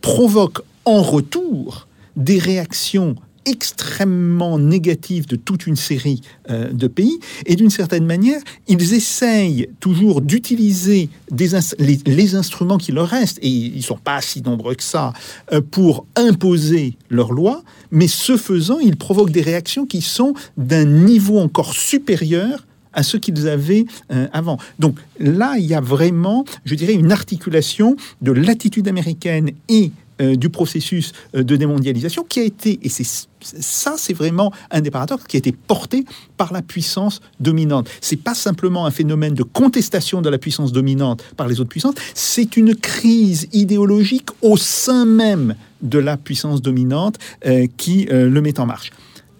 provoquent 0.00 0.62
en 0.84 1.02
retour 1.02 1.86
des 2.16 2.38
réactions 2.38 3.16
extrêmement 3.46 4.58
négatif 4.58 5.26
de 5.26 5.36
toute 5.36 5.66
une 5.66 5.76
série 5.76 6.20
euh, 6.50 6.72
de 6.72 6.86
pays. 6.86 7.18
Et 7.46 7.56
d'une 7.56 7.70
certaine 7.70 8.06
manière, 8.06 8.40
ils 8.68 8.94
essayent 8.94 9.68
toujours 9.80 10.20
d'utiliser 10.20 11.08
les, 11.36 11.98
les, 12.06 12.34
instruments 12.34 12.78
qui 12.78 12.92
leur 12.92 13.08
restent, 13.08 13.38
et 13.42 13.48
ils 13.48 13.76
ne 13.76 13.82
sont 13.82 13.98
pas 13.98 14.20
si 14.20 14.42
nombreux 14.42 14.74
que 14.74 14.82
ça, 14.82 15.12
euh, 15.52 15.60
pour 15.60 16.06
imposer 16.16 16.96
leurs 17.10 17.32
lois, 17.32 17.62
mais 17.90 18.08
ce 18.08 18.36
faisant, 18.36 18.78
ils 18.78 18.96
provoquent 18.96 19.30
des 19.30 19.42
réactions 19.42 19.86
qui 19.86 20.00
sont 20.00 20.34
d'un 20.56 20.84
niveau 20.84 21.38
encore 21.38 21.74
supérieur 21.74 22.64
à 22.94 23.02
ce 23.02 23.16
qu'ils 23.16 23.48
avaient 23.48 23.84
euh, 24.12 24.26
avant. 24.32 24.58
Donc 24.78 24.98
là, 25.18 25.56
il 25.58 25.66
y 25.66 25.74
a 25.74 25.80
vraiment, 25.80 26.44
je 26.64 26.74
dirais, 26.74 26.94
une 26.94 27.12
articulation 27.12 27.96
de 28.22 28.32
l'attitude 28.32 28.88
américaine 28.88 29.50
et 29.68 29.90
euh, 30.20 30.36
du 30.36 30.48
processus 30.48 31.12
euh, 31.34 31.42
de 31.42 31.56
démondialisation 31.56 32.22
qui 32.22 32.38
a 32.38 32.44
été, 32.44 32.78
et 32.82 32.88
c'est 32.88 33.26
ça, 33.40 33.94
c'est 33.98 34.12
vraiment 34.12 34.52
un 34.70 34.80
des 34.80 34.90
qui 35.26 35.36
a 35.36 35.38
été 35.38 35.50
porté 35.50 36.04
par 36.36 36.52
la 36.52 36.62
puissance 36.62 37.20
dominante. 37.40 37.90
C'est 38.00 38.22
pas 38.22 38.34
simplement 38.34 38.86
un 38.86 38.92
phénomène 38.92 39.34
de 39.34 39.42
contestation 39.42 40.22
de 40.22 40.30
la 40.30 40.38
puissance 40.38 40.70
dominante 40.70 41.24
par 41.36 41.48
les 41.48 41.60
autres 41.60 41.70
puissances, 41.70 41.96
c'est 42.14 42.56
une 42.56 42.76
crise 42.76 43.48
idéologique 43.52 44.28
au 44.40 44.56
sein 44.56 45.04
même 45.04 45.56
de 45.82 45.98
la 45.98 46.16
puissance 46.16 46.62
dominante 46.62 47.18
euh, 47.46 47.66
qui 47.76 48.06
le 48.08 48.40
met 48.40 48.60
en 48.60 48.66
marche. 48.66 48.90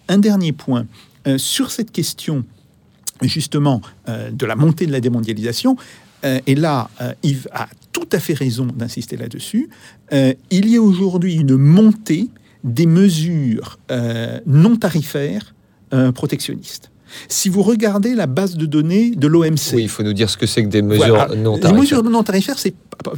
Un 0.08 0.18
dernier 0.18 0.50
point 0.50 0.86
sur 1.36 1.70
cette 1.70 1.92
question 1.92 2.44
justement 3.22 3.80
de 4.08 4.44
la 4.44 4.56
montée 4.56 4.86
de 4.86 4.92
la 4.92 5.00
démondialisation, 5.00 5.76
et 6.24 6.54
là, 6.54 6.88
Yves 7.22 7.48
a 7.52 7.68
tout 7.94 8.08
à 8.12 8.20
fait 8.20 8.34
raison 8.34 8.66
d'insister 8.66 9.16
là-dessus. 9.16 9.70
Euh, 10.12 10.34
il 10.50 10.68
y 10.68 10.76
a 10.76 10.82
aujourd'hui 10.82 11.36
une 11.36 11.56
montée 11.56 12.28
des 12.62 12.86
mesures 12.86 13.78
euh, 13.90 14.40
non 14.46 14.76
tarifaires 14.76 15.54
euh, 15.94 16.12
protectionnistes. 16.12 16.90
Si 17.28 17.48
vous 17.48 17.62
regardez 17.62 18.14
la 18.14 18.26
base 18.26 18.56
de 18.56 18.66
données 18.66 19.12
de 19.12 19.26
l'OMC. 19.28 19.74
Oui, 19.74 19.82
il 19.82 19.88
faut 19.88 20.02
nous 20.02 20.12
dire 20.12 20.28
ce 20.28 20.36
que 20.36 20.46
c'est 20.46 20.64
que 20.64 20.68
des 20.68 20.82
mesures 20.82 21.28
non 21.36 21.56
tarifaires. 21.58 21.72
Les 21.72 21.80
mesures 21.80 22.02
non 22.02 22.22
tarifaires, 22.24 22.58
c'est 22.58 22.74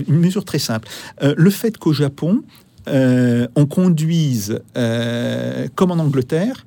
une 0.06 0.18
mesure 0.18 0.44
très 0.44 0.58
simple. 0.58 0.86
le 1.22 1.50
fait 1.50 1.78
qu'au 1.78 1.94
Japon, 1.94 2.42
on 2.86 3.66
conduise 3.66 4.60
comme 4.74 5.92
en 5.92 5.98
Angleterre 5.98 6.66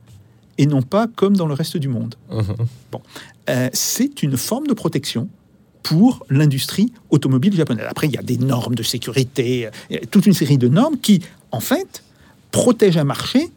et 0.58 0.66
non 0.66 0.82
pas 0.82 1.06
comme 1.16 1.38
dans 1.38 1.46
le 1.46 1.54
reste 1.54 1.78
du 1.78 1.88
monde. 1.88 2.16
Mhm. 2.32 2.56
Bon, 2.92 3.02
c'est 3.74 4.24
une 4.24 4.36
forme 4.36 4.66
de 4.66 4.74
protection 4.74 5.30
pour 5.84 6.26
l'industrie 6.30 6.92
automobile 7.10 7.56
japonaise. 7.56 7.86
Après, 7.90 8.08
il 8.08 8.14
y 8.14 8.18
a 8.18 8.22
des 8.22 8.38
normes 8.38 8.76
de 8.76 8.84
sécurité, 8.84 9.70
toute 10.12 10.26
une 10.26 10.34
série 10.34 10.58
de 10.58 10.68
normes 10.68 10.98
qui, 10.98 11.22
en 11.52 11.60
fait, 11.60 12.04
protègent 12.52 12.98
un 12.98 13.06
marché 13.06 13.50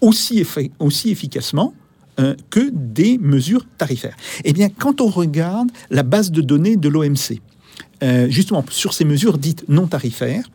aussi, 0.00 0.44
aussi 0.78 1.10
efficacement 1.10 1.74
euh, 2.20 2.34
que 2.50 2.70
des 2.72 3.18
mesures 3.18 3.64
tarifaires. 3.78 4.16
Eh 4.44 4.52
bien, 4.52 4.68
quand 4.68 5.00
on 5.00 5.08
regarde 5.08 5.70
la 5.90 6.02
base 6.02 6.30
de 6.30 6.40
données 6.40 6.76
de 6.76 6.88
l'OMC, 6.88 7.40
euh, 8.02 8.28
justement 8.28 8.64
sur 8.70 8.92
ces 8.92 9.04
mesures 9.04 9.38
dites 9.38 9.64
non 9.68 9.86
tarifaires, 9.86 10.48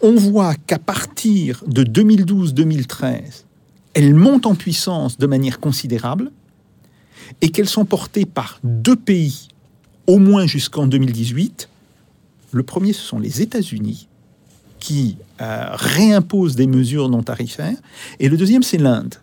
on 0.00 0.14
voit 0.14 0.54
qu'à 0.54 0.78
partir 0.78 1.62
de 1.66 1.84
2012-2013, 1.84 3.44
elles 3.94 4.14
montent 4.14 4.46
en 4.46 4.54
puissance 4.54 5.18
de 5.18 5.26
manière 5.26 5.60
considérable 5.60 6.32
et 7.40 7.48
qu'elles 7.50 7.68
sont 7.68 7.84
portées 7.84 8.26
par 8.26 8.58
deux 8.64 8.96
pays, 8.96 9.48
au 10.06 10.18
moins 10.18 10.46
jusqu'en 10.46 10.86
2018. 10.86 11.68
Le 12.52 12.62
premier, 12.62 12.92
ce 12.92 13.02
sont 13.02 13.18
les 13.18 13.42
États-Unis, 13.42 14.08
qui 14.78 15.16
euh, 15.40 15.66
réimposent 15.72 16.56
des 16.56 16.66
mesures 16.66 17.08
non 17.08 17.22
tarifaires, 17.22 17.76
et 18.20 18.28
le 18.28 18.36
deuxième, 18.36 18.62
c'est 18.62 18.78
l'Inde. 18.78 19.14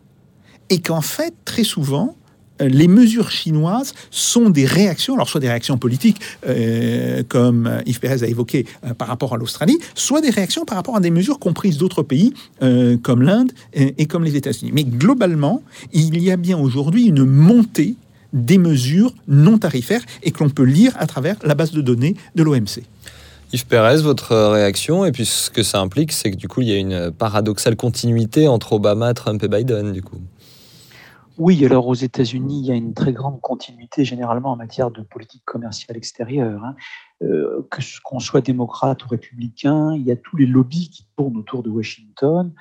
Et 0.70 0.82
qu'en 0.82 1.02
fait, 1.02 1.34
très 1.46 1.64
souvent, 1.64 2.16
euh, 2.62 2.68
les 2.68 2.88
mesures 2.88 3.32
chinoises 3.32 3.94
sont 4.10 4.50
des 4.50 4.66
réactions, 4.66 5.14
alors 5.14 5.30
soit 5.30 5.40
des 5.40 5.48
réactions 5.48 5.78
politiques, 5.78 6.20
euh, 6.48 7.24
comme 7.28 7.72
Yves 7.86 8.00
Pérez 8.00 8.24
a 8.24 8.28
évoqué 8.28 8.66
par 8.98 9.08
rapport 9.08 9.34
à 9.34 9.38
l'Australie, 9.38 9.78
soit 9.96 10.22
des 10.22 10.30
réactions 10.30 10.66
par 10.66 10.78
rapport 10.78 10.96
à 10.96 11.00
des 11.00 11.12
mesures 11.12 11.40
comprises 11.40 11.78
d'autres 11.78 12.04
pays, 12.04 12.34
comme 13.04 13.22
l'Inde 13.22 13.52
et, 13.74 14.06
comme 14.08 14.24
les 14.24 14.36
États-Unis. 14.36 14.72
Mais 14.74 14.84
globalement, 14.84 15.62
il 15.94 16.22
y 16.22 16.32
a 16.32 16.38
bien 16.38 16.58
aujourd'hui 16.58 17.06
une 17.06 17.24
montée 17.24 17.96
des 18.34 18.58
mesures 18.58 19.14
non 19.28 19.58
tarifaires 19.58 20.02
et 20.24 20.32
que 20.32 20.44
l'on 20.44 20.50
peut 20.50 20.64
lire 20.64 20.94
à 21.00 21.08
travers 21.08 21.36
la 21.44 21.56
base 21.56 21.72
de 21.72 21.82
données 21.82 22.16
de 22.36 22.44
l'OMC. 22.44 22.84
Yves 23.54 23.66
Pérez, 23.66 24.02
votre 24.02 24.36
réaction, 24.36 25.04
et 25.04 25.12
puis 25.12 25.26
ce 25.26 25.50
que 25.50 25.62
ça 25.62 25.82
implique, 25.82 26.14
c'est 26.14 26.32
que 26.32 26.38
du 26.38 26.48
coup, 26.48 26.62
il 26.62 26.70
y 26.70 26.74
a 26.74 26.78
une 26.78 27.12
paradoxale 27.12 27.76
continuité 27.76 28.48
entre 28.48 28.74
Obama, 28.74 29.14
Trump 29.14 29.44
et 29.44 29.50
Biden, 29.50 29.92
du 29.92 30.02
coup. 30.02 30.22
Oui, 31.38 31.66
alors 31.66 31.88
aux 31.88 31.96
États-Unis, 31.96 32.60
il 32.60 32.66
y 32.68 32.72
a 32.72 32.76
une 32.76 32.94
très 32.94 33.14
grande 33.14 33.42
continuité 33.42 34.06
généralement 34.06 34.52
en 34.52 34.56
matière 34.56 34.92
de 34.92 35.02
politique 35.02 35.44
commerciale 35.44 35.98
extérieure. 35.98 36.64
Hein. 36.64 36.76
Euh, 37.24 37.68
que 37.70 37.82
qu'on 38.04 38.20
soit 38.20 38.42
démocrate 38.42 39.04
ou 39.06 39.10
républicain, 39.10 39.96
il 39.96 40.04
y 40.04 40.12
a 40.12 40.16
tous 40.16 40.38
les 40.38 40.46
lobbies 40.46 40.90
qui 40.90 41.08
tournent 41.18 41.38
autour 41.38 41.64
de 41.64 41.70
Washington 41.70 42.54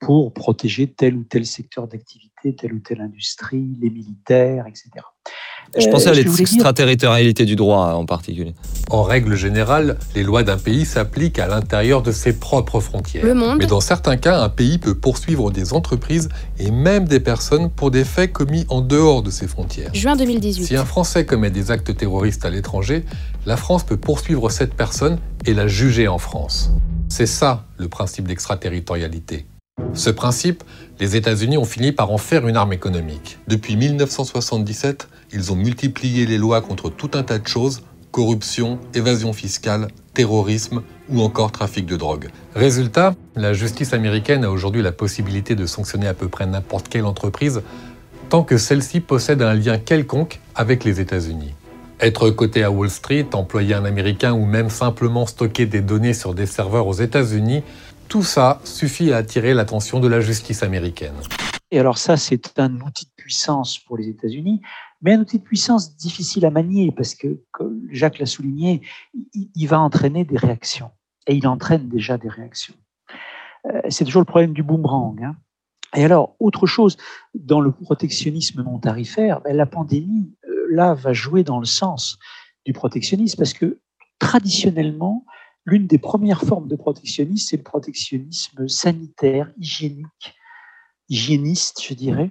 pour 0.00 0.32
protéger 0.32 0.86
tel 0.86 1.16
ou 1.16 1.24
tel 1.24 1.46
secteur 1.46 1.88
d'activité, 1.88 2.27
telle 2.42 2.72
ou 2.72 2.78
telle 2.78 3.00
industrie, 3.00 3.76
les 3.80 3.90
militaires, 3.90 4.66
etc. 4.66 4.90
Je 5.76 5.86
pensais 5.88 6.08
à 6.08 6.12
euh, 6.12 6.14
l'extraterritorialité 6.14 7.44
du 7.44 7.54
droit 7.54 7.92
en 7.92 8.06
particulier. 8.06 8.54
En 8.90 9.02
règle 9.02 9.34
générale, 9.34 9.98
les 10.14 10.22
lois 10.22 10.42
d'un 10.42 10.56
pays 10.56 10.86
s'appliquent 10.86 11.38
à 11.38 11.46
l'intérieur 11.46 12.02
de 12.02 12.10
ses 12.10 12.32
propres 12.32 12.80
frontières. 12.80 13.24
Mais 13.58 13.66
dans 13.66 13.80
certains 13.80 14.16
cas, 14.16 14.40
un 14.40 14.48
pays 14.48 14.78
peut 14.78 14.94
poursuivre 14.94 15.50
des 15.50 15.74
entreprises 15.74 16.30
et 16.58 16.70
même 16.70 17.06
des 17.06 17.20
personnes 17.20 17.70
pour 17.70 17.90
des 17.90 18.04
faits 18.04 18.32
commis 18.32 18.64
en 18.70 18.80
dehors 18.80 19.22
de 19.22 19.30
ses 19.30 19.46
frontières. 19.46 19.90
Juin 19.94 20.16
2018. 20.16 20.64
Si 20.64 20.76
un 20.76 20.86
Français 20.86 21.26
commet 21.26 21.50
des 21.50 21.70
actes 21.70 21.94
terroristes 21.94 22.46
à 22.46 22.50
l'étranger, 22.50 23.04
la 23.44 23.56
France 23.56 23.84
peut 23.84 23.98
poursuivre 23.98 24.50
cette 24.50 24.74
personne 24.74 25.18
et 25.44 25.52
la 25.52 25.66
juger 25.66 26.08
en 26.08 26.18
France. 26.18 26.70
C'est 27.08 27.26
ça 27.26 27.66
le 27.76 27.88
principe 27.88 28.26
d'extraterritorialité. 28.26 29.46
Ce 29.94 30.10
principe, 30.10 30.62
les 31.00 31.16
États-Unis 31.16 31.58
ont 31.58 31.64
fini 31.64 31.92
par 31.92 32.10
en 32.10 32.18
faire 32.18 32.46
une 32.46 32.56
arme 32.56 32.72
économique. 32.72 33.38
Depuis 33.48 33.76
1977, 33.76 35.08
ils 35.32 35.52
ont 35.52 35.56
multiplié 35.56 36.26
les 36.26 36.38
lois 36.38 36.60
contre 36.60 36.90
tout 36.90 37.10
un 37.14 37.22
tas 37.22 37.38
de 37.38 37.46
choses, 37.46 37.82
corruption, 38.12 38.78
évasion 38.94 39.32
fiscale, 39.32 39.88
terrorisme 40.14 40.82
ou 41.08 41.20
encore 41.22 41.52
trafic 41.52 41.86
de 41.86 41.96
drogue. 41.96 42.28
Résultat, 42.54 43.14
la 43.36 43.52
justice 43.52 43.92
américaine 43.92 44.44
a 44.44 44.50
aujourd'hui 44.50 44.82
la 44.82 44.92
possibilité 44.92 45.54
de 45.54 45.66
sanctionner 45.66 46.06
à 46.06 46.14
peu 46.14 46.28
près 46.28 46.46
n'importe 46.46 46.88
quelle 46.88 47.04
entreprise 47.04 47.62
tant 48.28 48.42
que 48.42 48.58
celle-ci 48.58 49.00
possède 49.00 49.42
un 49.42 49.54
lien 49.54 49.78
quelconque 49.78 50.40
avec 50.54 50.84
les 50.84 51.00
États-Unis. 51.00 51.54
Être 52.00 52.30
coté 52.30 52.62
à 52.62 52.70
Wall 52.70 52.90
Street, 52.90 53.26
employer 53.32 53.74
un 53.74 53.84
Américain 53.84 54.32
ou 54.32 54.44
même 54.44 54.70
simplement 54.70 55.26
stocker 55.26 55.66
des 55.66 55.80
données 55.80 56.14
sur 56.14 56.34
des 56.34 56.46
serveurs 56.46 56.86
aux 56.86 56.92
États-Unis, 56.92 57.62
tout 58.08 58.22
ça 58.22 58.60
suffit 58.64 59.12
à 59.12 59.18
attirer 59.18 59.54
l'attention 59.54 60.00
de 60.00 60.08
la 60.08 60.20
justice 60.20 60.62
américaine. 60.62 61.14
Et 61.70 61.78
alors 61.78 61.98
ça, 61.98 62.16
c'est 62.16 62.58
un 62.58 62.80
outil 62.80 63.04
de 63.04 63.10
puissance 63.16 63.78
pour 63.78 63.98
les 63.98 64.08
États-Unis, 64.08 64.62
mais 65.02 65.14
un 65.14 65.20
outil 65.20 65.38
de 65.38 65.44
puissance 65.44 65.96
difficile 65.96 66.46
à 66.46 66.50
manier 66.50 66.90
parce 66.90 67.14
que, 67.14 67.42
comme 67.50 67.82
Jacques 67.90 68.18
l'a 68.18 68.26
souligné, 68.26 68.80
il, 69.34 69.66
va 69.66 69.78
entraîner 69.78 70.24
des 70.24 70.38
réactions. 70.38 70.90
Et 71.26 71.34
il 71.34 71.46
entraîne 71.46 71.88
déjà 71.88 72.16
des 72.16 72.30
réactions. 72.30 72.74
Euh, 73.66 73.82
c'est 73.90 74.04
toujours 74.06 74.22
le 74.22 74.26
problème 74.26 74.54
du 74.54 74.62
boomerang. 74.62 75.22
Hein. 75.22 75.36
Et 75.94 76.04
alors, 76.04 76.34
autre 76.40 76.66
chose, 76.66 76.96
dans 77.34 77.60
le 77.60 77.70
protectionnisme 77.70 78.62
non 78.62 78.78
tarifaire, 78.78 79.42
ben, 79.42 79.54
la 79.54 79.66
pandémie, 79.66 80.34
euh, 80.48 80.66
là, 80.70 80.94
va 80.94 81.12
jouer 81.12 81.44
dans 81.44 81.58
le 81.58 81.66
sens 81.66 82.18
du 82.64 82.72
protectionnisme 82.72 83.36
parce 83.36 83.52
que 83.52 83.78
traditionnellement, 84.18 85.26
l'une 85.68 85.86
des 85.86 85.98
premières 85.98 86.42
formes 86.42 86.66
de 86.66 86.76
protectionnisme, 86.76 87.46
c'est 87.50 87.56
le 87.58 87.62
protectionnisme 87.62 88.68
sanitaire, 88.68 89.52
hygiénique, 89.58 90.34
hygiéniste, 91.08 91.82
je 91.82 91.94
dirais. 91.94 92.30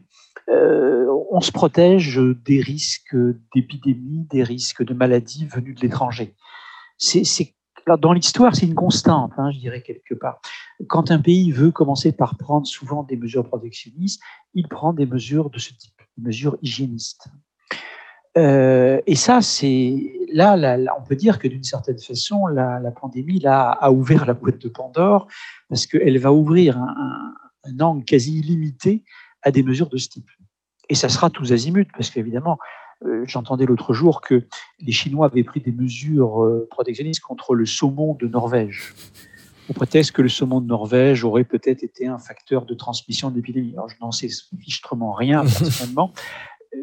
Euh, 0.50 1.06
on 1.30 1.42
se 1.42 1.52
protège 1.52 2.20
des 2.46 2.62
risques 2.62 3.16
d'épidémie, 3.54 4.26
des 4.30 4.44
risques 4.44 4.84
de 4.84 4.94
maladies 4.94 5.46
venues 5.46 5.74
de 5.74 5.82
l'étranger. 5.82 6.36
Dans 8.00 8.12
l'histoire, 8.12 8.56
c'est 8.56 8.66
une 8.66 8.76
constante, 8.76 9.32
hein, 9.38 9.52
je 9.52 9.60
dirais 9.60 9.82
quelque 9.82 10.16
part. 10.16 10.42
Quand 10.88 11.12
un 11.12 11.20
pays 11.20 11.52
veut 11.52 11.72
commencer 11.72 12.12
par 12.12 12.38
prendre 12.38 12.66
souvent 12.66 13.04
des 13.04 13.18
mesures 13.18 13.48
protectionnistes, 13.48 14.22
il 14.54 14.68
prend 14.68 14.94
des 14.94 15.06
mesures 15.06 15.50
de 15.50 15.60
ce 15.60 15.74
type, 15.74 16.02
des 16.18 16.24
mesures 16.24 16.58
hygiénistes. 16.62 17.30
Euh, 18.38 19.02
et 19.08 19.16
ça, 19.16 19.42
c'est 19.42 20.14
là, 20.32 20.78
on 20.98 21.04
peut 21.04 21.16
dire 21.16 21.40
que 21.40 21.48
d'une 21.48 21.64
certaine 21.64 21.98
façon, 21.98 22.48
la, 22.48 22.92
pandémie 22.92 23.40
là, 23.40 23.72
a 23.72 23.92
ouvert 23.92 24.26
la 24.26 24.34
boîte 24.34 24.60
de 24.60 24.70
Pandore 24.70 25.28
parce 25.70 25.88
qu'elle 25.88 26.20
va 26.20 26.32
ouvrir 26.32 26.78
un, 26.78 27.34
angle 27.80 28.06
quasi 28.06 28.40
illimité 28.40 29.04
à 29.42 29.52
des 29.52 29.64
mesures 29.64 29.90
de 29.90 29.98
ce 29.98 30.08
type. 30.08 30.30
Et 30.90 30.96
ça 30.96 31.10
sera 31.10 31.30
tous 31.30 31.52
azimuts 31.52 31.92
parce 31.94 32.10
qu'évidemment, 32.10 32.58
euh, 33.06 33.24
j'entendais 33.28 33.66
l'autre 33.66 33.94
jour 33.94 34.22
que 34.22 34.48
les 34.80 34.92
Chinois 34.92 35.26
avaient 35.26 35.44
pris 35.44 35.60
des 35.60 35.74
mesures 35.74 36.44
euh, 36.44 36.68
protectionnistes 36.72 37.22
contre 37.22 37.56
le 37.56 37.66
saumon 37.66 38.14
de 38.14 38.28
Norvège 38.28 38.94
au 39.70 39.74
prétexte 39.74 40.12
que 40.12 40.22
le 40.22 40.30
saumon 40.30 40.62
de 40.62 40.68
Norvège 40.68 41.24
aurait 41.24 41.44
peut-être 41.44 41.84
été 41.84 42.08
un 42.08 42.18
facteur 42.18 42.66
de 42.66 42.74
transmission 42.74 43.30
de 43.30 43.36
l'épidémie. 43.36 43.74
Alors, 43.74 43.90
je 43.90 43.96
n'en 44.02 44.12
sais 44.12 44.30
fichtrement 44.60 45.14
rien 45.14 45.42
personnellement, 45.60 46.14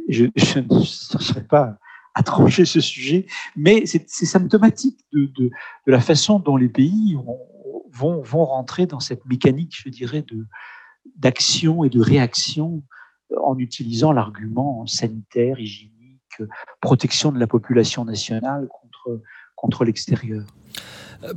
je, 0.09 0.25
ne 0.25 0.85
chercherai 0.85 1.45
pas 1.45 1.79
à 2.15 2.23
trancher 2.23 2.65
ce 2.65 2.81
sujet, 2.81 3.27
mais 3.57 3.87
c'est 3.87 4.27
symptomatique 4.27 5.01
de, 5.13 5.51
la 5.87 6.01
façon 6.01 6.39
dont 6.39 6.57
les 6.57 6.69
pays 6.69 7.17
vont, 7.91 8.23
vont 8.23 8.45
rentrer 8.45 8.87
dans 8.87 9.01
cette 9.01 9.27
mécanique, 9.27 9.75
je 9.77 9.89
dirais, 9.89 10.25
d'action 11.17 11.85
et 11.85 11.91
de 11.91 12.01
réaction 12.01 12.83
en 13.43 13.59
utilisant 13.59 14.13
l'argument 14.13 14.87
sanitaire, 14.87 15.59
hygiénique, 15.59 16.43
protection 16.81 17.33
de 17.33 17.39
la 17.39 17.47
population 17.47 18.05
nationale 18.05 18.69
contre, 18.69 19.23
contre 19.57 19.85
l'extérieur. 19.85 20.45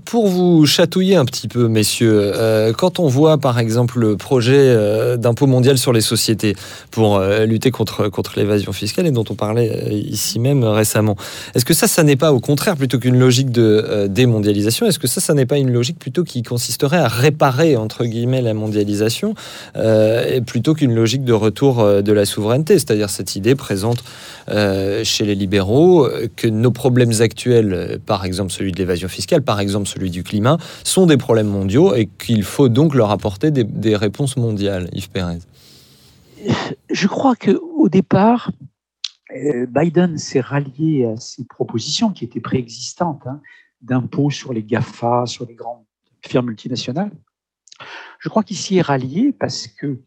Pour 0.04 0.28
vous 0.28 0.66
chatouiller 0.66 1.16
un 1.16 1.24
petit 1.24 1.48
peu, 1.48 1.70
messieurs, 1.70 2.32
euh, 2.36 2.74
quand 2.74 3.00
on 3.00 3.08
voit 3.08 3.38
par 3.38 3.58
exemple 3.58 4.00
le 4.00 4.18
projet 4.18 4.58
euh, 4.58 5.16
d'impôt 5.16 5.48
mondial 5.48 5.78
sur 5.78 5.94
les 5.94 6.02
sociétés 6.02 6.56
pour 6.92 7.18
euh, 7.18 7.46
lutter 7.46 7.72
contre, 7.72 8.10
contre 8.10 8.34
l'évasion 8.38 8.74
fiscale 8.74 9.08
et 9.08 9.12
dont 9.12 9.24
on 9.30 9.36
parlait 9.36 9.94
ici 9.94 10.40
même 10.40 10.66
récemment, 10.66 11.16
est-ce 11.56 11.64
que 11.64 11.74
ça, 11.74 11.88
ça 11.88 12.04
n'est 12.04 12.18
pas 12.18 12.34
au 12.34 12.42
contraire 12.42 12.76
plutôt 12.76 13.00
qu'une 13.00 13.18
logique 13.18 13.50
de 13.50 14.08
démondialisation 14.10 14.88
Est-ce 14.88 15.00
que 15.00 15.08
ça, 15.08 15.22
ça 15.22 15.34
n'est 15.34 15.46
pas 15.46 15.58
une 15.58 15.72
logique 15.72 16.00
plutôt 16.00 16.26
qui 16.26 16.44
consisterait 16.44 16.98
à 16.98 17.08
réparer 17.08 17.78
entre 17.78 18.04
guillemets 18.04 18.42
la 18.42 18.54
mondialisation 18.54 19.36
plutôt 20.46 20.74
qu'une 20.74 20.96
logique 20.96 21.24
de 21.24 21.34
retour 21.34 21.86
de 22.02 22.12
la 22.12 22.26
souveraineté? 22.26 22.74
C'est-à-dire 22.74 23.10
cette 23.10 23.36
idée 23.36 23.56
présente 23.56 24.04
chez 24.50 25.26
les 25.26 25.36
libéraux 25.36 26.08
que 26.36 26.48
nos 26.48 26.72
problèmes 26.72 27.14
actuels, 27.22 28.00
par 28.06 28.26
exemple 28.26 28.52
celui 28.52 28.72
de 28.72 28.78
l'évasion 28.78 29.08
fiscale, 29.08 29.42
par 29.42 29.60
exemple 29.60 29.77
celui 29.86 30.10
du 30.10 30.24
climat, 30.24 30.58
sont 30.84 31.06
des 31.06 31.18
problèmes 31.18 31.48
mondiaux 31.48 31.96
et 31.96 32.08
qu'il 32.08 32.44
faut 32.44 32.70
donc 32.70 32.96
leur 32.96 33.12
apporter 33.12 33.52
des, 33.52 33.96
réponses 33.96 34.38
mondiales, 34.38 34.90
Yves 34.94 35.10
Pérez 35.10 35.40
Je 36.90 37.08
crois 37.08 37.36
qu'au 37.36 37.90
départ, 37.90 38.52
euh, 39.36 39.66
Biden 39.66 40.18
s'est 40.18 40.40
rallié 40.40 41.06
à 41.06 41.18
ces 41.18 41.46
propositions 41.46 42.12
qui 42.12 42.26
étaient 42.26 42.40
préexistantes 42.40 43.26
hein, 43.28 43.42
d'impôts 43.82 44.30
sur 44.30 44.54
les 44.54 44.64
GAFA, 44.64 45.26
sur 45.26 45.46
les 45.46 45.56
grandes 45.56 45.84
firmes 46.26 46.48
multinationales. 46.48 47.12
Je 48.20 48.30
crois 48.30 48.44
qu'il 48.44 48.58
s'y 48.58 48.78
est 48.78 48.82
rallié 48.82 49.34
parce 49.34 49.68
que 49.68 50.02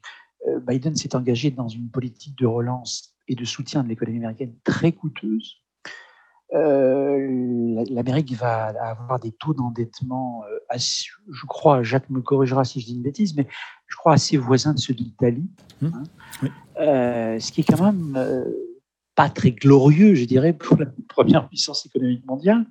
euh, 0.49 0.61
Biden 0.61 0.97
s'est 0.97 1.15
engagé 1.15 1.51
dans 1.51 1.69
une 1.69 1.89
politique 1.89 2.37
de 2.39 2.47
relance 2.47 3.15
et 3.29 3.35
de 3.35 3.45
soutien 3.45 3.83
de 3.83 3.89
l'économie 3.89 4.19
américaine 4.19 4.55
très 4.65 4.93
coûteuse. 4.93 5.59
Euh, 6.53 7.85
l'Amérique 7.91 8.33
va 8.35 8.67
avoir 8.67 9.21
des 9.21 9.33
taux 9.33 9.55
d'endettement, 9.55 10.43
je 10.77 11.47
crois, 11.47 11.83
Jacques 11.83 12.11
me 12.11 12.21
corrigera 12.21 12.65
si 12.65 12.81
je 12.81 12.87
dis 12.87 12.95
une 12.95 13.03
bêtise, 13.03 13.37
mais 13.37 13.47
je 13.87 13.97
crois 13.97 14.15
assez 14.15 14.37
voisins 14.37 14.75
de 14.75 14.79
ceux 14.79 14.95
de 14.95 14.99
l'Italie, 14.99 15.49
mmh. 15.81 15.87
hein. 16.43 17.39
ce 17.39 17.53
qui 17.53 17.61
est 17.61 17.65
quand 17.65 17.83
même 17.83 18.45
pas 19.15 19.29
très 19.29 19.53
glorieux, 19.53 20.15
je 20.15 20.25
dirais, 20.25 20.53
pour 20.53 20.77
la 20.77 20.87
première 21.09 21.49
puissance 21.49 21.87
économique 21.87 22.27
mondiale. 22.27 22.67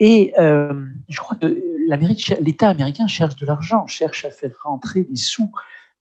Et 0.00 0.32
je 0.36 1.18
crois 1.18 1.36
que 1.36 1.46
l'État 2.40 2.68
américain 2.68 3.06
cherche 3.06 3.36
de 3.36 3.46
l'argent, 3.46 3.86
cherche 3.86 4.24
à 4.24 4.30
faire 4.30 4.52
rentrer 4.64 5.04
des 5.04 5.16
sous 5.16 5.50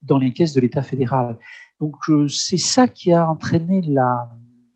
dans 0.02 0.18
les 0.18 0.34
caisses 0.34 0.54
de 0.54 0.62
l'État 0.62 0.84
fédéral. 0.84 1.38
Donc 1.80 1.96
c'est 2.30 2.58
ça 2.58 2.88
qui 2.88 3.14
a 3.14 3.30
entraîné 3.30 3.82
la, 3.82 4.30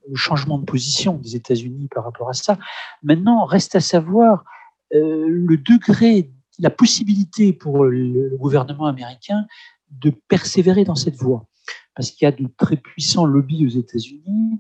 le 0.09 0.15
changement 0.15 0.57
de 0.57 0.65
position 0.65 1.15
des 1.15 1.35
États-Unis 1.35 1.87
par 1.93 2.03
rapport 2.03 2.29
à 2.29 2.33
ça. 2.33 2.57
Maintenant, 3.03 3.45
reste 3.45 3.75
à 3.75 3.79
savoir 3.79 4.43
euh, 4.93 5.27
le 5.27 5.57
degré, 5.57 6.31
la 6.59 6.69
possibilité 6.69 7.53
pour 7.53 7.85
le, 7.85 8.35
gouvernement 8.37 8.85
américain 8.85 9.45
de 9.91 10.11
persévérer 10.27 10.83
dans 10.83 10.95
cette 10.95 11.15
voie. 11.15 11.45
Parce 11.95 12.11
qu'il 12.11 12.25
y 12.25 12.27
a 12.27 12.31
de 12.31 12.47
très 12.57 12.77
puissants 12.77 13.25
lobbies 13.25 13.65
aux 13.65 13.79
États-Unis 13.79 14.59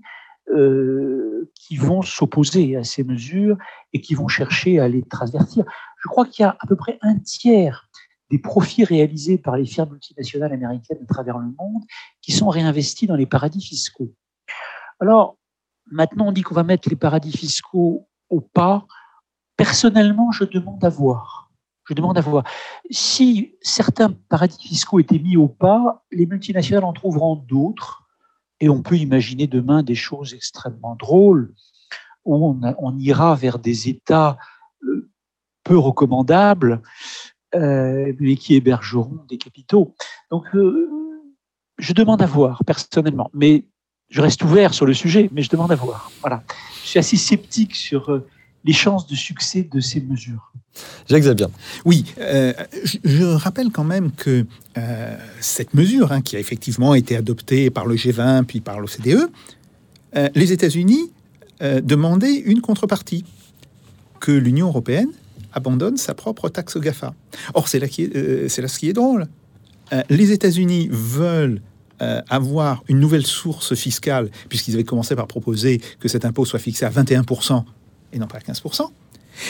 euh, 0.49 1.51
qui 1.55 1.77
vont 1.77 2.01
s'opposer 2.01 2.75
à 2.75 2.83
ces 2.83 3.03
mesures 3.03 3.57
et 3.93 4.01
qui 4.01 4.15
vont 4.15 4.27
chercher 4.27 4.79
à 4.79 4.87
les 4.87 5.03
transvertir. 5.03 5.63
Je 6.03 6.09
crois 6.09 6.25
qu'il 6.25 6.43
y 6.43 6.45
a 6.45 6.57
à 6.59 6.67
peu 6.67 6.75
près 6.75 6.97
un 7.01 7.17
tiers 7.19 7.89
des 8.29 8.39
profits 8.39 8.85
réalisés 8.85 9.37
par 9.37 9.57
les 9.57 9.65
firmes 9.65 9.91
multinationales 9.91 10.53
américaines 10.53 10.99
à 11.01 11.05
travers 11.05 11.37
le 11.37 11.47
monde 11.59 11.83
qui 12.21 12.31
sont 12.31 12.49
réinvestis 12.49 13.07
dans 13.07 13.15
les 13.15 13.25
paradis 13.25 13.61
fiscaux. 13.61 14.13
Alors, 15.01 15.37
maintenant, 15.87 16.27
on 16.27 16.31
dit 16.31 16.43
qu'on 16.43 16.53
va 16.53 16.63
mettre 16.63 16.87
les 16.87 16.95
paradis 16.95 17.35
fiscaux 17.35 18.07
au 18.29 18.39
pas. 18.39 18.85
Personnellement, 19.57 20.31
je 20.31 20.43
demande 20.43 20.83
à 20.85 20.89
voir. 20.89 21.51
Je 21.89 21.95
demande 21.95 22.17
à 22.19 22.21
voir. 22.21 22.43
Si 22.91 23.55
certains 23.61 24.11
paradis 24.29 24.67
fiscaux 24.67 24.99
étaient 24.99 25.19
mis 25.19 25.35
au 25.37 25.47
pas, 25.47 26.05
les 26.11 26.27
multinationales 26.27 26.83
en 26.83 26.93
trouveront 26.93 27.35
d'autres. 27.35 28.03
Et 28.59 28.69
on 28.69 28.83
peut 28.83 28.95
imaginer 28.95 29.47
demain 29.47 29.81
des 29.81 29.95
choses 29.95 30.35
extrêmement 30.35 30.95
drôles 30.95 31.51
où 32.23 32.55
on, 32.77 32.97
ira 32.99 33.33
vers 33.33 33.57
des 33.57 33.89
États 33.89 34.37
euh, 34.83 35.09
peu 35.63 35.75
recommandables, 35.75 36.83
euh, 37.55 38.13
mais 38.19 38.35
qui 38.35 38.53
hébergeront 38.53 39.25
des 39.27 39.39
capitaux. 39.39 39.95
Donc, 40.29 40.55
euh, 40.55 40.87
je 41.79 41.93
demande 41.93 42.21
à 42.21 42.27
voir 42.27 42.63
personnellement. 42.63 43.31
Mais 43.33 43.65
je 44.11 44.21
reste 44.21 44.43
ouvert 44.43 44.73
sur 44.73 44.85
le 44.85 44.93
sujet, 44.93 45.29
mais 45.31 45.41
je 45.41 45.49
demande 45.49 45.71
à 45.71 45.75
voir. 45.75 46.11
Voilà. 46.19 46.43
Je 46.83 46.89
suis 46.89 46.99
assez 46.99 47.17
sceptique 47.17 47.75
sur 47.75 48.11
euh, 48.11 48.27
les 48.65 48.73
chances 48.73 49.07
de 49.07 49.15
succès 49.15 49.67
de 49.73 49.79
ces 49.79 50.01
mesures. 50.01 50.51
Jacques 51.09 51.23
bien. 51.35 51.49
Oui, 51.85 52.05
euh, 52.19 52.53
je, 53.03 53.23
rappelle 53.23 53.71
quand 53.71 53.83
même 53.83 54.11
que 54.11 54.45
euh, 54.77 55.17
cette 55.39 55.73
mesure, 55.73 56.11
hein, 56.11 56.21
qui 56.21 56.35
a 56.35 56.39
effectivement 56.39 56.93
été 56.93 57.15
adoptée 57.15 57.69
par 57.69 57.85
le 57.85 57.95
G20 57.95 58.43
puis 58.43 58.59
par 58.59 58.79
l'OCDE, 58.79 59.29
les 60.35 60.51
États-Unis 60.51 61.09
demandaient 61.61 62.35
une 62.35 62.59
contrepartie, 62.59 63.23
que 64.19 64.33
l'Union 64.33 64.67
européenne 64.67 65.09
abandonne 65.53 65.95
sa 65.95 66.13
propre 66.13 66.49
taxe 66.49 66.77
GAFA. 66.77 67.13
Or, 67.53 67.69
c'est 67.69 67.79
là, 67.79 67.87
c'est 67.87 68.61
là 68.61 68.67
ce 68.67 68.77
qui 68.77 68.89
est 68.89 68.93
drôle. 68.93 69.27
les 70.09 70.33
États-Unis 70.33 70.89
veulent 70.91 71.61
euh, 72.01 72.21
avoir 72.29 72.83
une 72.87 72.99
nouvelle 72.99 73.25
source 73.25 73.75
fiscale, 73.75 74.29
puisqu'ils 74.49 74.73
avaient 74.73 74.83
commencé 74.83 75.15
par 75.15 75.27
proposer 75.27 75.81
que 75.99 76.07
cet 76.07 76.25
impôt 76.25 76.45
soit 76.45 76.59
fixé 76.59 76.85
à 76.85 76.89
21% 76.89 77.63
et 78.13 78.19
non 78.19 78.27
pas 78.27 78.37
à 78.37 78.51
15%. 78.51 78.89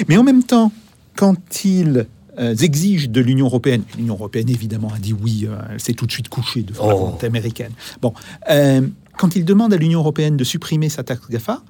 Mais 0.08 0.18
en 0.18 0.24
même 0.24 0.44
temps, 0.44 0.72
quand 1.16 1.64
ils 1.64 2.08
euh, 2.40 2.56
exigent 2.56 3.10
de 3.10 3.22
l'Union 3.22 3.46
européenne, 3.46 3.84
l'Union 3.98 4.16
européenne 4.16 4.50
évidemment 4.50 4.92
a 4.94 5.00
dit 5.00 5.14
oui, 5.14 5.48
euh, 5.48 5.56
elle 5.72 5.80
s'est 5.80 5.94
tout 5.94 6.06
de 6.06 6.12
suite 6.12 6.30
couchée 6.30 6.64
de 6.64 6.74
la 6.74 6.80
oh. 6.82 6.98
volonté 6.98 7.28
américaine. 7.28 7.72
Bon, 8.02 8.14
quand 9.18 9.36
ils 9.36 9.46
demandent 9.46 9.74
à 9.74 9.78
l'Union 9.78 10.00
européenne 10.00 10.36
de 10.36 10.44
supprimer 10.44 10.90
sa 10.90 11.04
taxe 11.04 11.30
GAFA, 11.30 11.62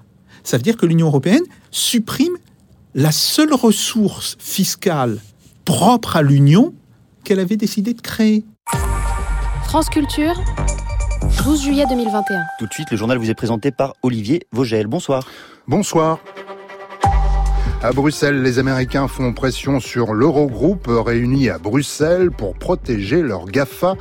ça 0.44 0.58
veut 0.58 0.64
dire 0.64 0.78
que 0.78 0.86
l'Union 0.86 1.08
européenne 1.08 1.44
supprime 1.70 2.34
la 2.96 3.12
seule 3.12 3.54
ressource 3.54 4.36
fiscale 4.40 5.20
propre 5.66 6.16
à 6.16 6.22
l'Union 6.22 6.74
qu'elle 7.24 7.40
avait 7.40 7.58
décidé 7.58 7.94
de 7.94 8.02
créer. 8.02 8.44
France 9.72 9.88
Culture, 9.88 10.34
12 11.46 11.62
juillet 11.62 11.86
2021. 11.88 12.42
Tout 12.60 12.68
de 12.68 12.74
suite, 12.74 12.92
le 12.92 12.98
journal 12.98 13.18
vous 13.18 13.30
est 13.30 13.36
présenté 13.36 13.72
par 13.72 13.94
Olivier 14.04 14.46
Vogel. 14.52 14.86
Bonsoir. 14.88 15.26
Bonsoir. 15.66 16.20
À 17.82 17.94
Bruxelles, 17.94 18.42
les 18.42 18.60
Américains 18.60 19.08
font 19.08 19.32
pression 19.32 19.80
sur 19.80 20.14
l'Eurogroupe 20.14 20.90
réuni 20.90 21.48
à 21.48 21.58
Bruxelles 21.58 22.32
pour 22.32 22.56
protéger 22.56 23.22
leurs 23.22 23.46
GAFA. 23.46 23.96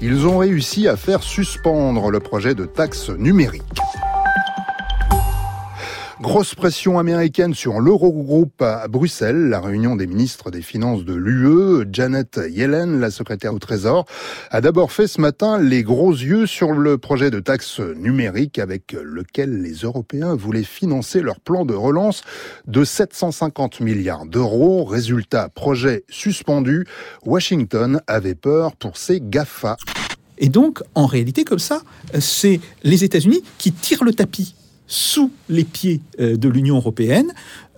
Ils 0.00 0.26
ont 0.26 0.38
réussi 0.38 0.88
à 0.88 0.96
faire 0.96 1.22
suspendre 1.22 2.10
le 2.10 2.18
projet 2.18 2.56
de 2.56 2.64
taxe 2.64 3.08
numérique. 3.10 3.62
Grosse 6.22 6.54
pression 6.54 7.00
américaine 7.00 7.52
sur 7.52 7.80
l'Eurogroupe 7.80 8.62
à 8.62 8.86
Bruxelles. 8.86 9.48
La 9.48 9.60
réunion 9.60 9.96
des 9.96 10.06
ministres 10.06 10.52
des 10.52 10.62
Finances 10.62 11.04
de 11.04 11.14
l'UE, 11.14 11.84
Janet 11.90 12.38
Yellen, 12.48 13.00
la 13.00 13.10
secrétaire 13.10 13.52
au 13.52 13.58
Trésor, 13.58 14.06
a 14.52 14.60
d'abord 14.60 14.92
fait 14.92 15.08
ce 15.08 15.20
matin 15.20 15.58
les 15.58 15.82
gros 15.82 16.12
yeux 16.12 16.46
sur 16.46 16.70
le 16.70 16.96
projet 16.96 17.32
de 17.32 17.40
taxe 17.40 17.80
numérique 17.80 18.60
avec 18.60 18.92
lequel 18.92 19.62
les 19.62 19.72
Européens 19.78 20.36
voulaient 20.36 20.62
financer 20.62 21.22
leur 21.22 21.40
plan 21.40 21.64
de 21.64 21.74
relance 21.74 22.22
de 22.68 22.84
750 22.84 23.80
milliards 23.80 24.24
d'euros. 24.24 24.84
Résultat, 24.84 25.48
projet 25.48 26.04
suspendu. 26.08 26.86
Washington 27.26 28.00
avait 28.06 28.36
peur 28.36 28.76
pour 28.76 28.96
ses 28.96 29.20
GAFA. 29.20 29.76
Et 30.38 30.48
donc, 30.48 30.84
en 30.94 31.06
réalité, 31.06 31.42
comme 31.42 31.58
ça, 31.58 31.82
c'est 32.20 32.60
les 32.84 33.02
États-Unis 33.02 33.42
qui 33.58 33.72
tirent 33.72 34.04
le 34.04 34.14
tapis 34.14 34.54
sous 34.92 35.30
les 35.48 35.64
pieds 35.64 36.02
euh, 36.20 36.36
de 36.36 36.48
l'Union 36.50 36.76
européenne. 36.76 37.32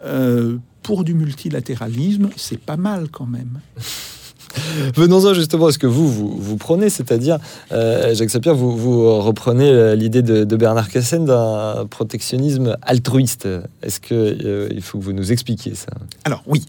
Euh, 0.04 0.56
pour 0.82 1.04
du 1.04 1.14
multilatéralisme, 1.14 2.28
c'est 2.36 2.58
pas 2.58 2.76
mal 2.76 3.08
quand 3.10 3.26
même. 3.26 3.60
Venons-en 4.94 5.32
justement 5.32 5.66
à 5.66 5.72
ce 5.72 5.78
que 5.78 5.86
vous, 5.86 6.08
vous, 6.08 6.56
prenez, 6.56 6.88
c'est-à-dire, 6.90 7.38
euh, 7.72 8.14
Jacques 8.14 8.30
Sapir, 8.30 8.54
vous, 8.54 8.76
vous 8.76 9.20
reprenez 9.20 9.96
l'idée 9.96 10.22
de, 10.22 10.56
Bernard 10.56 10.90
Cassen 10.90 11.24
d'un 11.24 11.86
protectionnisme 11.88 12.76
altruiste. 12.82 13.48
Est-ce 13.82 13.98
qu'il 13.98 14.70
il 14.72 14.82
faut 14.82 14.98
que 14.98 15.04
vous 15.04 15.12
nous 15.12 15.32
expliquiez 15.32 15.74
ça? 15.74 15.90
Alors 16.24 16.44
oui, 16.46 16.64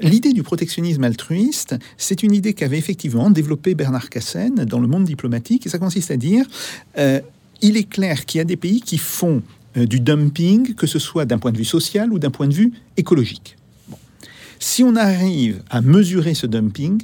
l'idée 0.00 0.32
du 0.32 0.42
protectionnisme 0.42 1.04
altruiste, 1.04 1.76
c'est 1.98 2.24
une 2.24 2.32
idée 2.32 2.52
qu'avait 2.54 2.78
effectivement 2.78 3.30
développée 3.30 3.76
Bernard 3.76 4.10
Cassen 4.10 4.54
dans 4.64 4.80
le 4.80 4.88
monde 4.88 5.04
diplomatique, 5.04 5.66
et 5.66 5.68
ça 5.68 5.78
consiste 5.78 6.10
à 6.10 6.16
dire 6.16 6.46
il 7.62 7.76
est 7.76 7.88
clair 7.88 8.26
qu'il 8.26 8.38
y 8.38 8.42
a 8.42 8.44
des 8.44 8.56
pays 8.56 8.80
qui 8.80 8.98
font 8.98 9.42
euh, 9.76 9.86
du 9.86 10.00
dumping, 10.00 10.74
que 10.74 10.86
ce 10.86 10.98
soit 10.98 11.24
d'un 11.24 11.38
point 11.38 11.52
de 11.52 11.58
vue 11.58 11.64
social 11.64 12.12
ou 12.12 12.18
d'un 12.18 12.30
point 12.30 12.48
de 12.48 12.54
vue 12.54 12.72
écologique. 12.96 13.56
Si 14.58 14.82
on 14.82 14.96
arrive 14.96 15.62
à 15.70 15.80
mesurer 15.80 16.34
ce 16.34 16.46
dumping, 16.46 17.00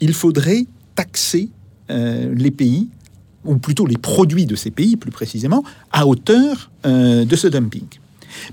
il 0.00 0.12
faudrait 0.12 0.66
taxer 0.94 1.48
euh, 1.90 2.34
les 2.34 2.50
pays, 2.50 2.88
ou 3.44 3.56
plutôt 3.56 3.86
les 3.86 3.96
produits 3.96 4.44
de 4.44 4.56
ces 4.56 4.70
pays 4.70 4.96
plus 4.96 5.10
précisément, 5.10 5.64
à 5.90 6.06
hauteur 6.06 6.70
euh, 6.84 7.24
de 7.24 7.36
ce 7.36 7.46
dumping. 7.46 7.86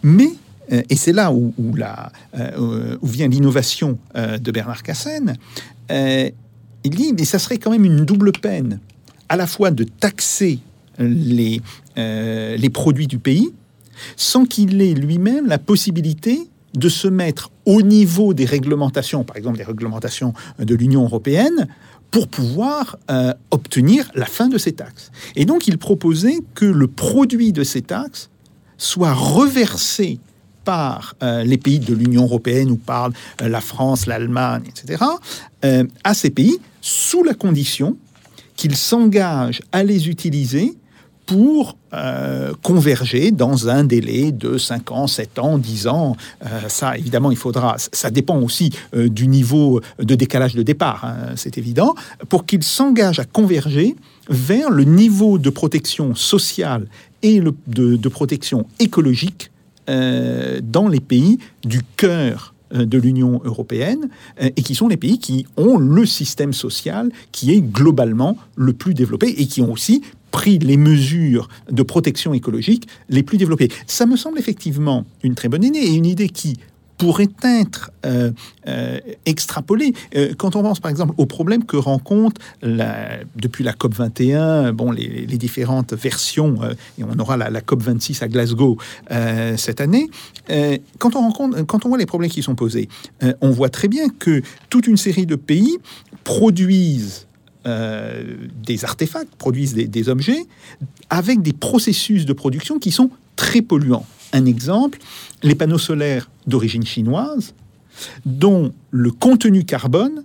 Mais, 0.04 0.30
et 0.70 0.96
c'est 0.96 1.12
là 1.12 1.34
où, 1.34 1.54
où 1.58 3.08
vient 3.08 3.28
l'innovation 3.28 3.98
de 4.16 4.52
Bernard 4.52 4.82
Cassen, 4.82 5.36
il 5.90 6.90
dit, 6.90 7.12
mais 7.12 7.26
ça 7.26 7.38
serait 7.38 7.58
quand 7.58 7.70
même 7.70 7.84
une 7.84 8.06
double 8.06 8.32
peine, 8.32 8.80
à 9.28 9.36
la 9.36 9.46
fois 9.46 9.72
de 9.72 9.84
taxer 9.84 10.60
les, 11.00 11.62
euh, 11.98 12.58
les 12.58 12.70
produits 12.70 13.08
du 13.08 13.20
pays 13.20 13.52
sans 14.18 14.46
qu'il 14.46 14.82
ait 14.82 14.94
lui-même 14.94 15.48
la 15.48 15.60
possibilité 15.60 16.48
de 16.74 16.90
se 16.90 17.08
mettre 17.08 17.52
au 17.66 17.84
niveau 17.84 18.34
des 18.34 18.46
réglementations, 18.46 19.24
par 19.24 19.38
exemple 19.38 19.58
des 19.58 19.64
réglementations 19.64 20.34
de 20.58 20.76
l'Union 20.76 21.04
européenne, 21.04 21.68
pour 22.10 22.28
pouvoir 22.28 22.98
euh, 23.12 23.34
obtenir 23.52 24.10
la 24.16 24.26
fin 24.26 24.48
de 24.48 24.58
ces 24.58 24.74
taxes. 24.74 25.12
Et 25.36 25.46
donc 25.46 25.68
il 25.68 25.78
proposait 25.78 26.40
que 26.56 26.66
le 26.66 26.88
produit 26.88 27.54
de 27.54 27.64
ces 27.64 27.82
taxes 27.82 28.30
soit 28.78 29.14
reversé 29.14 30.20
par 30.66 31.16
euh, 31.22 31.44
les 31.44 31.58
pays 31.58 31.80
de 31.80 31.94
l'Union 31.94 32.24
européenne 32.24 32.72
ou 32.72 32.78
par 32.78 33.12
la 33.40 33.62
France, 33.62 34.06
l'Allemagne, 34.08 34.64
etc., 34.68 35.04
à 36.04 36.14
ces 36.14 36.30
pays 36.30 36.60
sous 36.82 37.24
la 37.24 37.34
condition 37.34 37.98
qu'ils 38.56 38.76
s'engagent 38.76 39.62
à 39.72 39.84
les 39.84 40.10
utiliser 40.10 40.74
pour 41.26 41.78
euh, 41.94 42.54
converger 42.62 43.32
dans 43.32 43.70
un 43.70 43.84
délai 43.84 44.32
de 44.32 44.58
5 44.58 44.92
ans, 44.92 45.08
7 45.08 45.40
ans, 45.40 45.58
10 45.58 45.88
ans. 45.88 46.18
Euh, 46.44 46.48
ça, 46.68 46.98
évidemment, 46.98 47.32
il 47.32 47.38
faudra. 47.38 47.76
Ça 47.78 48.10
dépend 48.10 48.40
aussi 48.40 48.72
euh, 48.96 49.10
du 49.10 49.28
niveau 49.28 49.82
de 50.00 50.16
décalage 50.16 50.56
de 50.56 50.64
départ, 50.64 51.06
hein, 51.06 51.34
c'est 51.36 51.58
évident, 51.58 51.96
pour 52.30 52.46
qu'ils 52.46 52.64
s'engagent 52.64 53.20
à 53.20 53.26
converger 53.26 53.96
vers 54.30 54.70
le 54.70 54.84
niveau 54.84 55.38
de 55.38 55.50
protection 55.50 56.16
sociale 56.16 56.88
et 57.22 57.42
de, 57.68 58.10
protection 58.10 58.66
écologique 58.80 59.50
dans 59.88 60.88
les 60.88 61.02
pays 61.02 61.40
du 61.66 61.82
cœur 61.98 62.53
de 62.74 62.98
l'Union 62.98 63.42
européenne 63.44 64.10
et 64.40 64.62
qui 64.62 64.76
sont 64.76 64.88
les 64.88 64.98
pays 64.98 65.20
qui 65.20 65.46
ont 65.58 65.78
le 65.78 66.06
système 66.06 66.54
social 66.54 67.12
qui 67.32 67.52
est 67.54 67.62
globalement 67.62 68.38
le 68.56 68.74
plus 68.74 68.94
développé 68.94 69.28
et 69.28 69.46
qui 69.46 69.62
ont 69.62 69.72
aussi 69.72 70.02
pris 70.32 70.58
les 70.58 70.78
mesures 70.78 71.48
de 71.70 71.84
protection 71.84 72.34
écologique 72.34 72.88
les 73.08 73.22
plus 73.22 73.38
développées. 73.38 73.70
Ça 73.86 74.08
me 74.08 74.18
semble 74.18 74.40
effectivement 74.40 75.06
une 75.24 75.36
très 75.36 75.48
bonne 75.48 75.64
idée 75.64 75.80
et 75.80 75.94
une 75.94 76.08
idée 76.08 76.30
qui 76.30 76.58
pourrait 77.04 77.28
être 77.44 77.92
euh, 78.06 78.32
euh, 78.70 78.98
extrapolée 79.26 79.94
euh, 80.16 80.34
quand 80.38 80.56
on 80.56 80.64
pense 80.64 80.80
par 80.80 80.90
exemple 80.90 81.14
aux 81.18 81.26
problèmes 81.26 81.66
que 81.66 81.76
rencontre 81.76 82.40
la, 82.62 83.18
depuis 83.36 83.66
la 83.66 83.74
COP 83.74 83.94
21, 83.94 84.72
bon 84.72 84.90
les, 84.90 85.26
différentes 85.26 85.94
versions 85.94 86.60
et 86.98 87.04
on 87.04 87.20
aura 87.20 87.36
la, 87.36 87.60
COP 87.60 87.84
26 87.84 88.24
à 88.24 88.30
Glasgow 88.30 88.78
cette 89.58 89.82
année. 89.82 90.10
quand 91.00 91.18
on 91.18 91.22
rencontre, 91.22 91.62
quand 91.64 91.86
on 91.86 91.90
voit 91.90 91.98
les 91.98 92.06
problèmes 92.06 92.32
qui 92.32 92.42
sont 92.42 92.56
posés, 92.56 92.88
on 93.42 93.52
voit 93.52 93.70
très 93.70 93.90
bien 93.90 94.08
que 94.08 94.42
toute 94.70 94.88
une 94.88 94.96
série 94.96 95.26
de 95.26 95.36
pays 95.36 95.78
produisent 96.24 97.28
des 97.66 98.86
artefacts, 98.86 99.36
produisent 99.36 99.74
des, 99.74 100.10
objets 100.10 100.46
avec 101.10 101.42
des 101.42 101.54
processus 101.54 102.26
de 102.26 102.34
production 102.34 102.80
qui 102.80 102.92
sont 102.92 103.10
très 103.36 103.62
polluants. 103.62 104.06
Un 104.32 104.46
exemple, 104.46 105.00
les 105.44 105.56
panneaux 105.56 105.78
solaires 105.78 106.30
d'origine 106.48 106.86
chinoise, 106.86 107.54
dont 108.26 108.74
le 108.92 109.12
contenu 109.12 109.66
carbone 109.66 110.24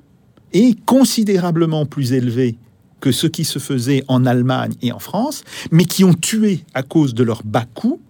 est 0.53 0.79
considérablement 0.85 1.85
plus 1.85 2.13
élevé 2.13 2.57
que 3.01 3.13
ce 3.13 3.27
qui 3.27 3.45
se 3.45 3.59
faisait 3.59 4.03
en 4.09 4.27
Allemagne 4.27 4.73
et 4.83 4.93
en 4.93 4.99
France, 4.99 5.45
mais 5.71 5.85
qui 5.85 6.05
ont 6.05 6.15
tué 6.15 6.65
à 6.75 6.83
cause 6.83 7.15
de 7.15 7.23
leur 7.23 7.43
bas 7.45 7.67
coût 7.75 8.01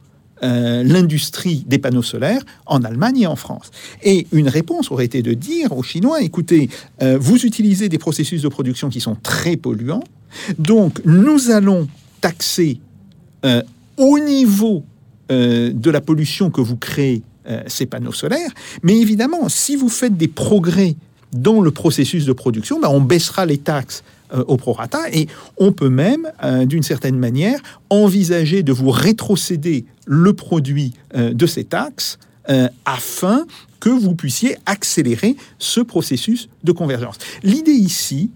euh, 0.45 0.85
l'industrie 0.85 1.65
des 1.67 1.79
panneaux 1.79 2.03
solaires 2.03 2.43
en 2.65 2.85
Allemagne 2.85 3.23
et 3.23 3.27
en 3.27 3.35
France. 3.35 3.73
Et 4.05 4.29
une 4.31 4.49
réponse 4.49 4.93
aurait 4.93 5.05
été 5.05 5.21
de 5.21 5.35
dire 5.35 5.77
aux 5.77 5.83
Chinois, 5.83 6.23
écoutez, 6.23 6.71
euh, 7.03 7.19
vous 7.21 7.45
utilisez 7.45 7.89
des 7.89 7.99
processus 7.99 8.43
de 8.43 8.49
production 8.49 8.89
qui 8.89 9.01
sont 9.01 9.17
très 9.17 9.57
polluants, 9.57 10.05
donc 10.59 11.01
nous 11.05 11.51
allons 11.51 11.89
taxer 12.21 12.81
euh, 13.45 13.63
au 13.97 14.21
niveau 14.21 14.85
de 15.29 15.91
la 15.91 16.01
pollution 16.01 16.51
que 16.51 16.61
vous 16.61 16.77
créez 16.77 17.23
ces 17.67 17.87
panneaux 17.87 18.13
solaires, 18.13 18.51
mais 18.83 18.99
évidemment, 18.99 19.49
si 19.49 19.77
vous 19.77 19.89
faites 19.89 20.17
des 20.17 20.29
progrès 20.29 20.97
dans 21.33 21.61
le 21.61 21.71
processus 21.71 22.25
de 22.25 22.33
production, 22.33 22.81
ben, 22.81 22.89
on 22.89 23.01
baissera 23.01 23.47
les 23.47 23.59
taxes 23.59 24.03
euh, 24.33 24.45
au 24.47 24.57
prorata 24.57 25.11
et 25.11 25.27
on 25.57 25.73
peut 25.73 25.89
même, 25.89 26.31
euh, 26.45 26.67
d'une 26.67 26.83
certaine 26.83 27.19
manière, 27.19 27.61
envisager 27.89 28.63
de 28.63 28.73
vous 28.73 28.91
rétrocéder 28.91 29.87
le 30.07 30.33
produit 30.35 30.93
euh, 31.15 31.33
de 31.33 31.47
ces 31.47 31.65
taxes 31.65 32.19
afin 32.87 33.45
que 33.79 33.91
vous 33.91 34.15
puissiez 34.15 34.57
accélérer 34.65 35.37
ce 35.59 35.83
processus 35.83 36.49
de 36.65 36.73
convergence. 36.73 37.17
L'idée 37.43 37.73
ici, 37.73 38.31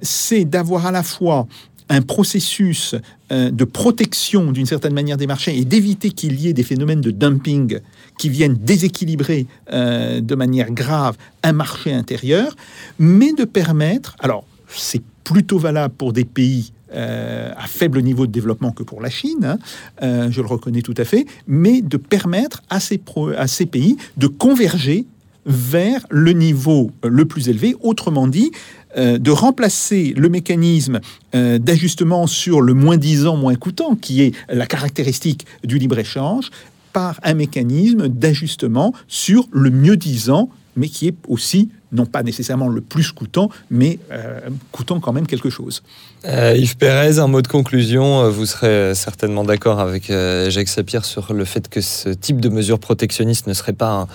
c'est 0.00 0.46
d'avoir 0.46 0.86
à 0.86 0.90
la 0.90 1.02
fois 1.02 1.46
un 1.90 2.00
processus 2.00 2.94
de 3.30 3.64
protection 3.64 4.50
d'une 4.50 4.64
certaine 4.64 4.94
manière 4.94 5.16
des 5.18 5.26
marchés 5.26 5.56
et 5.58 5.64
d'éviter 5.64 6.10
qu'il 6.10 6.40
y 6.40 6.48
ait 6.48 6.52
des 6.52 6.62
phénomènes 6.62 7.02
de 7.02 7.10
dumping 7.10 7.80
qui 8.18 8.28
viennent 8.28 8.54
déséquilibrer 8.54 9.46
de 9.70 10.34
manière 10.34 10.70
grave 10.70 11.16
un 11.42 11.52
marché 11.52 11.92
intérieur, 11.92 12.56
mais 12.98 13.32
de 13.32 13.44
permettre, 13.44 14.16
alors 14.20 14.44
c'est 14.68 15.02
plutôt 15.24 15.58
valable 15.58 15.94
pour 15.94 16.12
des 16.12 16.24
pays 16.24 16.72
euh, 16.92 17.52
à 17.56 17.68
faible 17.68 18.02
niveau 18.02 18.26
de 18.26 18.32
développement 18.32 18.72
que 18.72 18.82
pour 18.82 19.00
la 19.00 19.10
Chine, 19.10 19.44
hein, 19.44 19.58
euh, 20.02 20.28
je 20.28 20.40
le 20.40 20.48
reconnais 20.48 20.82
tout 20.82 20.94
à 20.96 21.04
fait, 21.04 21.24
mais 21.46 21.82
de 21.82 21.96
permettre 21.96 22.62
à 22.68 22.80
ces, 22.80 23.00
à 23.36 23.46
ces 23.46 23.66
pays 23.66 23.96
de 24.16 24.26
converger 24.26 25.06
vers 25.46 26.04
le 26.10 26.32
niveau 26.32 26.90
le 27.04 27.24
plus 27.26 27.48
élevé, 27.48 27.76
autrement 27.80 28.26
dit, 28.26 28.50
euh, 28.96 29.18
de 29.18 29.30
remplacer 29.30 30.14
le 30.16 30.28
mécanisme 30.28 31.00
d'ajustement 31.32 32.26
sur 32.26 32.60
le 32.60 32.74
moins 32.74 32.96
disant, 32.96 33.36
moins 33.36 33.54
coûtant, 33.54 33.94
qui 33.94 34.22
est 34.22 34.32
la 34.48 34.66
caractéristique 34.66 35.46
du 35.62 35.78
libre-échange, 35.78 36.50
par 36.92 37.20
un 37.22 37.34
mécanisme 37.34 38.08
d'ajustement 38.08 38.92
sur 39.06 39.46
le 39.52 39.70
mieux 39.70 39.96
disant, 39.96 40.50
mais 40.76 40.88
qui 40.88 41.06
est 41.06 41.14
aussi 41.28 41.68
non 41.92 42.06
pas 42.06 42.22
nécessairement 42.22 42.68
le 42.68 42.80
plus 42.80 43.12
coûtant, 43.12 43.50
mais 43.70 43.98
euh, 44.12 44.40
coûtant 44.72 45.00
quand 45.00 45.12
même 45.12 45.26
quelque 45.26 45.50
chose. 45.50 45.82
Euh, 46.26 46.54
Yves 46.56 46.76
Pérez, 46.76 47.18
un 47.18 47.26
mot 47.26 47.42
de 47.42 47.48
conclusion. 47.48 48.22
Euh, 48.22 48.30
vous 48.30 48.46
serez 48.46 48.94
certainement 48.94 49.44
d'accord 49.44 49.80
avec 49.80 50.12
Jacques 50.48 50.68
Sapir 50.68 51.04
sur 51.04 51.32
le 51.32 51.44
fait 51.44 51.68
que 51.68 51.80
ce 51.80 52.10
type 52.10 52.40
de 52.40 52.48
mesures 52.48 52.78
protectionnistes 52.78 53.46
ne 53.46 53.54
serait 53.54 53.72
pas 53.72 54.06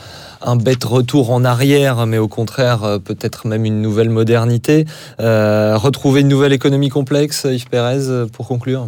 un, 0.41 0.55
bête 0.55 0.83
retour 0.83 1.31
en 1.31 1.43
arrière, 1.43 2.05
mais 2.05 2.17
au 2.17 2.27
contraire 2.27 2.99
peut-être 3.03 3.47
même 3.47 3.65
une 3.65 3.81
nouvelle 3.81 4.09
modernité. 4.09 4.85
retrouver 5.19 6.21
une 6.21 6.27
nouvelle 6.27 6.53
économie 6.53 6.89
complexe, 6.89 7.45
Yves 7.49 7.67
Pérez, 7.67 8.27
pour 8.31 8.47
conclure 8.47 8.87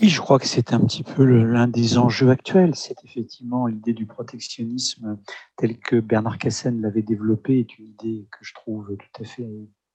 oui, 0.00 0.08
je 0.08 0.20
crois 0.20 0.38
que 0.38 0.46
c'est 0.46 0.72
un 0.72 0.80
petit 0.80 1.02
peu 1.02 1.24
l'un 1.24 1.68
des 1.68 1.96
enjeux 1.96 2.30
actuels. 2.30 2.74
C'est 2.74 3.02
effectivement 3.04 3.66
l'idée 3.66 3.94
du 3.94 4.06
protectionnisme 4.06 5.18
tel 5.56 5.78
que 5.78 6.00
Bernard 6.00 6.38
Cassen 6.38 6.80
l'avait 6.80 7.02
développé 7.02 7.60
est 7.60 7.78
une 7.78 7.86
idée 7.86 8.26
que 8.30 8.38
je 8.42 8.52
trouve 8.54 8.96
tout 8.96 9.22
à 9.22 9.24
fait 9.24 9.48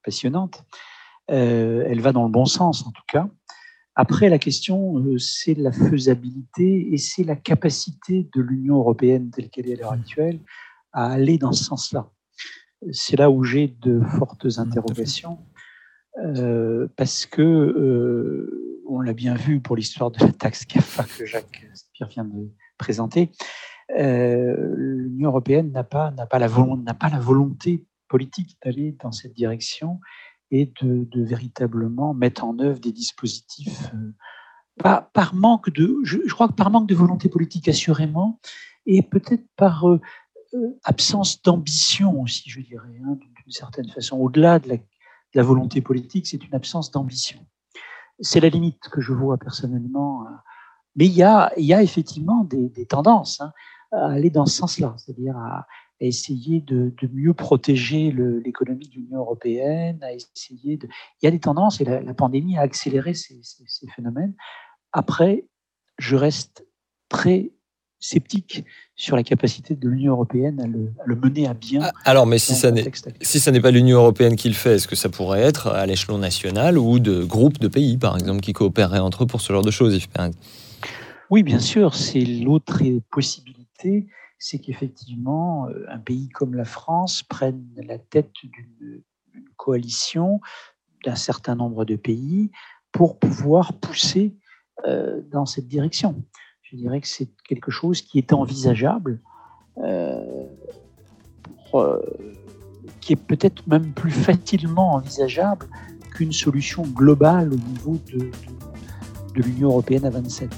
passionnante. 0.04 0.64
Euh, 1.30 1.84
elle 1.86 2.00
va 2.00 2.12
dans 2.12 2.24
le 2.24 2.30
bon 2.30 2.46
sens, 2.46 2.84
en 2.86 2.90
tout 2.90 3.04
cas. 3.06 3.28
Après, 3.94 4.28
la 4.28 4.38
question, 4.38 4.98
euh, 4.98 5.18
c'est 5.18 5.54
la 5.54 5.70
faisabilité 5.70 6.92
et 6.92 6.96
c'est 6.96 7.24
la 7.24 7.36
capacité 7.36 8.28
de 8.34 8.40
l'Union 8.40 8.78
européenne 8.78 9.30
telle 9.30 9.50
qu'elle 9.50 9.68
est 9.68 9.74
à 9.74 9.82
l'heure 9.82 9.92
actuelle 9.92 10.40
à 10.92 11.12
aller 11.12 11.38
dans 11.38 11.52
ce 11.52 11.64
sens-là. 11.64 12.10
C'est 12.90 13.16
là 13.16 13.30
où 13.30 13.44
j'ai 13.44 13.68
de 13.68 14.00
fortes 14.18 14.46
interrogations, 14.58 15.38
euh, 16.18 16.88
parce 16.96 17.26
que 17.26 18.71
on 18.86 19.00
l'a 19.00 19.12
bien 19.12 19.34
vu 19.34 19.60
pour 19.60 19.76
l'histoire 19.76 20.10
de 20.10 20.24
la 20.24 20.32
taxe 20.32 20.64
CAFA 20.64 21.04
que 21.04 21.26
Jacques 21.26 21.66
Spire 21.74 22.08
vient 22.08 22.24
de 22.24 22.50
présenter, 22.78 23.30
euh, 23.98 24.74
l'Union 24.76 25.30
européenne 25.30 25.70
n'a 25.72 25.84
pas, 25.84 26.10
pas 26.10 26.38
la 26.38 26.48
n'a 26.48 26.94
pas 26.94 27.08
la 27.08 27.18
volonté 27.18 27.84
politique 28.08 28.56
d'aller 28.64 28.96
dans 29.02 29.12
cette 29.12 29.34
direction 29.34 30.00
et 30.50 30.72
de, 30.82 31.08
véritablement 31.14 32.12
mettre 32.12 32.44
en 32.44 32.58
œuvre 32.58 32.78
des 32.78 32.92
dispositifs, 32.92 33.90
euh, 33.94 35.00
par 35.12 35.34
manque 35.34 35.70
de, 35.70 35.96
je, 36.04 36.18
crois 36.28 36.48
que 36.48 36.54
par 36.54 36.70
manque 36.70 36.88
de 36.88 36.94
volonté 36.94 37.28
politique 37.28 37.68
assurément, 37.68 38.38
et 38.84 39.02
peut-être 39.02 39.44
par 39.56 39.88
euh, 39.88 40.00
absence 40.84 41.40
d'ambition 41.42 42.20
aussi, 42.20 42.50
je 42.50 42.60
dirais, 42.60 43.00
hein, 43.04 43.16
d'une 43.16 43.52
certaine 43.52 43.88
façon. 43.88 44.18
Au-delà 44.18 44.58
de 44.58 44.78
la 45.34 45.42
volonté 45.42 45.80
politique, 45.80 46.26
c'est 46.26 46.44
une 46.44 46.54
absence 46.54 46.90
d'ambition 46.90 47.46
c'est 48.22 48.40
la 48.40 48.48
limite 48.48 48.88
que 48.88 49.00
je 49.00 49.12
vois 49.12 49.36
personnellement. 49.36 50.24
Mais 50.96 51.06
il 51.06 51.12
y 51.12 51.22
a, 51.22 51.52
il 51.56 51.64
y 51.64 51.74
a 51.74 51.82
effectivement 51.82 52.44
des, 52.44 52.86
tendances 52.86 53.40
hein, 53.40 53.52
à 53.92 54.12
aller 54.12 54.30
dans 54.30 54.46
ce 54.46 54.56
sens-là, 54.56 54.94
c'est-à-dire 54.96 55.36
à, 55.36 55.66
essayer 56.00 56.60
de, 56.60 56.92
mieux 57.12 57.32
protéger 57.32 58.10
l'économie 58.10 58.88
de 58.88 58.94
l'Union 58.94 59.18
européenne, 59.18 60.02
à 60.02 60.12
essayer 60.12 60.76
de... 60.76 60.88
Il 61.20 61.26
y 61.26 61.28
a 61.28 61.30
des 61.30 61.38
tendances 61.38 61.80
et 61.80 61.84
la, 61.84 62.14
pandémie 62.14 62.58
a 62.58 62.62
accéléré 62.62 63.14
ces 63.14 63.40
phénomènes. 63.94 64.34
Après, 64.92 65.46
je 65.98 66.16
reste 66.16 66.66
très 67.08 67.52
sceptique 68.02 68.64
sur 68.96 69.16
la 69.16 69.22
capacité 69.22 69.74
de 69.74 69.88
l'Union 69.88 70.12
européenne 70.12 70.60
à 70.60 70.66
le, 70.66 71.16
mener 71.16 71.46
à 71.46 71.54
bien. 71.54 71.82
Ah, 71.82 71.92
alors, 72.04 72.26
mais 72.26 72.38
si 72.38 72.54
ça, 72.54 72.70
n'est, 72.70 72.90
si 73.20 73.40
ça 73.40 73.50
n'est 73.52 73.60
pas 73.60 73.70
l'Union 73.70 73.98
européenne 73.98 74.36
qui 74.36 74.48
le 74.48 74.54
fait, 74.54 74.74
est-ce 74.74 74.88
que 74.88 74.96
ça 74.96 75.08
pourrait 75.08 75.40
être 75.40 75.68
à 75.68 75.86
l'échelon 75.86 76.18
national 76.18 76.78
ou 76.78 76.98
de 76.98 77.22
groupes 77.22 77.58
de 77.58 77.68
pays, 77.68 77.96
par 77.96 78.16
exemple, 78.18 78.40
qui 78.40 78.52
coopéreraient 78.52 78.98
entre 78.98 79.22
eux 79.22 79.26
pour 79.26 79.40
ce 79.40 79.52
genre 79.52 79.62
de 79.62 79.70
choses 79.70 79.98
Oui, 81.30 81.42
bien 81.42 81.60
sûr, 81.60 81.94
c'est 81.94 82.24
l'autre 82.24 82.82
possibilité, 83.10 84.08
c'est 84.38 84.58
qu'effectivement, 84.58 85.68
euh, 85.68 85.84
un 85.88 85.98
pays 85.98 86.28
comme 86.28 86.54
la 86.54 86.64
France 86.64 87.22
prenne 87.22 87.64
la 87.76 87.98
tête 87.98 88.32
d'une 88.42 89.02
coalition 89.56 90.40
d'un 91.04 91.14
certain 91.14 91.54
nombre 91.54 91.84
de 91.84 91.94
pays 91.94 92.50
pour 92.90 93.18
pouvoir 93.18 93.74
pousser 93.74 94.34
euh, 94.86 95.20
dans 95.30 95.46
cette 95.46 95.68
direction. 95.68 96.24
Je 96.72 96.78
dirais 96.78 97.02
que 97.02 97.08
c'est 97.08 97.28
quelque 97.44 97.70
chose 97.70 98.00
qui 98.00 98.16
est 98.16 98.32
envisageable, 98.32 99.20
euh, 99.76 100.46
euh, 101.74 102.00
qui 103.02 103.12
est 103.12 103.16
peut-être 103.16 103.66
même 103.66 103.92
plus 103.92 104.10
facilement 104.10 104.94
envisageable 104.94 105.66
qu'une 106.14 106.32
solution 106.32 106.82
globale 106.84 107.52
au 107.52 107.56
niveau 107.56 107.98
de, 108.10 108.30
de, 109.34 109.42
l'Union 109.42 109.68
européenne 109.68 110.06
à 110.06 110.10
27. 110.10 110.50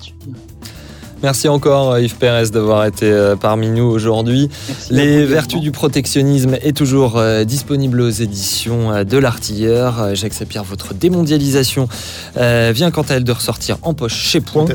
Merci 1.25 1.49
encore 1.49 1.99
Yves 1.99 2.17
Pérez 2.17 2.51
d'avoir 2.51 2.85
été 2.85 3.35
parmi 3.41 3.71
nous 3.71 3.85
aujourd'hui. 3.85 4.51
Les 4.91 5.25
vertus 5.25 5.63
du 5.63 5.71
protectionnisme 5.71 6.59
est 6.61 6.77
toujours 6.77 7.19
disponible 7.47 8.03
aux 8.03 8.11
éditions 8.11 9.03
de 9.05 9.17
l'Artilleur. 9.17 10.15
Jacques 10.15 10.35
Pierre, 10.47 10.65
votre 10.65 10.93
démondialisation 10.93 11.89
vient 12.37 12.91
quant 12.91 13.07
à 13.09 13.15
elle 13.15 13.25
de 13.25 13.33
ressortir 13.33 13.79
en 13.81 13.95
poche 13.95 14.15
chez 14.15 14.43
Point. 14.43 14.67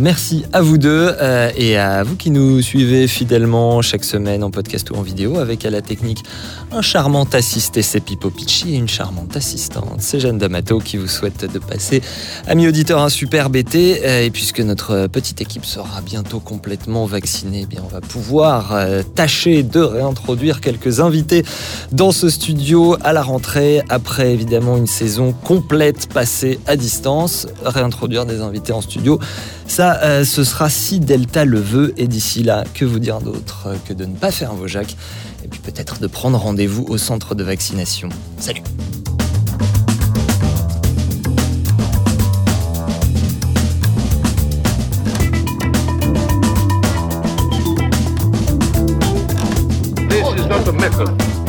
merci 0.00 0.46
à 0.54 0.62
vous 0.62 0.78
deux 0.78 1.14
et 1.58 1.76
à 1.76 2.02
vous 2.04 2.16
qui 2.16 2.30
nous 2.30 2.62
suivez 2.62 3.06
fidèlement 3.06 3.82
chaque 3.82 4.04
semaine 4.04 4.42
en 4.42 4.50
podcast 4.50 4.90
ou 4.90 4.94
en 4.94 5.02
vidéo 5.02 5.38
avec 5.38 5.66
à 5.66 5.70
la 5.70 5.82
technique 5.82 6.24
un 6.72 6.80
charmant 6.80 7.26
assisté, 7.34 7.82
c'est 7.82 8.00
Pipo 8.00 8.30
Picci 8.30 8.72
et 8.74 8.78
une 8.78 8.88
charmante 8.88 9.36
assistante, 9.36 9.96
c'est 9.98 10.20
Jeanne 10.20 10.38
D'Amato 10.38 10.78
qui 10.78 10.96
vous 10.96 11.06
souhaite 11.06 11.52
de 11.52 11.58
passer, 11.58 12.00
amis 12.46 12.66
auditeurs, 12.66 13.02
un 13.02 13.10
super 13.10 13.50
été. 13.54 14.24
Et 14.24 14.30
puisque 14.30 14.60
notre 14.60 15.06
petite 15.08 15.40
équipe 15.40 15.64
sera 15.64 15.81
bientôt 16.04 16.40
complètement 16.40 17.06
vaccinée, 17.06 17.60
eh 17.62 17.66
bien 17.66 17.82
on 17.84 17.88
va 17.88 18.00
pouvoir 18.00 18.72
euh, 18.72 19.02
tâcher 19.02 19.62
de 19.62 19.80
réintroduire 19.80 20.60
quelques 20.60 21.00
invités 21.00 21.44
dans 21.92 22.12
ce 22.12 22.28
studio 22.28 22.96
à 23.02 23.12
la 23.12 23.22
rentrée, 23.22 23.82
après 23.88 24.32
évidemment 24.32 24.76
une 24.76 24.86
saison 24.86 25.32
complète 25.32 26.08
passée 26.12 26.58
à 26.66 26.76
distance, 26.76 27.46
réintroduire 27.64 28.26
des 28.26 28.40
invités 28.40 28.72
en 28.72 28.80
studio. 28.80 29.18
Ça, 29.66 30.00
euh, 30.02 30.24
ce 30.24 30.44
sera 30.44 30.68
si 30.68 31.00
Delta 31.00 31.44
le 31.44 31.60
veut. 31.60 31.94
Et 31.96 32.06
d'ici 32.06 32.42
là, 32.42 32.64
que 32.74 32.84
vous 32.84 32.98
dire 32.98 33.20
d'autre 33.20 33.68
que 33.86 33.92
de 33.92 34.04
ne 34.04 34.14
pas 34.14 34.30
faire 34.30 34.54
vos 34.54 34.66
jacques 34.66 34.96
et 35.44 35.48
puis 35.48 35.60
peut-être 35.60 36.00
de 36.00 36.06
prendre 36.06 36.38
rendez-vous 36.38 36.84
au 36.88 36.98
centre 36.98 37.34
de 37.34 37.42
vaccination. 37.42 38.08
Salut 38.38 38.62